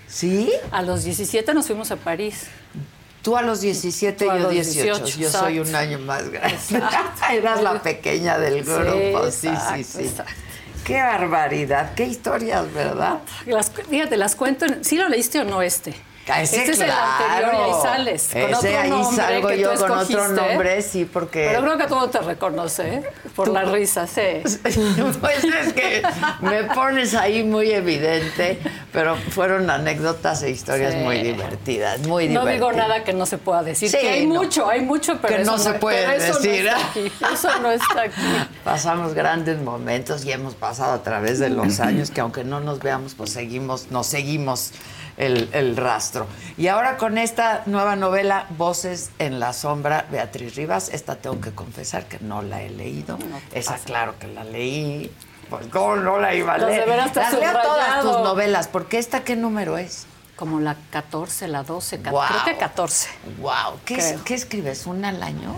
[0.08, 0.50] ¿Sí?
[0.72, 2.46] A los 17 nos fuimos a París.
[3.28, 5.04] Tú a los 17 Tú a yo los 18.
[5.04, 6.56] 18, yo soy un año más grande.
[7.30, 9.30] Eras la pequeña del grupo.
[9.30, 10.04] Sí, sí, exacto, sí.
[10.04, 10.32] exacto.
[10.82, 11.92] Qué barbaridad.
[11.94, 13.18] Qué historias, ¿verdad?
[13.44, 14.64] Las, fíjate, las cuento.
[14.64, 15.94] En, ¿Sí lo leíste o no este?
[16.36, 16.92] Ese, este es claro.
[16.92, 18.28] el anterior y ahí sales.
[18.32, 21.46] Con Ese otro ahí nombre salgo que tú yo con otro nombre, sí, porque...
[21.50, 23.02] Pero creo que todo te reconoce, ¿eh?
[23.34, 24.42] Por la risa, sí.
[25.20, 26.02] Pues es que
[26.40, 28.58] me pones ahí muy evidente,
[28.92, 31.00] pero fueron anécdotas e historias Sí.
[31.00, 32.54] muy divertidas, muy No divertidas.
[32.54, 33.90] digo nada que no se pueda decir.
[33.90, 34.36] Sí, que hay no.
[34.36, 36.64] mucho, hay mucho, pero Que eso no se puede pero eso decir.
[36.64, 37.12] No está aquí.
[37.34, 38.20] Eso no está aquí.
[38.64, 42.80] Pasamos grandes momentos y hemos pasado a través de los años que aunque no nos
[42.80, 44.72] veamos, pues seguimos, nos seguimos
[45.18, 46.26] el, el rastro.
[46.56, 51.50] Y ahora con esta nueva novela, Voces en la Sombra, Beatriz Rivas, esta tengo que
[51.52, 53.18] confesar que no la he leído.
[53.52, 55.12] Esa claro que la leí.
[55.50, 56.86] Pues cómo no la iba a leer.
[56.88, 60.06] Las leo todas tus novelas, porque esta qué número es?
[60.36, 62.28] Como la 14, la 12, ca- Guau.
[62.28, 63.08] creo que 14.
[63.40, 64.20] Wow, ¿qué, es-.
[64.24, 64.86] ¿qué escribes?
[64.86, 65.56] ¿Una al año?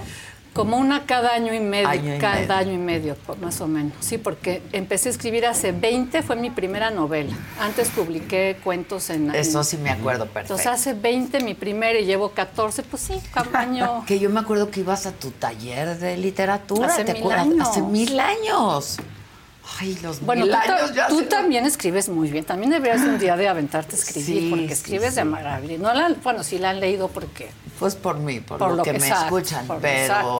[0.52, 2.55] Como una cada año y medio, Año y cada medio.
[2.55, 3.93] año y medio, más o menos.
[4.01, 7.32] Sí, porque empecé a escribir hace 20, fue mi primera novela.
[7.60, 9.32] Antes publiqué cuentos en...
[9.32, 10.55] Eso sí me acuerdo perfecto.
[10.55, 14.05] Entonces hace 20 mi primera y llevo 14, pues sí, cada año.
[14.09, 17.47] Que yo me acuerdo que ibas a tu taller de literatura, Hace ¿te mil acuerdas?
[17.47, 17.68] años.
[17.68, 18.97] Hace mil años.
[19.78, 22.44] Ay, los Bueno, mil tú, años ya tú se- también escribes muy bien.
[22.44, 25.16] También deberías un día de aventarte a escribir, Sí, porque escribes sí.
[25.20, 25.78] de maravilla.
[25.78, 27.51] No la, bueno, sí la han leído porque...
[27.78, 30.40] Pues por mí, por, Por lo, lo que, que me escuchan, pero...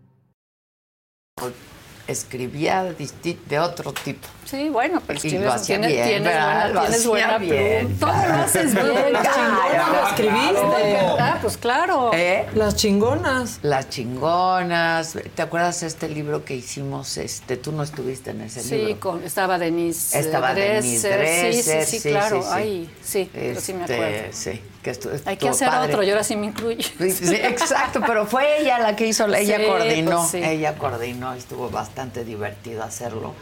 [2.07, 4.27] Escribía disti- de otro tipo.
[4.43, 6.63] Sí, bueno, pero Y escribes, lo hacía tienes, bien, tienes ¿verdad?
[6.65, 7.99] buena, Lo tienes buena bien, pluma.
[8.13, 9.13] Todo lo haces bien.
[9.13, 10.97] Las chingonas lo escribiste.
[11.19, 12.11] Ah, pues claro.
[12.13, 12.47] ¿Eh?
[12.55, 13.59] Las chingonas.
[13.61, 15.15] Las chingonas.
[15.35, 17.17] ¿Te acuerdas de este libro que hicimos?
[17.17, 18.99] Este, tú no estuviste en ese Sí, libro.
[18.99, 22.43] con, estaba Denise Estaba Denise Dresser, Sí, sí, sí, claro.
[22.51, 24.27] Ay, sí, pero sí me Este, acuerdo.
[24.31, 24.91] Sí, que
[25.25, 25.93] Hay que hacer padre.
[25.93, 26.51] otro y ahora sí me.
[26.53, 30.37] Sí, sí, exacto, pero fue ella la que hizo, ella Sí, coordinó, pues sí.
[30.43, 33.33] ella coordinó, y estuvo bastante divertido hacerlo.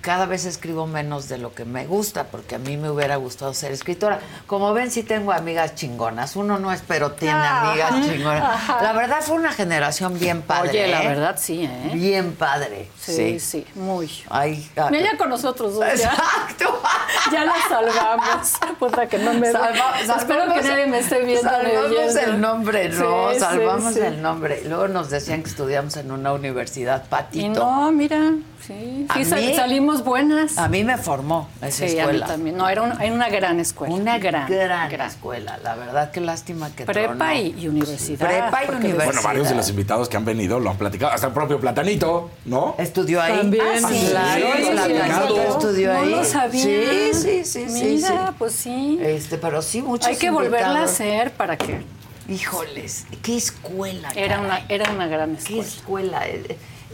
[0.00, 3.54] Cada vez escribo menos de lo que me gusta, porque a mí me hubiera gustado
[3.54, 4.20] ser escritora.
[4.46, 6.36] Como ven, sí tengo amigas chingonas.
[6.36, 8.68] Uno no es, pero tiene Ah, amigas chingonas.
[8.82, 10.70] La verdad fue una generación bien padre.
[10.70, 11.08] Oye, la ¿eh?
[11.08, 11.90] verdad sí, ¿eh?
[11.94, 12.88] Bien padre.
[13.00, 14.10] Sí, Sí, sí, muy.
[14.30, 15.84] Ay, ah, Mira ya con nosotros dos.
[15.84, 16.80] Exacto.
[17.32, 18.52] Ya la salvamos.
[18.78, 21.50] Puta que no me Salva- Espero que nadie me esté viendo.
[21.50, 24.00] Salvamos el nombre, no, Sí, salvamos sí.
[24.00, 24.62] el nombre.
[24.64, 27.48] Luego nos decían que estudiamos en una universidad Y patito.
[27.60, 28.32] no, mira,
[28.64, 30.58] sí, A sí sal- mí- salimos buenas.
[30.58, 32.26] A mí me formó esa sí, a mí escuela.
[32.26, 32.56] también.
[32.56, 33.94] No, era una, era una gran escuela.
[33.94, 35.58] Una gran, gran, escuela.
[35.62, 37.34] La verdad, qué lástima que Prepa tronó.
[37.34, 38.26] y, universidad.
[38.26, 39.04] Prepa y universidad.
[39.06, 41.12] Bueno, varios de los invitados que han venido lo han platicado.
[41.12, 42.74] Hasta el propio Platanito, ¿no?
[42.78, 43.36] Estudió ahí.
[43.36, 43.64] También.
[43.84, 46.10] Ah, sí, claro, sí, Platanito estudió No ahí.
[46.10, 46.62] lo sabía.
[46.62, 47.84] Sí, sí, sí, sí.
[47.96, 48.34] Mira, sí.
[48.38, 48.98] pues sí.
[49.02, 51.80] Este, pero sí, muchos Hay que volverla a hacer para que
[52.28, 54.10] Híjoles, qué escuela.
[54.16, 54.44] era caray.
[54.46, 56.22] una, era una gran ¿Qué escuela.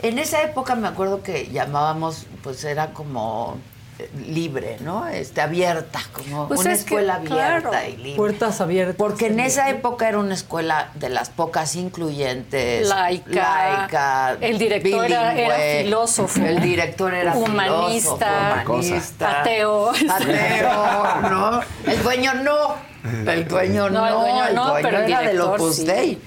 [0.03, 3.57] En esa época me acuerdo que llamábamos, pues era como
[3.99, 5.07] eh, libre, ¿no?
[5.07, 7.89] Este, abierta, como Pues una es que, escuela abierta claro.
[7.89, 8.17] y libre.
[8.17, 8.97] Puertas abiertas.
[8.97, 13.31] Porque en esa época era una escuela de las pocas incluyentes, Laica.
[13.31, 16.41] laica, El director era- filósofo.
[16.43, 18.63] El director era Humanista.
[18.63, 19.91] filósofo, humanista, Ateo.
[19.91, 21.61] ateo, ¿no?
[21.87, 22.75] El dueño no,
[23.31, 26.19] el dueño no, No, el dueño el no, dueño pero el era del sí.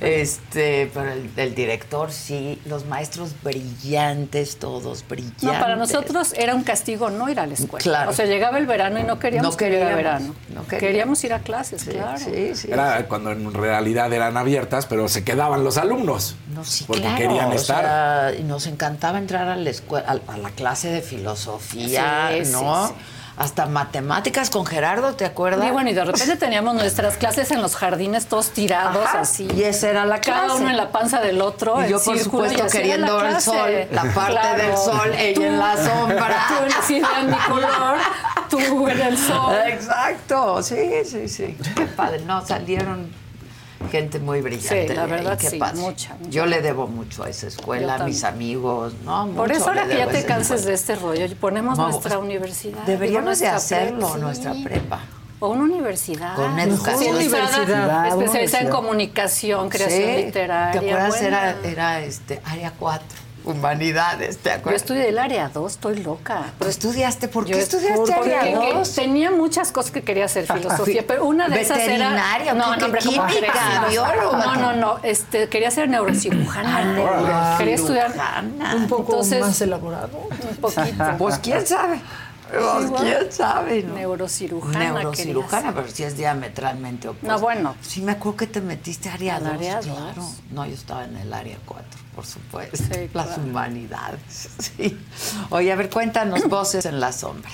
[0.00, 5.42] Este, pero el, el director sí, los maestros brillantes, todos brillantes.
[5.42, 7.82] No, para nosotros era un castigo no ir a la escuela.
[7.82, 8.10] Claro.
[8.10, 10.34] O sea, llegaba el verano y no queríamos, No que llegara queríamos, verano.
[10.54, 10.80] no queríamos.
[10.80, 11.24] queríamos.
[11.24, 12.18] ir a clases, Sí, claro.
[12.18, 12.70] sí, sí.
[12.70, 16.36] Era cuando en realidad eran abiertas, pero se quedaban los alumnos.
[16.54, 17.84] No, sí, porque claro, querían o estar.
[17.84, 22.44] sea, y nos encantaba entrar a la escuela, a, a la clase de filosofía, Sí,
[22.46, 22.92] sí, ¿no?
[23.38, 25.64] Hasta matemáticas con Gerardo, ¿te acuerdas?
[25.68, 29.48] Y bueno, y de repente teníamos nuestras clases en los jardines todos tirados Ajá, así.
[29.54, 30.60] y esa era la Cada clase.
[30.60, 31.80] uno en la panza del otro.
[31.80, 35.76] Y en yo, por supuesto, queriendo el sol, la parte del sol, ella en la
[35.76, 36.46] sombra.
[36.48, 37.98] Tú en mi color,
[38.50, 39.54] tú en el sol.
[39.66, 41.56] Exacto, sí, sí, sí.
[41.76, 42.20] Qué padre.
[42.26, 43.08] No, salieron
[43.90, 44.88] gente muy brillante.
[44.88, 46.30] Sí, la verdad qué sí, mucha, mucha.
[46.30, 49.28] Yo le debo mucho a esa escuela, a mis amigos, ¿no?
[49.28, 50.66] Por eso ahora que ya te canses escuela.
[50.66, 51.94] de este rollo, ponemos Vamos.
[51.94, 52.82] nuestra universidad.
[52.84, 54.64] Deberíamos de hacerlo, prepa, nuestra sí.
[54.64, 55.00] prepa.
[55.40, 56.34] O una universidad.
[56.34, 57.14] Con una educación.
[57.14, 58.08] Universidad.
[58.08, 60.80] especializada en comunicación, creación Sí, literaria.
[60.80, 61.20] ¿Te acuerdas?
[61.20, 61.50] buena.
[61.50, 63.06] Era, era este, área 4,
[63.48, 64.82] humanidades, ¿te Yo acuerdas?
[64.82, 66.52] estudié del área 2, estoy loca.
[66.58, 67.28] ¿Tú estudiaste?
[67.28, 68.94] ¿Por qué Yo estudiaste área que- 2?
[68.94, 72.76] Tenía muchas cosas que quería hacer filosofía, pero una de esas era Veterinaria, no, ¿qué-
[72.80, 74.38] no, hombre, ¿cómo química, bióloga?
[74.46, 76.78] No, no, no, este quería ser neurocirujana.
[76.78, 78.74] Ah, quería estudiar neurocirujana.
[78.76, 80.10] Un poco Entonces- más elaborado.
[80.50, 81.04] un poquito.
[81.18, 82.00] Pues quién sabe.
[82.50, 83.94] Quién sabe, ¿no?
[83.94, 84.92] Neurocirujana.
[84.92, 87.28] Neurocirujana, pero sí es diametralmente opuesto.
[87.28, 87.74] No, bueno.
[87.82, 90.12] Sí me acuerdo que te metiste a área Al 2, área claro.
[90.22, 90.40] dos.
[90.50, 91.84] No, yo estaba en el área 4,
[92.14, 92.76] por supuesto.
[92.76, 93.42] Sí, Las claro.
[93.42, 94.98] humanidades, sí.
[95.50, 97.50] Oye, a ver, cuéntanos voces en la sombra.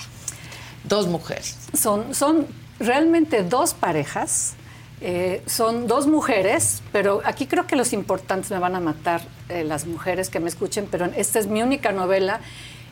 [0.83, 1.57] Dos mujeres.
[1.73, 2.47] Son, son
[2.79, 4.53] realmente dos parejas.
[5.01, 9.63] eh, son dos mujeres, pero aquí creo que los importantes me van a matar eh,
[9.63, 12.39] las mujeres que me escuchen, pero esta es mi única novela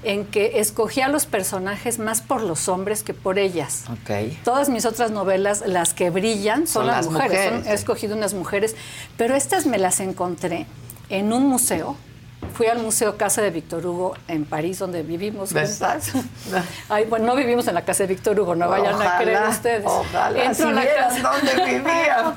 [0.03, 3.83] en que escogí a los personajes más por los hombres que por ellas.
[3.91, 4.33] Ok.
[4.43, 7.29] Todas mis otras novelas, las que brillan, son, Son las, las mujeres.
[7.31, 8.75] mujeres, son- he escogido unas mujeres,
[9.17, 10.65] pero estas me las encontré
[11.09, 11.95] en un museo.
[12.53, 16.11] Fui al Museo Casa de Víctor Hugo en París, donde vivimos juntas.
[16.89, 19.83] Ay, bueno, no vivimos en la casa de Víctor Hugo, no vayan a creer ustedes.
[19.85, 21.19] ojalá, Entro si a la casa.
[21.21, 22.33] dónde vivíamos.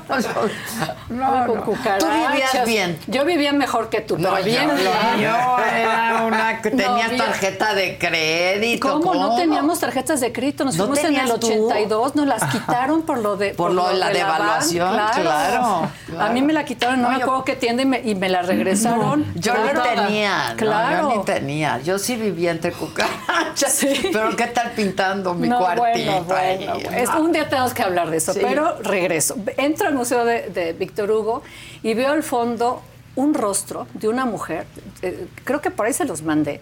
[1.09, 1.97] No, con no.
[1.99, 2.99] Tú vivías bien.
[3.07, 5.19] Yo vivía mejor que tú, No, pero bien, yo, bien.
[5.21, 7.21] yo era una que No, tenías bien.
[7.23, 8.99] tarjeta de crédito.
[9.01, 9.13] ¿Cómo?
[9.13, 10.65] no teníamos tarjetas de crédito?
[10.65, 11.47] Nos ¿No fuimos en el tenías tú?
[11.67, 15.89] 82, nos las quitaron por lo de Por lo de la devaluación, claro,
[16.19, 19.25] A mí me la quitaron, no, No, me acuerdo qué tienda y me, la regresaron.
[19.35, 19.73] Yo Toda.
[20.05, 21.09] Tenía, no, Claro.
[21.11, 21.79] yo ni tenía.
[21.79, 23.85] Yo sí vivía entre cucarachas.
[24.13, 26.23] Pero ¿qué tal pintando mi no, cuartito?
[26.23, 26.97] Bueno, bueno, bueno.
[26.97, 28.39] Es- un día tenemos que hablar de eso, Sí.
[28.41, 29.35] pero regreso.
[29.57, 31.43] Entro al Museo de, de Víctor Hugo
[31.83, 32.81] y veo al fondo
[33.15, 34.67] un rostro de una mujer,
[35.01, 36.61] eh, creo que por ahí se los mandé.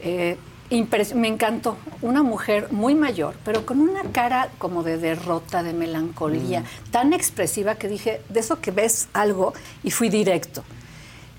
[0.00, 0.36] eh,
[1.14, 6.62] me encantó, una mujer muy mayor, pero con una cara como de derrota, de melancolía,
[6.90, 10.62] tan expresiva que dije, de eso que ves algo, y fui directo.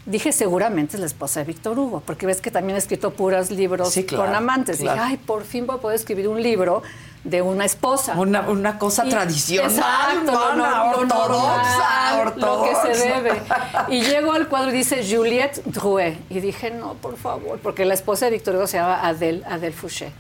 [0.06, 3.52] Dije, seguramente es la esposa de Víctor Hugo, porque ves que también ha escrito puros
[3.52, 4.78] libros Sí, claro, con amantes.
[4.80, 5.02] claro.
[5.04, 6.82] Dije, ay, por fin voy a poder escribir un libro
[7.24, 8.14] de una esposa.
[8.18, 12.76] Una, una cosa Y- tradicional, Exacto, lo mana, nor- lo ortodoxa, normal, Lo que se
[13.12, 13.22] ortodoxa.
[13.22, 13.42] debe.
[13.90, 16.18] Y llego al cuadro y dice Juliette Drouet.
[16.30, 19.74] Y dije, no, por favor, porque la esposa de Víctor Hugo se llama Adele, Adele
[19.76, 20.12] Fouché.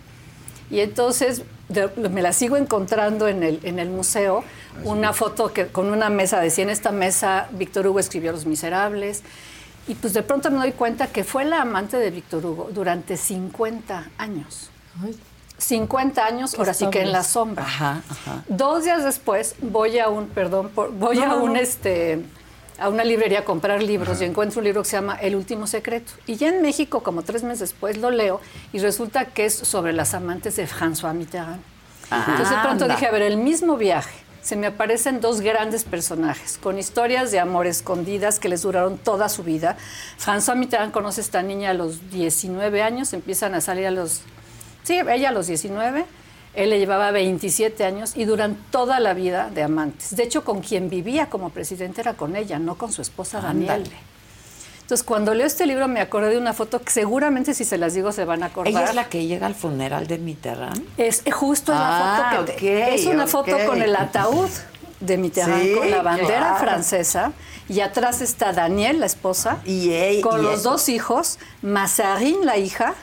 [0.69, 4.43] Y entonces de- me la sigo encontrando en el, en el museo,
[4.83, 9.23] una foto que, con una mesa, decía, en esta mesa Víctor Hugo escribió Los Miserables.
[9.89, 13.17] Y pues de pronto me doy cuenta que fue la amante de Víctor Hugo durante
[13.17, 14.69] 50 años.
[15.57, 17.63] 50 años, ahora sí que en la sombra.
[17.65, 18.43] Ajá, ajá.
[18.47, 21.59] Dos días después voy a un, perdón, por- voy No, a un no.
[21.59, 22.23] este
[22.79, 25.67] a una librería a comprar libros y encuentro un libro que se llama El último
[25.67, 26.13] secreto.
[26.27, 28.39] Y ya en México, como tres meses después, lo leo
[28.71, 31.61] y resulta que es sobre las amantes de François Mitterrand.
[32.09, 32.95] Entonces de pronto Anda.
[32.95, 37.39] dije, a ver, el mismo viaje, se me aparecen dos grandes personajes con historias de
[37.39, 39.77] amor escondidas que les duraron toda su vida.
[40.17, 44.21] François Mitterrand conoce a esta niña a los 19 años, empiezan a salir a los...
[44.83, 46.05] Sí, ella a los 19,
[46.55, 50.15] él le llevaba 27 años y duran toda la vida de amantes.
[50.15, 53.71] De hecho, con quien vivía como presidente era con ella, no con su esposa Daniel.
[53.71, 54.08] Ándale.
[54.89, 57.93] Entonces, cuando leo este libro me acordé de una foto que seguramente si se las
[57.93, 58.71] digo se van a acordar.
[58.73, 60.83] ¿Ella es la que llega al funeral de Mitterrand?
[60.97, 64.49] Es eh, justo Ah, la foto que te- ok, es una foto con el ataúd
[64.99, 66.57] de Mitterrand Sí, con la bandera claro.
[66.57, 67.33] francesa
[67.69, 70.63] y atrás está Daniel, la esposa, Y ella- con y los él.
[70.63, 72.95] dos hijos, Mazarine, la hija,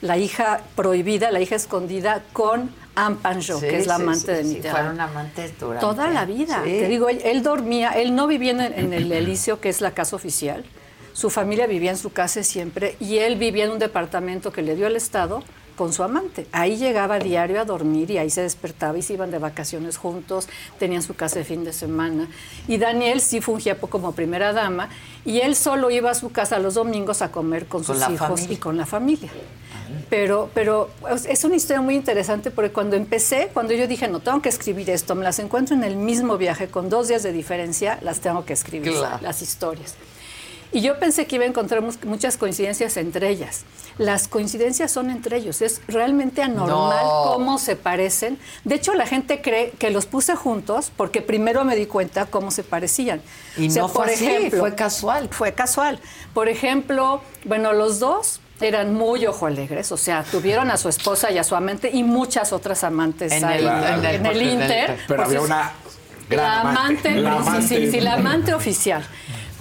[0.00, 4.30] la hija prohibida, la hija escondida, con Anne Panjot, Sí, que es la sí, amante
[4.32, 4.76] de sí, Mitterrand.
[4.78, 5.80] fueron amantes durante...
[5.80, 6.60] Toda la vida.
[6.62, 9.90] Te digo, él, él dormía, él no vivía en, en el Elíseo, que es la
[9.90, 10.64] casa oficial.
[11.12, 14.74] Su familia vivía en su casa siempre y él vivía en un departamento que le
[14.76, 15.42] dio el Estado
[15.76, 16.46] con su amante.
[16.52, 20.48] Ahí llegaba diario a dormir y ahí se despertaba y se iban de vacaciones juntos,
[20.78, 22.28] tenían su casa de fin de semana.
[22.68, 24.88] Y Daniel sí fungía como primera dama
[25.24, 28.28] y él solo iba a su casa los domingos a comer con Con sus hijos
[28.28, 28.52] familia.
[28.52, 29.30] y con la familia.
[30.08, 34.20] Pero, pero es- es una historia muy interesante porque cuando empecé, cuando yo dije, no,
[34.20, 37.32] tengo que escribir esto, me las encuentro en el mismo viaje, con dos días de
[37.32, 39.18] diferencia, las tengo que escribir, Claro.
[39.22, 39.94] las historias.
[40.72, 43.64] Y yo pensé que iba a encontrar muchas coincidencias entre ellas.
[43.98, 45.60] Las coincidencias son entre ellos.
[45.60, 47.22] Es realmente anormal No.
[47.34, 48.38] cómo se parecen.
[48.64, 52.50] De hecho, la gente cree que los puse juntos porque primero me di cuenta cómo
[52.50, 53.20] se parecían.
[53.58, 55.28] Y no fue así, fue casual.
[55.30, 56.00] Fue casual.
[56.32, 61.30] Por ejemplo, bueno, los dos eran muy ojo alegres, o sea, tuvieron a su esposa
[61.32, 64.14] y a su amante y muchas otras amantes En ahí el- en, el- en el
[64.14, 64.98] en el- Inter.
[65.08, 65.72] Pero Pues había es- una
[66.30, 67.08] gran la amante.
[67.08, 67.90] amante, La sí, sí, amante.
[67.90, 69.04] sí, la amante oficial.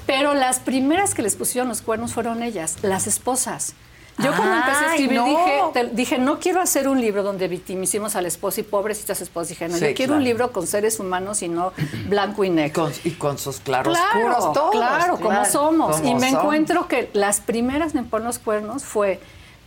[0.05, 3.73] Pero las primeras que les pusieron los cuernos fueron ellas, las esposas.
[4.17, 5.25] Yo cuando empecé a escribir no.
[5.25, 9.21] dije, te- dije, no quiero hacer un libro donde victimicemos a la esposa y pobrecitas
[9.21, 9.49] esposas.
[9.49, 11.71] Dije, no, Sí, yo quiero un libro con seres humanos y no
[12.07, 12.83] blanco y negro.
[12.83, 14.71] Con- y con sus claros Claro, oscuros todos.
[14.71, 15.95] claro, como somos.
[15.97, 16.39] como y me son.
[16.41, 19.19] encuentro que las primeras en poner los cuernos fue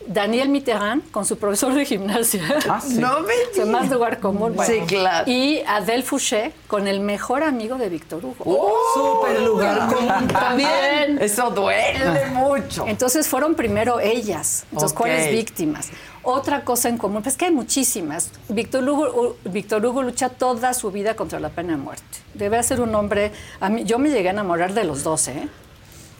[0.06, 2.42] Daniel Mitterrand con su profesor de gimnasia.
[2.68, 2.98] Ah, sí.
[2.98, 4.56] No me O sea, más lugar común.
[4.66, 5.30] Sí, claro.
[5.30, 8.36] Y Adele Fouché con el mejor amigo de Víctor Hugo.
[8.44, 9.20] ¡Oh!
[9.22, 11.18] Súper lugar común También.
[11.20, 12.84] Eso duele mucho.
[12.86, 14.64] Entonces fueron primero ellas.
[14.72, 14.98] Entonces, Ok.
[14.98, 15.90] ¿cuáles víctimas?
[16.22, 18.30] Otra cosa en común, pues que hay muchísimas.
[18.48, 22.04] Víctor Hugo, Víctor Hugo lucha toda su vida contra la pena de muerte.
[22.32, 23.30] Debe ser un hombre.
[23.60, 25.48] A mí, yo me llegué a enamorar de los dos, ¿eh?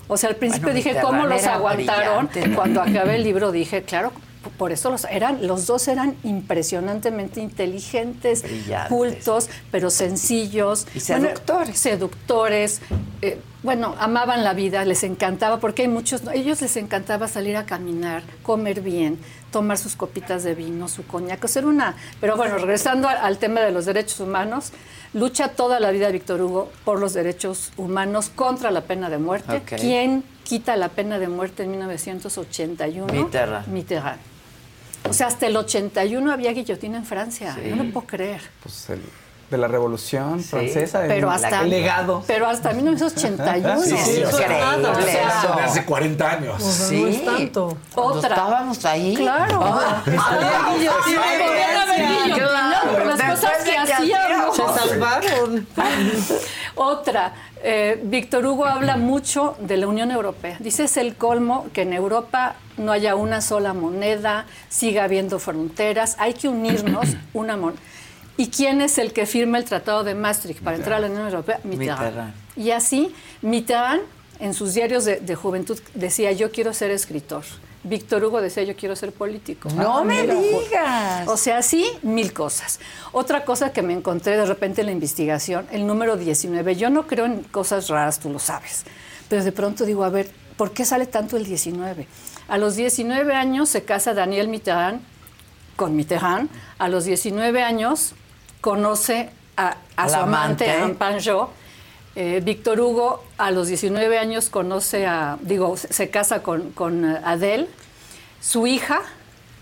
[0.07, 2.29] O sea, al principio Bueno, dije, ¿cómo los aguantaron?
[2.55, 4.13] Cuando acabé el libro dije, claro,
[4.51, 8.89] por eso los eran, los dos eran impresionantemente inteligentes, Brillantes.
[8.89, 10.87] cultos, pero sencillos.
[10.95, 11.79] Y Bueno, seductores.
[11.79, 12.81] seductores.
[13.23, 17.65] eh, bueno, amaban la vida, les encantaba, porque hay muchos, ellos les encantaba salir a
[17.65, 19.19] caminar, comer bien,
[19.51, 21.95] tomar sus copitas de vino, su coñac, hacer una...
[22.21, 24.73] Pero bueno, regresando al, al tema de los derechos humanos,
[25.15, 29.63] lucha toda la vida Víctor Hugo por los derechos humanos contra la pena de muerte.
[29.65, 33.11] ¿Quién quita la pena de muerte en 1981?
[33.15, 33.67] Mitterrand.
[33.69, 34.21] Mitterrand.
[35.09, 37.55] O sea, hasta el 81 había guillotina en Francia.
[37.63, 37.71] Sí.
[37.71, 38.41] No lo puedo creer.
[38.63, 39.03] Pues el-
[39.51, 42.25] de la Revolución Francesa, Pero el, hasta, el legado.
[42.27, 43.83] pero hasta 1981.
[43.83, 45.53] Sí, sí, O o sea, sea, nada, o sea, eso.
[45.63, 46.63] Hace 40 años.
[46.63, 47.03] Sí.
[47.03, 47.77] No es tanto.
[47.95, 48.31] Otra.
[48.31, 49.15] estábamos ahí.
[49.15, 49.61] Claro.
[49.63, 50.03] Ah.
[50.07, 52.91] Guillotina, Sí, haber sí, guillotinado claro.
[52.93, 53.64] por las cosas
[53.97, 54.57] hacíamos.
[54.57, 55.67] Se salvaron.
[56.75, 60.57] Otra, eh, Víctor Hugo habla mucho de la Unión Europea.
[60.61, 66.17] Dice es el colmo que en Europa no haya una sola moneda, siga habiendo fronteras,
[66.19, 67.81] hay que unirnos una moneda.
[68.37, 71.27] ¿Y quién es el que firma el Tratado de Maastricht para entrar a la Unión
[71.27, 71.61] Europea?
[71.63, 72.01] Mitterrand.
[72.01, 72.35] Mitterrand.
[72.57, 74.03] Y así, Mitterrand
[74.41, 77.45] en sus diarios de, de juventud decía, yo quiero ser escritor.
[77.85, 79.69] Víctor Hugo decía, yo quiero ser político.
[79.71, 81.29] No Ah, me mira, digas.
[81.29, 82.81] O sea, sí, mil cosas.
[83.13, 86.77] Otra cosa que me encontré de repente en la investigación, el número 19.
[86.77, 88.85] Yo no creo en cosas raras, tú lo sabes.
[89.29, 92.07] Pero de pronto digo, a ver, ¿por qué sale tanto el 19?
[92.49, 95.01] A los 19 años se casa Daniel Mitterrand
[95.77, 96.49] con Mitterrand.
[96.79, 98.15] A los 19 años
[98.61, 99.77] conoce a,
[100.09, 100.71] su amante, amante.
[100.71, 101.64] Anne Panjot.
[102.17, 107.05] Eh, Víctor Hugo a los 19 años conoce a, digo, se, se casa con, con
[107.05, 107.67] eh, Adele.
[108.41, 109.01] Su hija,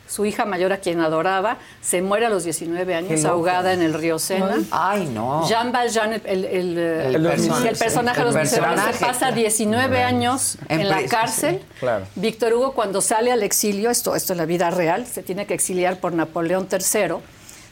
[0.06, 3.94] su hija mayor a quien adoraba, se muere a los 19 años ahogada en el
[3.94, 4.58] río Sena.
[4.70, 5.48] Ay, no.
[5.48, 8.98] Jean Valjean, el, el, el, eh, El personaje, personaje de los miserables, personaje.
[8.98, 11.60] se pasa 19 años En en, la cárcel.
[11.60, 12.04] sí, claro.
[12.16, 15.54] Víctor Hugo cuando sale al exilio, esto, esto en la vida real, se tiene que
[15.54, 17.14] exiliar por Napoleón III,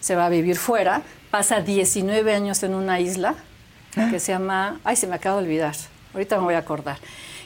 [0.01, 3.35] se va a vivir fuera, pasa 19 años en una isla
[3.95, 5.75] que se llama, ay, se me acaba de olvidar,
[6.15, 6.99] ahorita me voy a acordar.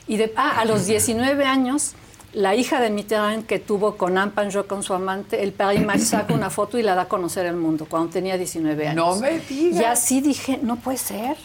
[0.06, 1.94] Y de, ah, a los 19 años,
[2.34, 6.00] la hija de Mitterrand que tuvo con Anne Panjot, con su amante, el Paris Match
[6.00, 8.96] saca una foto y la da a conocer al mundo cuando tenía 19 años.
[8.96, 9.80] No me digas.
[9.80, 11.36] Y así dije, no puede ser.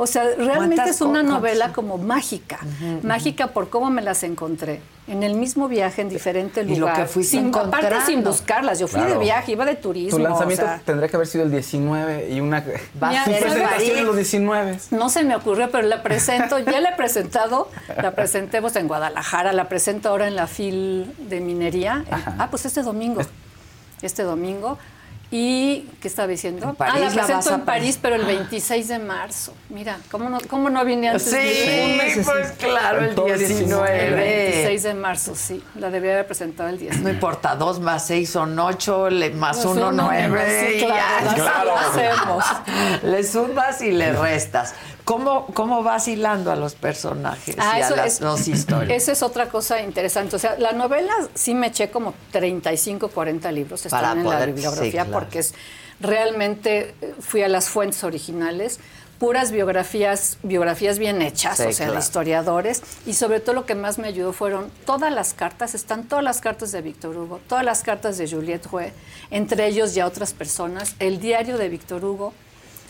[0.00, 2.60] O sea, realmente ¿Cuántas es una novela como mágica.
[3.02, 4.80] Mágica por cómo me las encontré.
[5.08, 6.96] En el mismo viaje, en diferente Y lo lugar.
[6.96, 8.78] que fuiste sin, aparte sin buscarlas.
[8.78, 9.14] Yo fui Claro.
[9.14, 10.16] de viaje, iba de turismo.
[10.16, 12.60] Tu lanzamiento o sea, tendría que haber sido el 19 y una.
[13.02, 14.78] Va presentación en los 19.
[14.92, 17.68] No se me ocurrió, pero la presento, ya la he presentado,
[18.00, 22.04] la presentemos en Guadalajara, la presento ahora en la FIL de Minería.
[22.38, 23.22] Ah, pues este domingo.
[24.00, 24.78] Este domingo.
[25.30, 26.72] ¿Y qué estaba diciendo?
[26.72, 29.52] París ah, la la vas presento en París, pero el 26 de marzo.
[29.68, 31.30] Mira, ¿cómo no, cómo no vine antes?
[31.30, 31.36] Sí,
[31.84, 34.06] Un mes, pues claro, el Todo el 19.
[34.08, 35.62] El 26 de marzo, sí.
[35.74, 37.00] La debía haber presentado el 10.
[37.02, 40.78] No importa, dos más seis son ocho, le, más Pues uno uno, nueve.
[40.78, 41.74] sí, claro, Claro.
[41.76, 42.44] hacemos.
[43.02, 44.74] Le sumas y le restas.
[45.08, 49.02] ¿Cómo, cómo vas hilando a los personajes Ah, y a las es- dos historias?
[49.02, 50.36] Eso es otra cosa interesante.
[50.36, 53.86] O sea, la novela sí me eché como 35, 40 libros.
[53.86, 55.12] Están Para en poder- la bibliografía sí, claro.
[55.12, 55.54] porque es
[55.98, 58.80] realmente eh, fui a las fuentes originales,
[59.18, 62.82] puras biografías, biografías bien hechas, Sí, o sea, de historiadores.
[63.06, 66.42] Y sobre todo lo que más me ayudó fueron todas las cartas, están todas las
[66.42, 68.92] cartas de Víctor Hugo, todas las cartas de Juliette Rouet,
[69.30, 72.34] entre ellos ya otras personas, el diario de Víctor Hugo,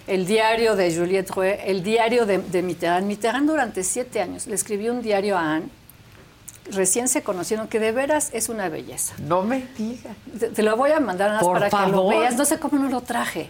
[0.08, 3.06] el diario de Juliette Rouet, el diario de, de Mitterrand.
[3.06, 5.68] Mitterrand durante siete años le escribió un diario a Anne.
[6.70, 9.14] Recién se conocieron, que de veras es una belleza.
[9.26, 10.14] No me digas.
[10.38, 12.36] Te, te lo voy a mandar más para que lo veas.
[12.36, 13.48] No sé cómo no lo traje.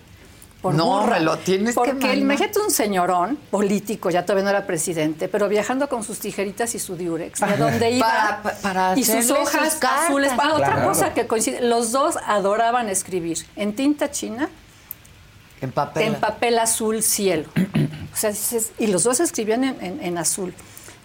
[0.62, 1.20] Por No, burra.
[1.20, 5.89] lo tienes que Porque imagínate un señorón político, ya todavía no era presidente, pero viajando
[5.89, 8.06] con sus tijeritas y su diurex, de donde iba.
[8.09, 10.32] Para- pa- para y sus hojas sus azules.
[10.36, 14.48] Ah, otra cosa que coincide, los dos adoraban escribir en tinta china
[15.60, 16.02] En papel.
[16.05, 17.48] en papel azul cielo.
[18.12, 18.32] O sea,
[18.78, 20.55] y los dos escribían en, en- azul.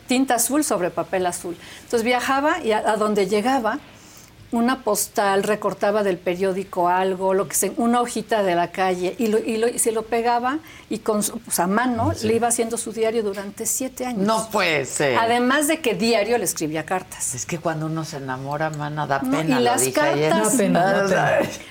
[0.08, 1.56] Tinta azul sobre papel azul.
[1.84, 3.80] Entonces viajaba y a donde llegaba,
[4.54, 9.28] una postal recortaba del periódico algo, lo que se, una hojita de la calle, y,
[9.28, 10.60] lo- y lo- y se lo pegaba
[10.90, 14.22] y con su- pues, a mano le iba haciendo su diario durante siete años.
[14.26, 15.18] No puede ser.
[15.18, 17.36] Además de que diario le escribía cartas.
[17.36, 19.60] Es que cuando uno se enamora, mana, da No, pena.
[19.60, 20.54] y las cartas,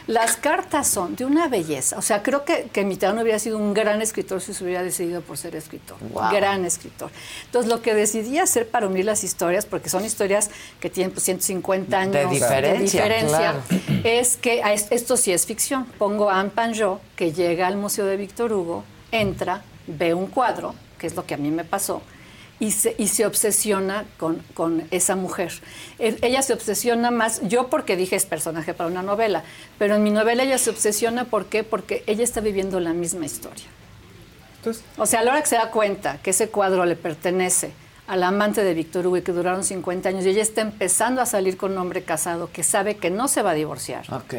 [0.06, 1.96] las cartas son de una belleza.
[1.98, 5.20] O sea, creo que, que Mitterrand hubiera sido un gran escritor si se hubiera decidido
[5.22, 5.96] por ser escritor.
[6.12, 6.30] Wow.
[6.32, 7.10] Gran escritor.
[7.46, 10.50] Entonces, lo que decidí hacer para unir las historias, porque son historias
[10.80, 12.71] que tienen pues, 150 años De diferencia,
[13.26, 13.62] claro.
[14.04, 15.84] es que esto sí es ficción.
[15.98, 20.74] Pongo a Anne Panjot, que llega al Museo de Víctor Hugo, entra, ve un cuadro,
[20.98, 22.02] que es lo que a mí me pasó,
[22.60, 25.52] y se, y se obsesiona con, con esa mujer.
[25.98, 29.42] Ella se obsesiona más, yo porque dije es personaje para una novela,
[29.78, 31.64] pero en mi novela ella se obsesiona, ¿por qué?
[31.64, 33.66] Porque ella está viviendo la misma historia.
[34.96, 37.72] o sea, a la hora que se da cuenta que ese cuadro le pertenece
[38.12, 41.26] al amante de Víctor Hugo y que duraron 50 años y ella está empezando a
[41.26, 44.04] salir con un hombre casado que sabe que no se va a divorciar.
[44.12, 44.34] Ok.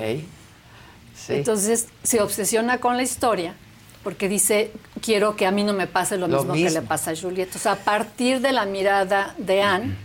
[1.16, 1.34] Sí.
[1.34, 3.56] Entonces se obsesiona con la historia
[4.04, 4.72] porque dice,
[5.02, 7.50] quiero que a mí no me pase lo, Lo mismo, que le pasa a Juliet.
[7.56, 9.96] O sea, a partir de la mirada de Anne,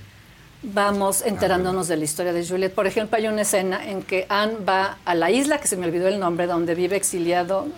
[0.62, 2.72] vamos enterándonos de la historia de Juliet.
[2.72, 5.84] Por ejemplo, hay una escena en que Anne va a la isla, que se me
[5.84, 7.68] olvidó el nombre, donde vive exiliado.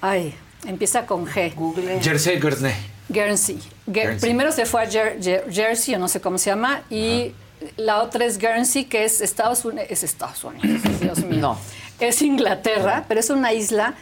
[0.00, 0.34] Ay,
[0.66, 1.54] empieza con G.
[1.54, 2.00] Google.
[2.00, 2.95] Jersey Guernsey.
[3.08, 3.56] Guernsey.
[3.86, 4.20] Guer- Guernsey.
[4.20, 7.32] Primero se fue a Jer- Jer- Jersey, o no sé cómo se llama, y
[7.76, 9.86] la otra es Guernsey, que es Estados Unidos.
[9.90, 11.38] Es Estados Unidos, Dios mío.
[11.40, 11.58] No.
[12.00, 13.94] Es Inglaterra, pero es una isla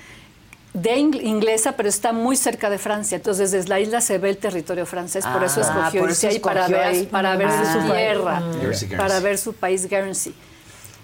[0.73, 3.15] de ing- inglesa, pero está muy cerca de Francia.
[3.15, 6.27] Entonces, desde la isla se ve el territorio francés, por eso Ah, escogió por irse
[6.27, 7.07] eso ahí para escogió ver, ahí.
[7.07, 7.73] para ver Ah.
[7.73, 8.97] su tierra, Mm.
[8.97, 10.35] Para ver su país Guernsey.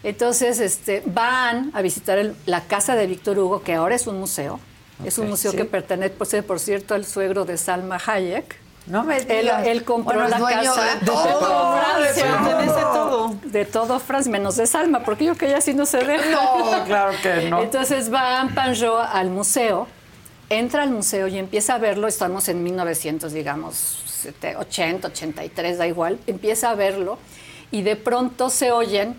[0.03, 4.19] Entonces, este, van a visitar el- la casa de Víctor Hugo, que ahora es un
[4.19, 4.59] museo.
[5.05, 5.57] Es un museo sí.
[5.57, 8.57] que pertenece, por ser, por cierto, al suegro de Salma Hayek.
[8.87, 9.67] No me Él, digas.
[9.67, 11.79] él compró Bueno, es la dueño casa de todo.
[11.79, 12.83] Francia.
[12.93, 13.35] Todo.
[13.45, 16.25] De todo Francia, menos de Salma, porque yo que ella sí no se deja.
[16.31, 17.61] No, claro que no.
[17.63, 19.87] Entonces va Anne Panjot al museo,
[20.49, 25.87] entra al museo y empieza a verlo, estamos en 1900, digamos, sete- 80, 83, da
[25.87, 27.19] igual, empieza a verlo
[27.71, 29.15] y de pronto se oyen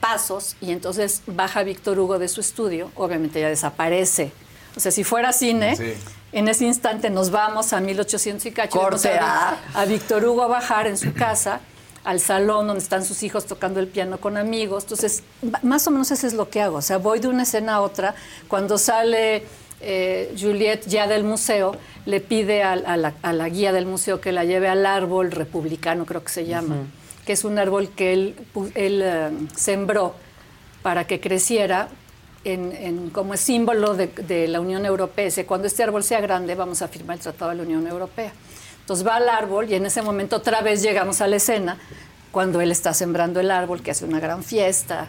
[0.00, 4.32] pasos y entonces baja Víctor Hugo de su estudio, obviamente ya desaparece.
[4.76, 5.94] O sea, si fuera cine, Sí.
[6.32, 8.78] en ese instante nos vamos a 1800 y cacho.
[8.78, 9.82] Corte a, A.
[9.82, 11.60] a Víctor Hugo a bajar en su casa
[12.02, 14.82] al salón donde están sus hijos tocando el piano con amigos.
[14.84, 15.22] Entonces,
[15.62, 16.76] más o menos eso es lo que hago.
[16.78, 18.14] O sea, voy de una escena a otra.
[18.48, 19.44] Cuando sale
[19.80, 24.32] eh, Juliet ya del museo, le pide a, la, a la guía del museo que
[24.32, 26.76] la lleve al árbol republicano, creo que se llama,
[27.24, 30.14] que es un árbol que él, pu- él eh, sembró
[30.82, 31.88] para que creciera
[32.44, 35.24] en, en- como símbolo de, de la Unión Europea.
[35.24, 38.32] Dice, cuando este árbol sea grande, vamos a firmar el Tratado de la Unión Europea.
[38.80, 41.78] Entonces va al árbol y en ese momento otra vez llegamos a la escena,
[42.30, 45.08] cuando él está sembrando el árbol, que hace una gran fiesta.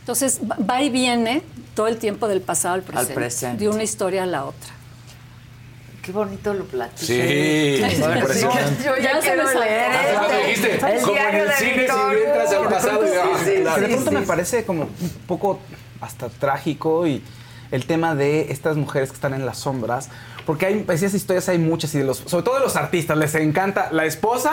[0.00, 1.42] Entonces va- y viene
[1.74, 3.64] todo el tiempo del pasado al presente, presente.
[3.64, 4.70] de una historia a la otra.
[6.02, 7.00] Qué bonito lo platicas.
[7.04, 8.84] Sí, impresionante.
[8.84, 9.58] Yo ya, Ya se sacó.
[9.58, 9.90] leer.
[10.50, 10.74] Este.
[10.76, 14.64] El como en el cine, si entras al pasado y- Sí, de pronto me parece
[14.64, 15.58] como un poco
[16.00, 17.22] hasta trágico y
[17.70, 20.08] el tema de estas mujeres que están en las sombras,
[20.46, 23.34] porque hay esas historias hay muchas y de los, sobre todo de los artistas les
[23.34, 24.52] encanta la esposa,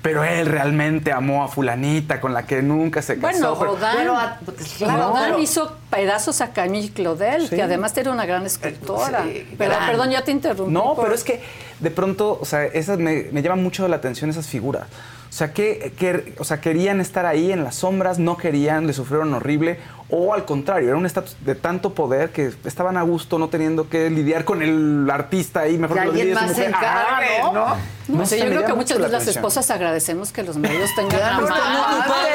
[0.00, 3.54] pero él realmente amó a fulanita con la que nunca se casó.
[3.54, 7.56] Bueno, pero- Rodin, pero a- pues, claro, pero- hizo pedazos a Camille Claudel, Sí.
[7.56, 9.22] que además era una gran escritora.
[9.24, 9.86] Sí, pero, gran.
[9.88, 10.72] perdón, ya te interrumpí.
[10.72, 11.42] No, por- pero es que
[11.80, 14.86] de pronto, o sea, esas me, me llaman mucho la atención esas figuras.
[15.34, 18.92] O sea, que, que- o sea, querían estar ahí en las sombras, no querían, le
[18.92, 23.36] sufrieron horrible, o al contrario, era un estatus de tanto poder que estaban a gusto
[23.40, 26.68] no teniendo que lidiar con el artista ahí, mejor Que lo su más mujer.
[26.68, 27.52] encargue, Ah, ¿no?
[27.52, 27.76] No,
[28.18, 30.90] No sé, sé, yo creo que muchas la veces las esposas agradecemos que los maridos
[30.94, 31.80] tengan Claro, la están mano.
[31.98, 32.28] ocupados,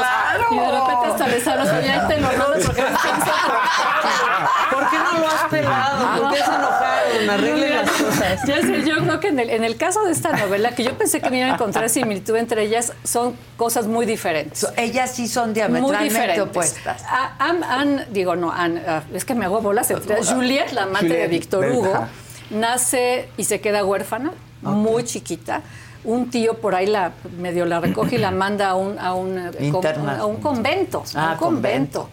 [0.00, 0.37] claro.
[0.50, 2.88] Y de repente hasta les hablas, oye, ahí te lo porque no
[4.70, 6.20] ¿Por qué no lo has pelado?
[6.22, 7.30] ¿Por qué se enojaron?
[7.30, 8.40] Arreglen las cosas.
[8.46, 10.96] Ya sé, yo creo que en el, en el caso de esta novela, que yo
[10.96, 14.60] pensé que me iba a encontrar similitud entre ellas, son cosas muy diferentes.
[14.60, 17.02] So- ellas sí son muy diametralmente opuestas.
[17.04, 20.82] A- Anne- Anne, digo, no, Anne, ah, es que me hago bolas entre Juliet, la
[20.84, 22.06] amante de Víctor Hugo,
[22.50, 24.30] nace y se queda huérfana,
[24.62, 25.62] muy chiquita.
[26.04, 29.38] Un tío por ahí la medio la recoge y la manda a un, a un,
[29.38, 29.72] eh,
[30.18, 31.04] a un convento.
[31.14, 32.08] a Ah, un convento.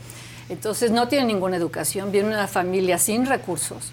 [0.49, 3.91] Entonces no tiene ninguna educación, viene una familia sin recursos.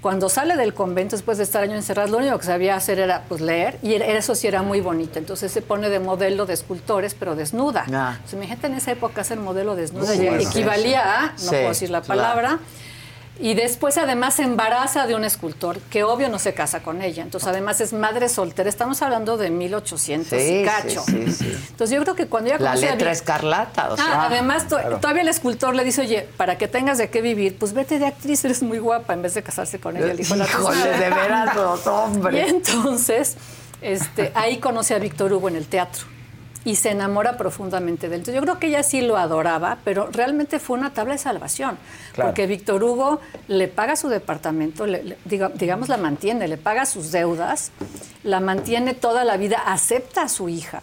[0.00, 3.24] Cuando sale del convento, después de estar año encerrado, lo único que sabía hacer era
[3.28, 5.18] pues, leer, y eso sí era muy bonito.
[5.18, 7.84] Entonces se pone de modelo de escultores, pero desnuda.
[7.92, 8.12] Ah.
[8.14, 10.48] Entonces, imagínate en esa época ser modelo desnuda, Sí, ya bueno.
[10.48, 12.20] equivalía a, no Sí, puedo decir la claro.
[13.40, 17.22] Y después además se embaraza de un escultor, que obvio no se casa con ella.
[17.22, 21.02] Entonces además es madre soltera, estamos hablando de 1800 Sí, y cacho.
[21.06, 21.64] sí, sí, sí.
[21.70, 24.22] Entonces yo creo que cuando ella La a letra Vic- escarlata, o Ah, sea.
[24.24, 24.98] además, claro.
[24.98, 28.06] todavía el escultor le dice, oye, para que tengas de qué vivir, pues vete de
[28.06, 30.06] actriz, eres muy guapa, en vez de casarse con ella.
[30.06, 32.46] Le dijo Híjole, de veras, los hombres.
[32.46, 33.36] Y entonces,
[33.80, 36.04] este, ahí conoce a Víctor Hugo en el teatro
[36.68, 38.20] y se enamora profundamente de él.
[38.20, 41.78] Entonces, yo creo que ella sí lo adoraba, pero realmente fue una tabla de salvación,
[42.12, 42.28] Claro.
[42.30, 46.84] porque Víctor Hugo le paga su departamento, le- le- diga- digamos, la mantiene, le paga
[46.84, 47.70] sus deudas,
[48.22, 50.82] la mantiene toda la vida, acepta a su hija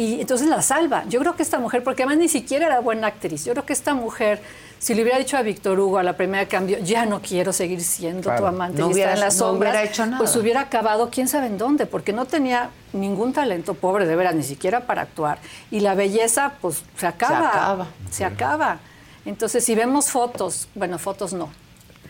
[0.00, 1.04] Y entonces la salva.
[1.08, 3.74] Yo creo que esta mujer, porque además ni siquiera era buena actriz, yo creo que
[3.74, 4.40] esta mujer,
[4.78, 7.82] si le hubiera dicho a Víctor Hugo a la primera cambio, ya no quiero seguir
[7.82, 8.40] siendo Claro.
[8.40, 10.16] tu amante No y hubiera- estar en las no sombras, hubiera hecho nada.
[10.16, 14.34] pues hubiera acabado quién sabe en dónde, porque no tenía ningún talento, pobre de veras,
[14.34, 15.38] ni siquiera para actuar.
[15.70, 17.48] Y la belleza, pues se acaba.
[17.50, 17.86] acaba.
[18.10, 18.78] Se acaba.
[19.26, 21.50] Entonces, si vemos fotos, bueno, fotos no.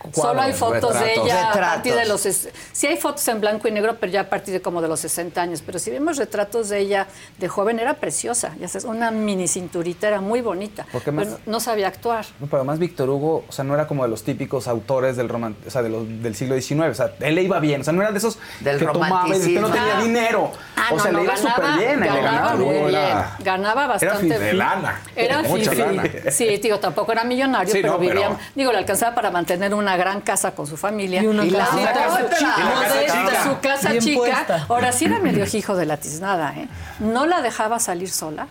[0.00, 1.24] Cuadros, Solo hay fotos de retratos.
[1.26, 2.20] ella a partir de los...
[2.72, 5.00] Sí hay fotos en blanco y negro, pero ya a partir de como de los
[5.00, 5.62] 60 años.
[5.64, 7.06] Pero si vemos retratos de ella
[7.38, 8.52] de joven, era preciosa.
[8.58, 10.86] Ya sabes, una mini cinturita, era muy bonita.
[10.90, 12.24] Porque más- Pero no sabía actuar.
[12.40, 15.28] No, pero además Víctor Hugo, o sea, no era como de los típicos autores del
[15.28, 16.88] roman o sea, de los- del siglo XIX.
[16.90, 17.82] O sea, él le iba bien.
[17.82, 20.50] O sea, no era de esos Del que tomaba y después no tenía dinero.
[20.76, 22.00] Ah, o sea, no, le no, iba súper ganaba- bien.
[22.00, 22.86] le ganaba ganaba muy bien.
[22.88, 23.18] bien.
[23.40, 24.28] Ganaba bastante fifí.
[24.28, 24.40] bien.
[24.40, 25.00] De lana.
[25.14, 26.04] Era Mucha lana.
[26.30, 29.74] Sí, digo, tampoco era millonario, Sí, pero no, pero- vivía, digo, le alcanzaba para mantener
[29.74, 31.22] una gran casa con su familia.
[31.22, 31.76] Y una la casa
[32.24, 32.54] otra, chica.
[32.54, 33.44] su- Y la casa modesta, chica.
[33.44, 34.18] su casa Bien chica.
[34.18, 34.66] puesta.
[34.68, 36.68] Ahora sí era medio hijo de la tiznada, ¿eh?
[36.98, 38.46] No la dejaba salir sola,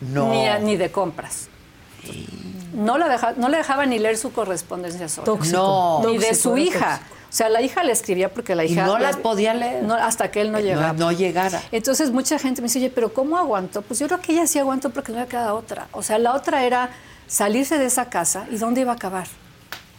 [0.00, 0.28] No.
[0.30, 1.48] ni, a- ni de compras.
[2.72, 5.24] No la, deja, no le dejaba ni leer su correspondencia sola.
[5.24, 5.56] Tóxico.
[6.02, 6.08] No.
[6.10, 6.98] Ni de su hija.
[6.98, 7.14] tóxico.
[7.30, 8.86] O sea, la hija le escribía porque la Y hija...
[8.86, 9.84] no las podía leer.
[9.84, 10.92] No, hasta que él no llegaba.
[10.94, 11.62] No, no llegara.
[11.70, 13.82] Entonces mucha gente me dice, oye, pero ¿cómo aguantó?
[13.82, 15.86] Pues yo creo que ella sí aguantó porque no le queda otra.
[15.92, 16.90] O sea, la otra era
[17.28, 19.28] salirse de esa casa y dónde iba a acabar.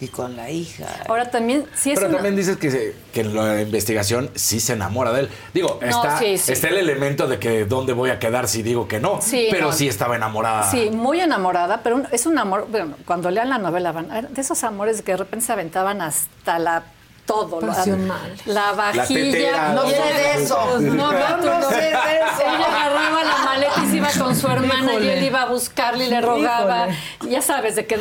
[0.02, 0.88] Y con la hija.
[1.08, 4.60] Ahora también, sí es Pero una- también dices que, se- que en la investigación sí
[4.60, 5.30] se enamora de él.
[5.54, 6.52] Digo, No, está, sí, sí.
[6.54, 9.22] está el elemento de que dónde voy a quedar si digo que no.
[9.22, 9.74] Sí, pero no.
[9.74, 10.70] sí estaba enamorada.
[10.72, 14.16] Sí, muy enamorada, pero un- es un amor, bueno, cuando lean la novela van, a
[14.16, 16.84] ver, de esos amores que de repente se aventaban hasta la
[17.26, 18.36] todo, la- Pasional.
[18.46, 19.06] la, vajilla.
[19.32, 19.74] tetera.
[19.74, 20.80] No sé de eso.
[20.82, 21.70] No, No, no no.
[21.70, 22.42] sé de eso.
[22.42, 26.06] Ella agarraba la maleta y se iba con su hermana y él iba a buscarle
[26.06, 26.88] y le rogaba.
[26.90, 27.32] Híjole.
[27.32, 28.00] Ya sabes, de que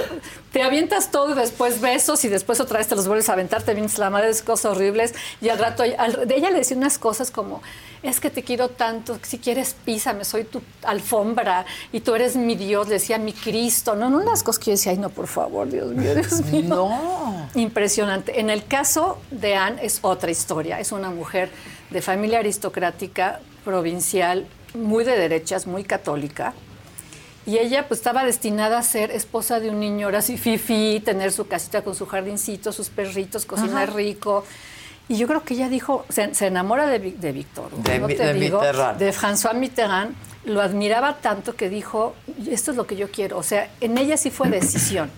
[0.53, 3.63] te avientas todo y después besos y después otra vez te los vuelves a aventar,
[3.63, 6.77] te vienes la madre de cosas horribles y al rato al- de ella le decía
[6.77, 7.63] unas cosas como
[8.03, 12.57] es que te quiero tanto, si quieres písame, soy tu alfombra y tú eres mi
[12.57, 15.27] Dios, le decía mi Cristo, no, no unas cosas que yo decía, ay no, por
[15.29, 16.63] favor, Dios mío, Dios mío.
[16.67, 17.40] No.
[17.55, 18.41] Impresionante.
[18.41, 20.79] En el caso de Anne es otra historia.
[20.81, 21.51] Es una mujer
[21.91, 26.55] de familia aristocrática, provincial, muy de derechas, muy católica.
[27.47, 31.33] Y ella pues estaba destinada a ser esposa de un niño, ahora sí, fifi, tener
[31.33, 33.97] su casita con su jardincito, sus perritos, cocinar Ajá.
[33.97, 34.45] rico.
[35.09, 38.15] Y yo creo que ella dijo, se, se enamora de, de Víctor, De no Mi-
[38.15, 38.99] te de digo, Mitterrand.
[38.99, 40.15] de François Mitterrand,
[40.45, 42.15] lo admiraba tanto que dijo,
[42.49, 43.39] esto es lo que yo quiero.
[43.39, 45.11] O sea, en ella sí fue decisión.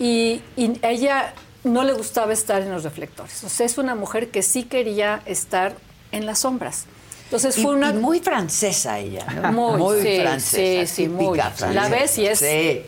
[0.00, 3.44] Y, y ella no le gustaba estar en los reflectores.
[3.44, 5.76] O sea, es una mujer que sí quería estar
[6.10, 6.86] en las sombras.
[7.24, 7.90] Entonces Y- fue una...
[7.90, 9.52] y muy francesa ella, ¿no?
[9.78, 10.86] Muy, sí, francesa.
[10.86, 11.26] sí, sí, muy.
[11.26, 11.88] típica La francesa.
[11.90, 12.82] ves y es Sí,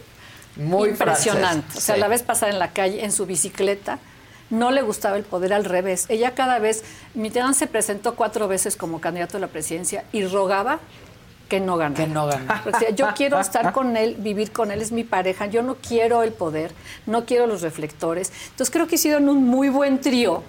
[0.56, 1.60] muy impresionante.
[1.62, 2.01] francesa, O sea, sí.
[2.01, 3.98] la ves pasar en la calle en su bicicleta.
[4.51, 6.06] No le gustaba el poder al revés.
[6.09, 6.82] Ella cada vez,
[7.14, 10.80] Mitterrand se presentó cuatro veces como candidato a la presidencia y rogaba
[11.52, 12.02] que no ganara.
[12.02, 12.62] Que no ganara.
[12.64, 15.74] Porque decía, yo quiero estar con él, vivir con él, es mi pareja, yo no
[15.74, 16.72] quiero el poder,
[17.04, 18.32] no quiero los reflectores.
[18.52, 20.42] Entonces creo que hicieron un muy buen trío,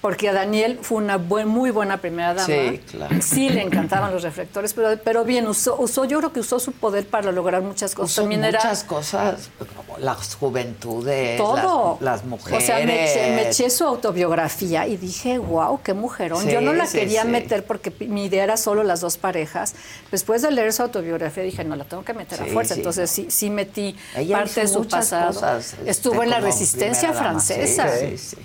[0.00, 2.46] porque a Daniel fue una buen- muy buena primera dama.
[2.46, 3.16] Sí, claro.
[3.20, 6.72] Sí le encantaban los reflectores, pero, pero bien, usó, usó, yo creo que usó su
[6.72, 8.10] poder para lograr muchas cosas.
[8.12, 11.98] Usó También era muchas cosas, como las juventudes, todo.
[12.00, 12.62] las, las mujeres.
[12.62, 16.42] O sea, me eché, me eché su autobiografía y dije, wow, qué mujerón.
[16.44, 17.28] Sí, Yo no la sí, quería sí.
[17.28, 19.74] meter porque mi idea era solo las dos parejas.
[20.12, 22.74] Después de leer su autobiografía dije, no, la tengo que meter a fuerza.
[22.74, 25.32] Entonces sí, sí metí Ella parte de su pasado.
[25.32, 27.88] cosas, este, Estuvo en la como resistencia francesa.
[27.98, 28.36] sí, sí.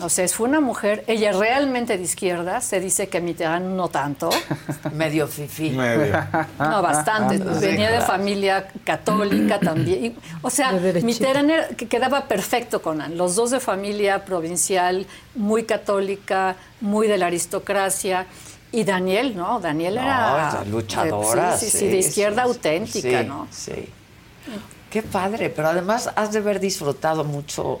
[0.00, 4.30] O sea, fue una mujer, ella realmente de izquierda, se dice que Mitterrand no tanto,
[4.94, 5.68] Medio fifí.
[5.70, 10.04] no bastante, Sí, venía de familia católica también.
[10.06, 11.02] Y, o sea, De.
[11.02, 17.06] Mitterrand era- que quedaba perfecto con Anne, los dos de familia provincial, muy católica, muy
[17.06, 18.26] de la aristocracia.
[18.74, 19.60] Y Daniel, ¿no?
[19.60, 20.64] Daniel No, era...
[20.64, 21.58] luchadora.
[21.58, 23.46] Sí, sí, sí, de izquierda auténtica, sí, ¿no?
[23.50, 23.88] Sí.
[24.90, 27.80] Qué padre, pero además has de haber disfrutado mucho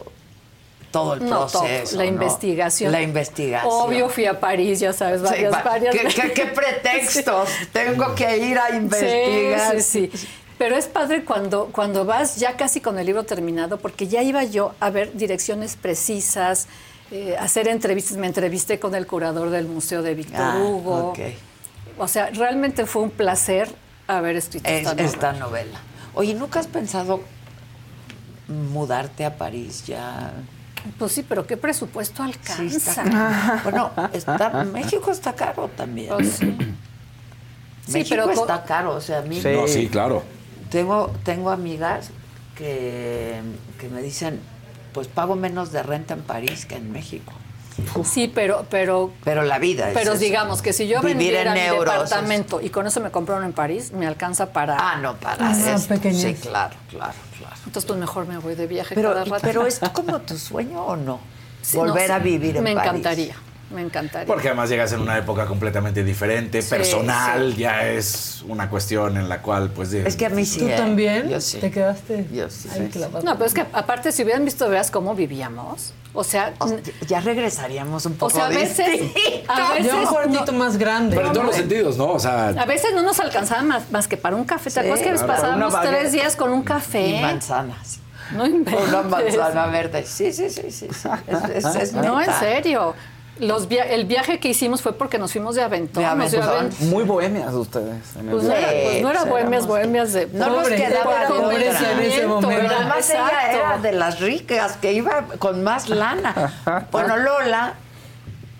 [0.92, 1.96] todo el No, todo, proceso.
[1.96, 2.08] la ¿no?
[2.10, 2.92] investigación.
[2.92, 3.72] La investigación.
[3.72, 7.48] Obvio fui a París, ya sabes, Sí, varias, va- varias ¿Qué, qué- qué pretextos?
[7.72, 9.80] Tengo que ir a investigar.
[9.80, 10.28] Sí, sí, sí.
[10.58, 14.44] Pero es padre cuando, cuando vas ya casi con el libro terminado, porque ya iba
[14.44, 16.68] yo a ver direcciones precisas,
[17.10, 18.16] eh, hacer entrevistas.
[18.16, 21.08] Me entrevisté con el curador del Museo de Víctor Ah, Hugo.
[21.10, 21.18] ok.
[21.98, 23.68] O sea, realmente fue un placer
[24.06, 25.08] haber escrito Es- esta novela.
[25.10, 25.80] esta novela.
[26.14, 27.20] Oye, ¿nunca has pensado
[28.48, 30.32] mudarte a París ya?
[30.98, 32.64] Pues sí, pero ¿qué presupuesto Sí, alcanza?
[32.64, 33.60] está caro.
[33.64, 36.08] bueno, está, México está caro también.
[36.08, 36.56] Pues sí.
[37.86, 39.48] Sí, México pero está caro, o sea, a mí Sí.
[39.52, 40.22] No, sí, claro.
[40.70, 42.10] Tengo, tengo amigas
[42.56, 43.40] que,
[43.80, 44.40] que me dicen,
[44.92, 47.32] pues pago menos de renta en París que en México.
[48.04, 49.12] Sí, pero, pero.
[49.24, 50.20] Pero la vida es Pero eso.
[50.20, 53.44] digamos que si yo Vivir vendiera en mi euros, departamento y con eso me compraron
[53.44, 54.76] en París, me alcanza para.
[54.78, 55.54] Ah, no, para Ah.
[55.78, 57.14] Sí, claro, claro.
[57.66, 59.40] Entonces, pues mejor me voy de viaje Pero, cada rato.
[59.42, 61.20] pero ¿es como tu sueño o no?
[61.62, 62.24] Sí, Volver no, a sí.
[62.24, 62.88] vivir en Me París.
[62.90, 63.36] encantaría,
[63.72, 64.26] me encantaría.
[64.26, 69.28] Porque además llegas en una época completamente diferente, Sí, personal, ya es una cuestión en
[69.28, 69.90] la cual, pues.
[69.90, 70.60] de- Es que a mí sí.
[70.60, 70.74] ¿Tú ¿eh?
[70.76, 71.28] también?
[71.28, 71.58] Yo sí.
[71.58, 72.68] ¿Te quedaste Yo sí.
[72.72, 72.90] ahí?
[73.24, 75.94] No, pero es que aparte, si hubieran visto, veas cómo vivíamos.
[76.14, 76.52] O sea,
[77.08, 79.48] ya regresaríamos un o poco sea, a veces, distintos.
[79.48, 81.16] a veces un cuartito más grande.
[81.16, 82.08] Pero en todos los sentidos, ¿no?
[82.12, 82.48] O sea.
[82.48, 84.70] A veces no nos alcanzaba más, más que para un café.
[84.70, 85.40] ¿Te acuerdas que nos claro.
[85.40, 87.06] pasábamos tres días con un café?
[87.08, 87.98] Y manzanas.
[88.34, 88.88] No inventes.
[88.88, 90.04] Una manzana verde.
[90.06, 90.88] Sí, sí, sí, sí.
[90.90, 91.08] sí.
[91.26, 92.94] Es, es- es No, en serio.
[93.38, 96.02] Los via- el viaje que hicimos fue porque nos fuimos de aventón.
[96.02, 96.66] De nos dio aventón.
[96.66, 96.90] aventón.
[96.90, 98.14] Muy bohemias ustedes.
[98.16, 100.26] en el Pues no era, pues no era bohemias, bohemias de...
[100.32, 101.42] No nos Pobre, quedaba era de otra.
[101.50, 106.86] pobreza en ese momento, Además ella era de las ricas, que iba con más lana.
[106.92, 107.74] Bueno, Lola,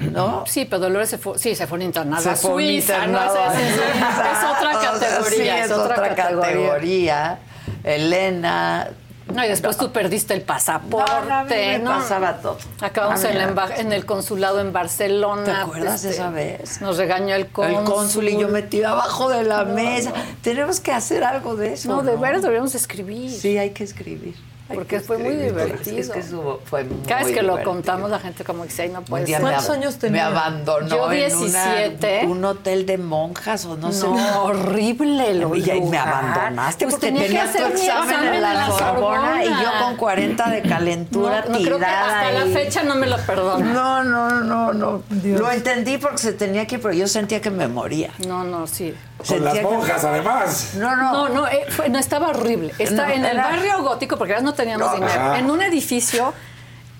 [0.01, 0.44] ¿no?
[0.47, 3.07] Sí, pero Dolores se fue, sí, se fue a un internado Se a fue Suiza,
[3.07, 3.23] ¿no?
[3.23, 3.31] Es,
[3.61, 7.39] es- es otra O sea, categoría, sí, es, otra, categoría.
[7.85, 8.89] Elena.
[9.32, 12.01] No, y después tú perdiste el pasaporte, No, no, ¿no?
[12.01, 12.59] pasaba todo.
[12.81, 15.44] Acabamos en, la en el consulado en Barcelona.
[15.44, 16.81] ¿Te acuerdas de este, esa vez?
[16.81, 17.78] Nos regañó el cónsul.
[17.78, 20.12] El cónsul y yo metido abajo de la mesa.
[20.43, 21.89] Tenemos que hacer algo de eso.
[21.89, 23.31] No, de veras deberíamos escribir.
[23.31, 24.35] Sí, hay que escribir.
[24.74, 25.99] Porque que fue muy divertido.
[25.99, 28.82] Es que eso fue muy Cada vez que lo contamos, la gente como que dice,
[28.82, 29.43] ay, no puede ser.
[29.43, 32.27] me ab- Me abandonó Yo en una- 17.
[32.27, 34.07] un hotel de monjas o no, sé.
[34.07, 38.55] No, horrible el Y me abandonaste Pues porque tenía que tu examen, examen en la,
[38.55, 42.47] la Sorbona y yo con 40 de calentura No, no, creo que tirada hasta la
[42.53, 43.65] fecha no me lo perdono.
[43.73, 45.03] No, no, no, no.
[45.24, 48.11] Lo entendí porque se tenía que ir, pero yo sentía que me moría.
[48.27, 48.94] No, no, sí.
[49.27, 50.70] Con las monjas, además.
[50.74, 51.12] No, no.
[51.12, 52.73] No, no, eh, fue- no estaba horrible.
[52.78, 55.12] Está No, en el era- barrio gótico, porque ahora no teníamos No, dinero.
[55.20, 55.39] ajá.
[55.39, 56.32] En un edificio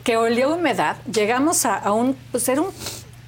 [0.05, 2.69] que olía a humedad, llegamos a, a un, pues era un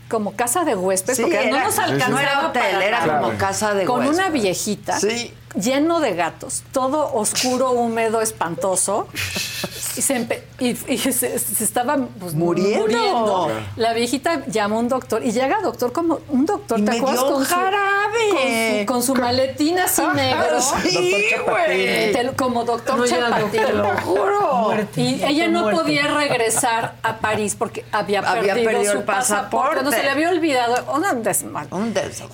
[0.08, 1.90] como casa de huéspedes, Sí, porque era- no nos sí, sí.
[1.90, 3.20] alcanzaba No era hotel, para era nada.
[3.20, 4.32] como casa de Con una huéspedes.
[4.32, 5.34] viejita, Sí.
[5.56, 9.08] lleno de gatos, todo oscuro, húmedo, espantoso.
[9.96, 13.50] Y se, empe- y, y se, se estaba pues, Muriendo.
[13.76, 17.22] La viejita llamó a un doctor y llega doctor como un doctor, Y ¿te acuerdas?
[17.24, 17.84] con su- jarabe.
[18.30, 18.42] Con
[18.80, 20.60] su, con su maletín así negro.
[20.60, 22.34] Sí, güey.
[22.36, 23.50] Como doctor No, Chapatín.
[23.50, 24.74] te lo juro.
[24.96, 25.80] Y ella no Muerte.
[25.80, 29.76] podía regresar a París porque había Había perdido, perdido su el pasaporte.
[29.80, 29.82] pasaporte.
[29.84, 30.92] No se le había olvidado.
[30.92, 31.68] Un desmadre.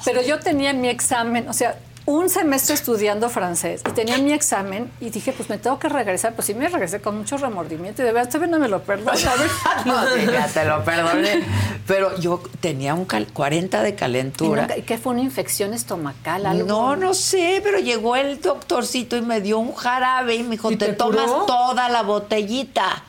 [0.04, 1.76] Pero yo tenía mi examen, o sea,
[2.10, 6.34] un semestre estudiando francés y tenía mi examen y dije, pues me tengo que regresar.
[6.34, 9.12] Pues sí me regresé con mucho remordimiento y de verdad todavía no me lo perdono.
[9.86, 11.42] No, sí, ya te lo perdoné.
[11.86, 14.68] Pero yo tenía un cal- 40 de ¿Y calentura.
[14.76, 16.46] y qué fue una infección estomacal?
[16.46, 16.66] Algo?
[16.66, 20.70] No, no sé, pero llegó el doctorcito y me dio un jarabe y me dijo,
[20.70, 23.02] ¿Y te, te tomas toda la botellita.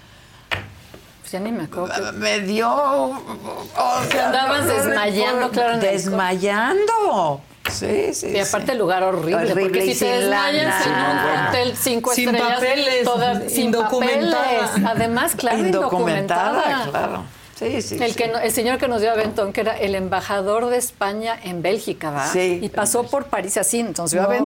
[1.22, 1.94] Pues ya ni me acuerdo.
[1.94, 2.70] que- Me dio...
[2.72, 3.20] o
[4.10, 7.42] Te andabas no, no desmayando, claro, Desmayando.
[7.72, 8.28] Sí, sí.
[8.28, 8.72] Y aparte sí.
[8.74, 13.04] el lugar horrible, Horrible porque si te desmayas en un hotel cinco Sin estrellas, papeles,
[13.04, 14.36] toda- sin papeles.
[14.86, 16.90] Además, claro, Indocumentada, indocumentada.
[16.92, 17.24] claro.
[17.56, 17.98] Sí, sí.
[18.02, 18.16] El, sí.
[18.18, 21.62] que no- el señor que nos dio aventón, que era el embajador de España en
[21.62, 22.26] Bélgica, ¿va?
[22.28, 22.60] Sí.
[22.62, 24.46] Y pasó por París así, entonces aventón.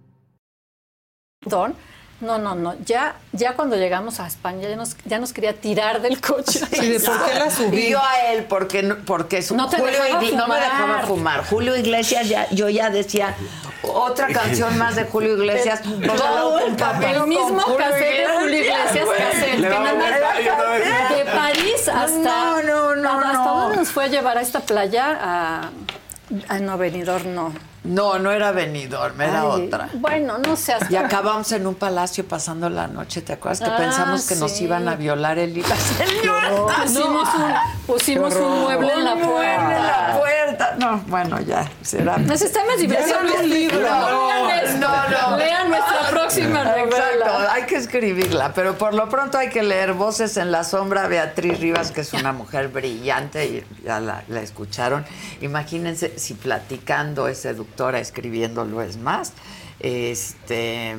[2.21, 2.75] No, no, no.
[2.85, 6.59] Ya, ya cuando llegamos a España ya nos, ya nos quería tirar del coche.
[6.71, 7.87] Sí, ¿de por qué la subí?
[7.87, 10.99] Y yo a él, porque, porque su- No te Julio dejaba Igl- no me dejaba
[11.01, 11.43] fumar.
[11.45, 13.33] Julio Iglesias, ya, yo ya decía,
[13.81, 15.81] otra canción más de Julio Iglesias.
[16.15, 19.03] Todo el papel El mismo cassette de Julio Iglesias vez.
[21.17, 23.61] de París hasta No, no, no, hasta no.
[23.61, 25.71] dónde nos fue a llevar a esta playa a,
[26.49, 29.89] a no Benidorm, no No, no era Benidorm, era Ay, otra.
[29.95, 33.59] bueno no sé hasta Y acabamos en un palacio pasando la noche, ¿te acuerdas?
[33.59, 36.49] Que Ah, pensamos que nos iban a violar el la señora.
[36.83, 37.53] pusimos un
[37.87, 39.19] pusimos un mueble en la En
[39.87, 40.75] la puerta.
[40.77, 42.17] No, bueno, ya, será.
[42.17, 43.81] nos está más un libro.
[43.81, 45.37] No, no.
[45.37, 46.85] lean nuestra próxima Exacto,
[47.25, 51.07] novela hay que escribirla, pero por lo pronto hay que leer Voces en la Sombra,
[51.07, 55.03] Beatriz Rivas, que es una mujer brillante, y ya la, la escucharon.
[55.41, 57.45] Imagínense si platicando es
[57.95, 59.33] escribiéndolo es más.
[59.79, 60.95] Este,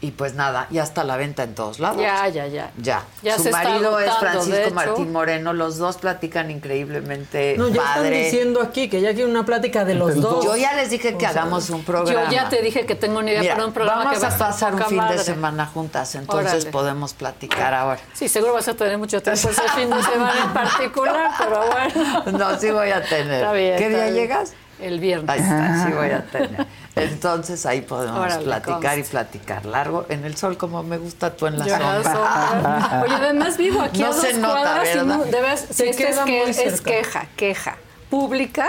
[0.00, 2.00] Y pues nada, ya está a la venta en todos lados.
[2.00, 2.70] Ya, ya, ya.
[2.80, 3.02] Ya.
[3.20, 4.74] Ya Su se está marido es agotando, de Francisco.
[4.74, 5.52] Martín Moreno.
[5.52, 8.06] Los dos platican increíblemente No, ya padre.
[8.06, 10.44] están diciendo aquí que ya quieren una plática de los dos.
[10.44, 12.26] Yo ya les dije que O sea, hagamos un programa.
[12.26, 14.32] Yo ya te dije que tengo una idea Mira, para un programa vamos que va
[14.32, 15.18] a pasar un fin de madre.
[15.18, 16.70] semana juntas, entonces Órale.
[16.70, 17.98] podemos platicar ahora.
[18.12, 22.38] Sí, seguro vas a tener mucho tiempo ese fin de semana en particular, pero bueno.
[22.38, 23.40] No, sí voy a tener.
[23.42, 24.14] Está bien, ¿Qué está día bien.
[24.14, 24.52] llegas?
[24.80, 25.28] El viernes.
[25.28, 26.66] Ahí está, sí voy a tener.
[26.94, 30.06] Entonces ahí podemos Órale, platicar y platicar largo.
[30.08, 32.02] En el sol, como me gusta tú en la Yo sombra.
[32.02, 33.02] sombra.
[33.04, 35.04] Oye, además vivo aquí No a dos se nota, cuadras y ¿verdad?
[35.18, 37.76] no- de veras, sí, Te esta es, que- muy es queja, queja
[38.10, 38.68] pública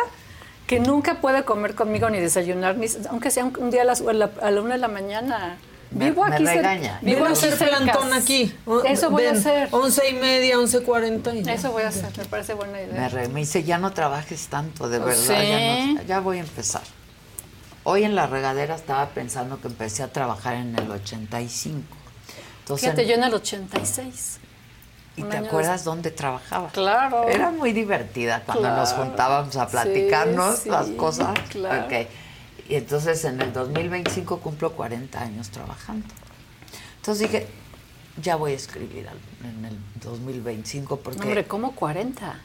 [0.68, 4.02] que nunca puede comer conmigo ni desayunar, ni, aunque sea un, un día a, las,
[4.02, 5.58] a, la, a la una de la mañana.
[5.92, 7.00] Me- Vivo me aquí cer- regaña.
[7.02, 8.56] Vivo a hacer plantón aquí.
[8.86, 9.70] Eso voy a ven, hacer.
[9.72, 11.34] Once y media, once cuarenta.
[11.34, 11.54] ya.
[11.54, 12.94] Eso voy a hacer, me parece buena idea.
[12.94, 15.44] Me, re- me dice, ya no trabajes tanto, de Pues verdad.
[15.44, 15.94] Ya, sí.
[15.96, 16.82] no- ya voy a empezar.
[17.86, 21.82] Hoy en la regadera estaba pensando que empecé a trabajar en el 85.
[22.60, 24.40] Entonces, Fíjate, yo en el 86.
[25.16, 26.70] ¿Y te acuerdas dónde trabajaba?
[26.70, 27.28] Claro.
[27.28, 29.06] Era muy divertida cuando nos Claro.
[29.06, 31.38] juntábamos a platicarnos Sí, sí, las cosas.
[31.50, 31.86] claro.
[31.86, 32.08] Ok.
[32.70, 36.08] Y entonces en el 2025 cumplo 40 años trabajando.
[36.98, 37.48] Entonces dije,
[38.22, 39.08] ya voy a escribir
[39.44, 41.20] en el 2025 porque...
[41.20, 42.40] Hombre, ¿cómo 40?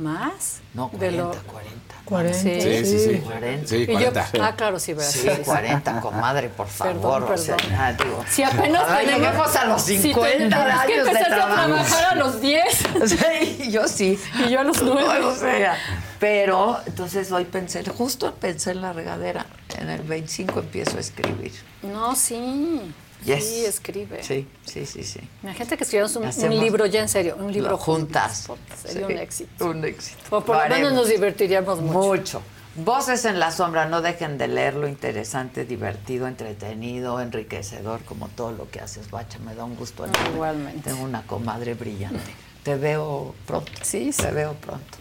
[0.00, 0.60] ¿Más?
[0.74, 1.94] No, De 40, lo- 40.
[2.04, 2.38] 40.
[2.38, 3.18] Sí, Sí, sí, sí.
[3.18, 3.68] 40.
[3.68, 4.28] Sí, Y yo- 40.
[4.42, 5.10] ah, claro, sí, ¿verdad?
[5.10, 6.94] Sí, 40, comadre, por favor.
[6.94, 7.72] Perdón, o sea, perdón.
[7.72, 9.04] ya, digo, Si apenas tenemos...
[9.20, 11.66] lleguemos a los si 50 tenemos que años de empezar a trabajo.
[11.66, 12.64] trabajar a los 10.
[13.06, 14.18] Sí, yo sí.
[14.46, 15.24] Y yo a los nueve.
[15.24, 15.76] O sea,
[16.18, 19.46] pero entonces hoy pensé, justo pensé en la regadera.
[19.78, 21.52] En el 25 empiezo a escribir.
[21.82, 22.92] No, sí.
[23.24, 23.44] Yes.
[23.44, 24.22] Sí, escribe.
[24.22, 25.20] Sí, sí, sí, sí.
[25.42, 28.44] Imagínate que escribamos un, libro ya en serio, un libro juntas.
[28.46, 29.66] juntas, Sería Sí, un éxito.
[29.66, 30.36] Un éxito.
[30.36, 31.98] O por Lo menos nos divertiríamos mucho.
[31.98, 32.42] Mucho.
[32.76, 38.70] Voces en la sombra, no dejen de leerlo, interesante, divertido, entretenido, enriquecedor, como todo lo
[38.70, 39.38] que haces, Bacha.
[39.40, 40.06] Me da un gusto.
[40.32, 40.88] Igualmente.
[40.88, 42.32] Tengo una comadre brillante.
[42.62, 43.72] Te veo pronto.
[43.82, 44.22] Sí, sí.
[44.22, 44.98] Te veo pronto.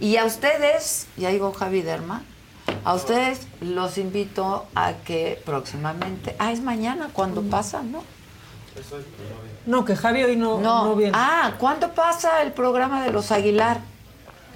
[0.00, 2.24] Y a ustedes, ya digo Javi Derma,
[2.84, 8.02] a ustedes los invito a que próximamente, ah, es mañana cuando pasa, ¿no?
[9.66, 10.84] No, que Javi hoy no, No.
[10.84, 11.12] no viene.
[11.14, 13.80] Ah, ¿cuándo pasa el programa de los Aguilar?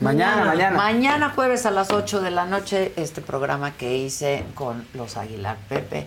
[0.00, 0.76] Mañana, mañana.
[0.76, 5.56] Mañana jueves a las 8 de la noche, este programa que hice con los Aguilar
[5.68, 6.06] Pepe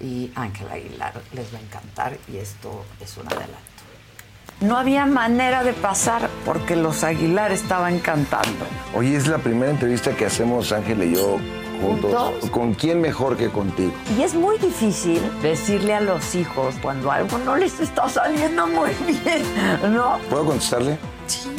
[0.00, 1.14] y Ángel Aguilar.
[1.32, 3.73] Les va a encantar y esto es un adelanto.
[4.60, 8.64] No había manera de pasar porque los Aguilar estaban cantando.
[8.94, 11.38] Hoy es la primera entrevista que hacemos Ángel y yo
[11.82, 12.14] juntos.
[12.14, 12.50] ¿Juntos?
[12.50, 13.92] ¿Con quién mejor que contigo?
[14.18, 18.90] Y es muy difícil decirle a los hijos cuando algo no les está saliendo muy
[19.06, 19.42] bien,
[19.94, 20.18] ¿no?
[20.30, 20.98] ¿Puedo contestarle?
[21.26, 21.50] Sí.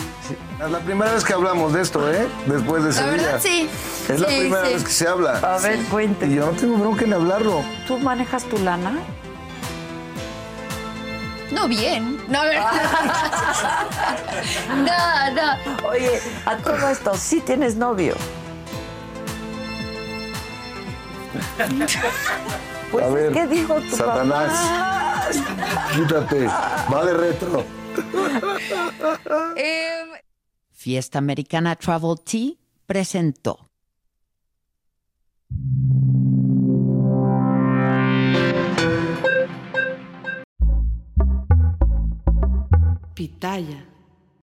[0.63, 2.25] Es la primera vez que hablamos de esto, ¿eh?
[2.47, 3.11] Después de La Sevilla.
[3.23, 3.69] verdad, sí.
[4.09, 4.73] Es la primera sí.
[4.73, 5.37] vez que se habla.
[5.37, 6.25] A ver, cuente.
[6.25, 7.61] Y yo no tengo bronca en hablarlo.
[7.87, 8.93] ¿Tú manejas tu lana?
[11.51, 12.17] No bien.
[12.27, 12.59] No, a ver.
[14.77, 15.87] no, no.
[15.89, 18.15] Oye, a todo esto, ¿sí tienes novio?
[22.91, 25.27] Pues, a ver, ¿qué dijo tu Satanás, mamá?
[25.93, 26.45] quítate.
[26.45, 27.65] Va de retro.
[29.57, 30.09] Em,
[30.71, 32.53] Fiesta Americana Travel Tea
[32.85, 33.69] presentó.
[43.25, 43.94] Pitaya.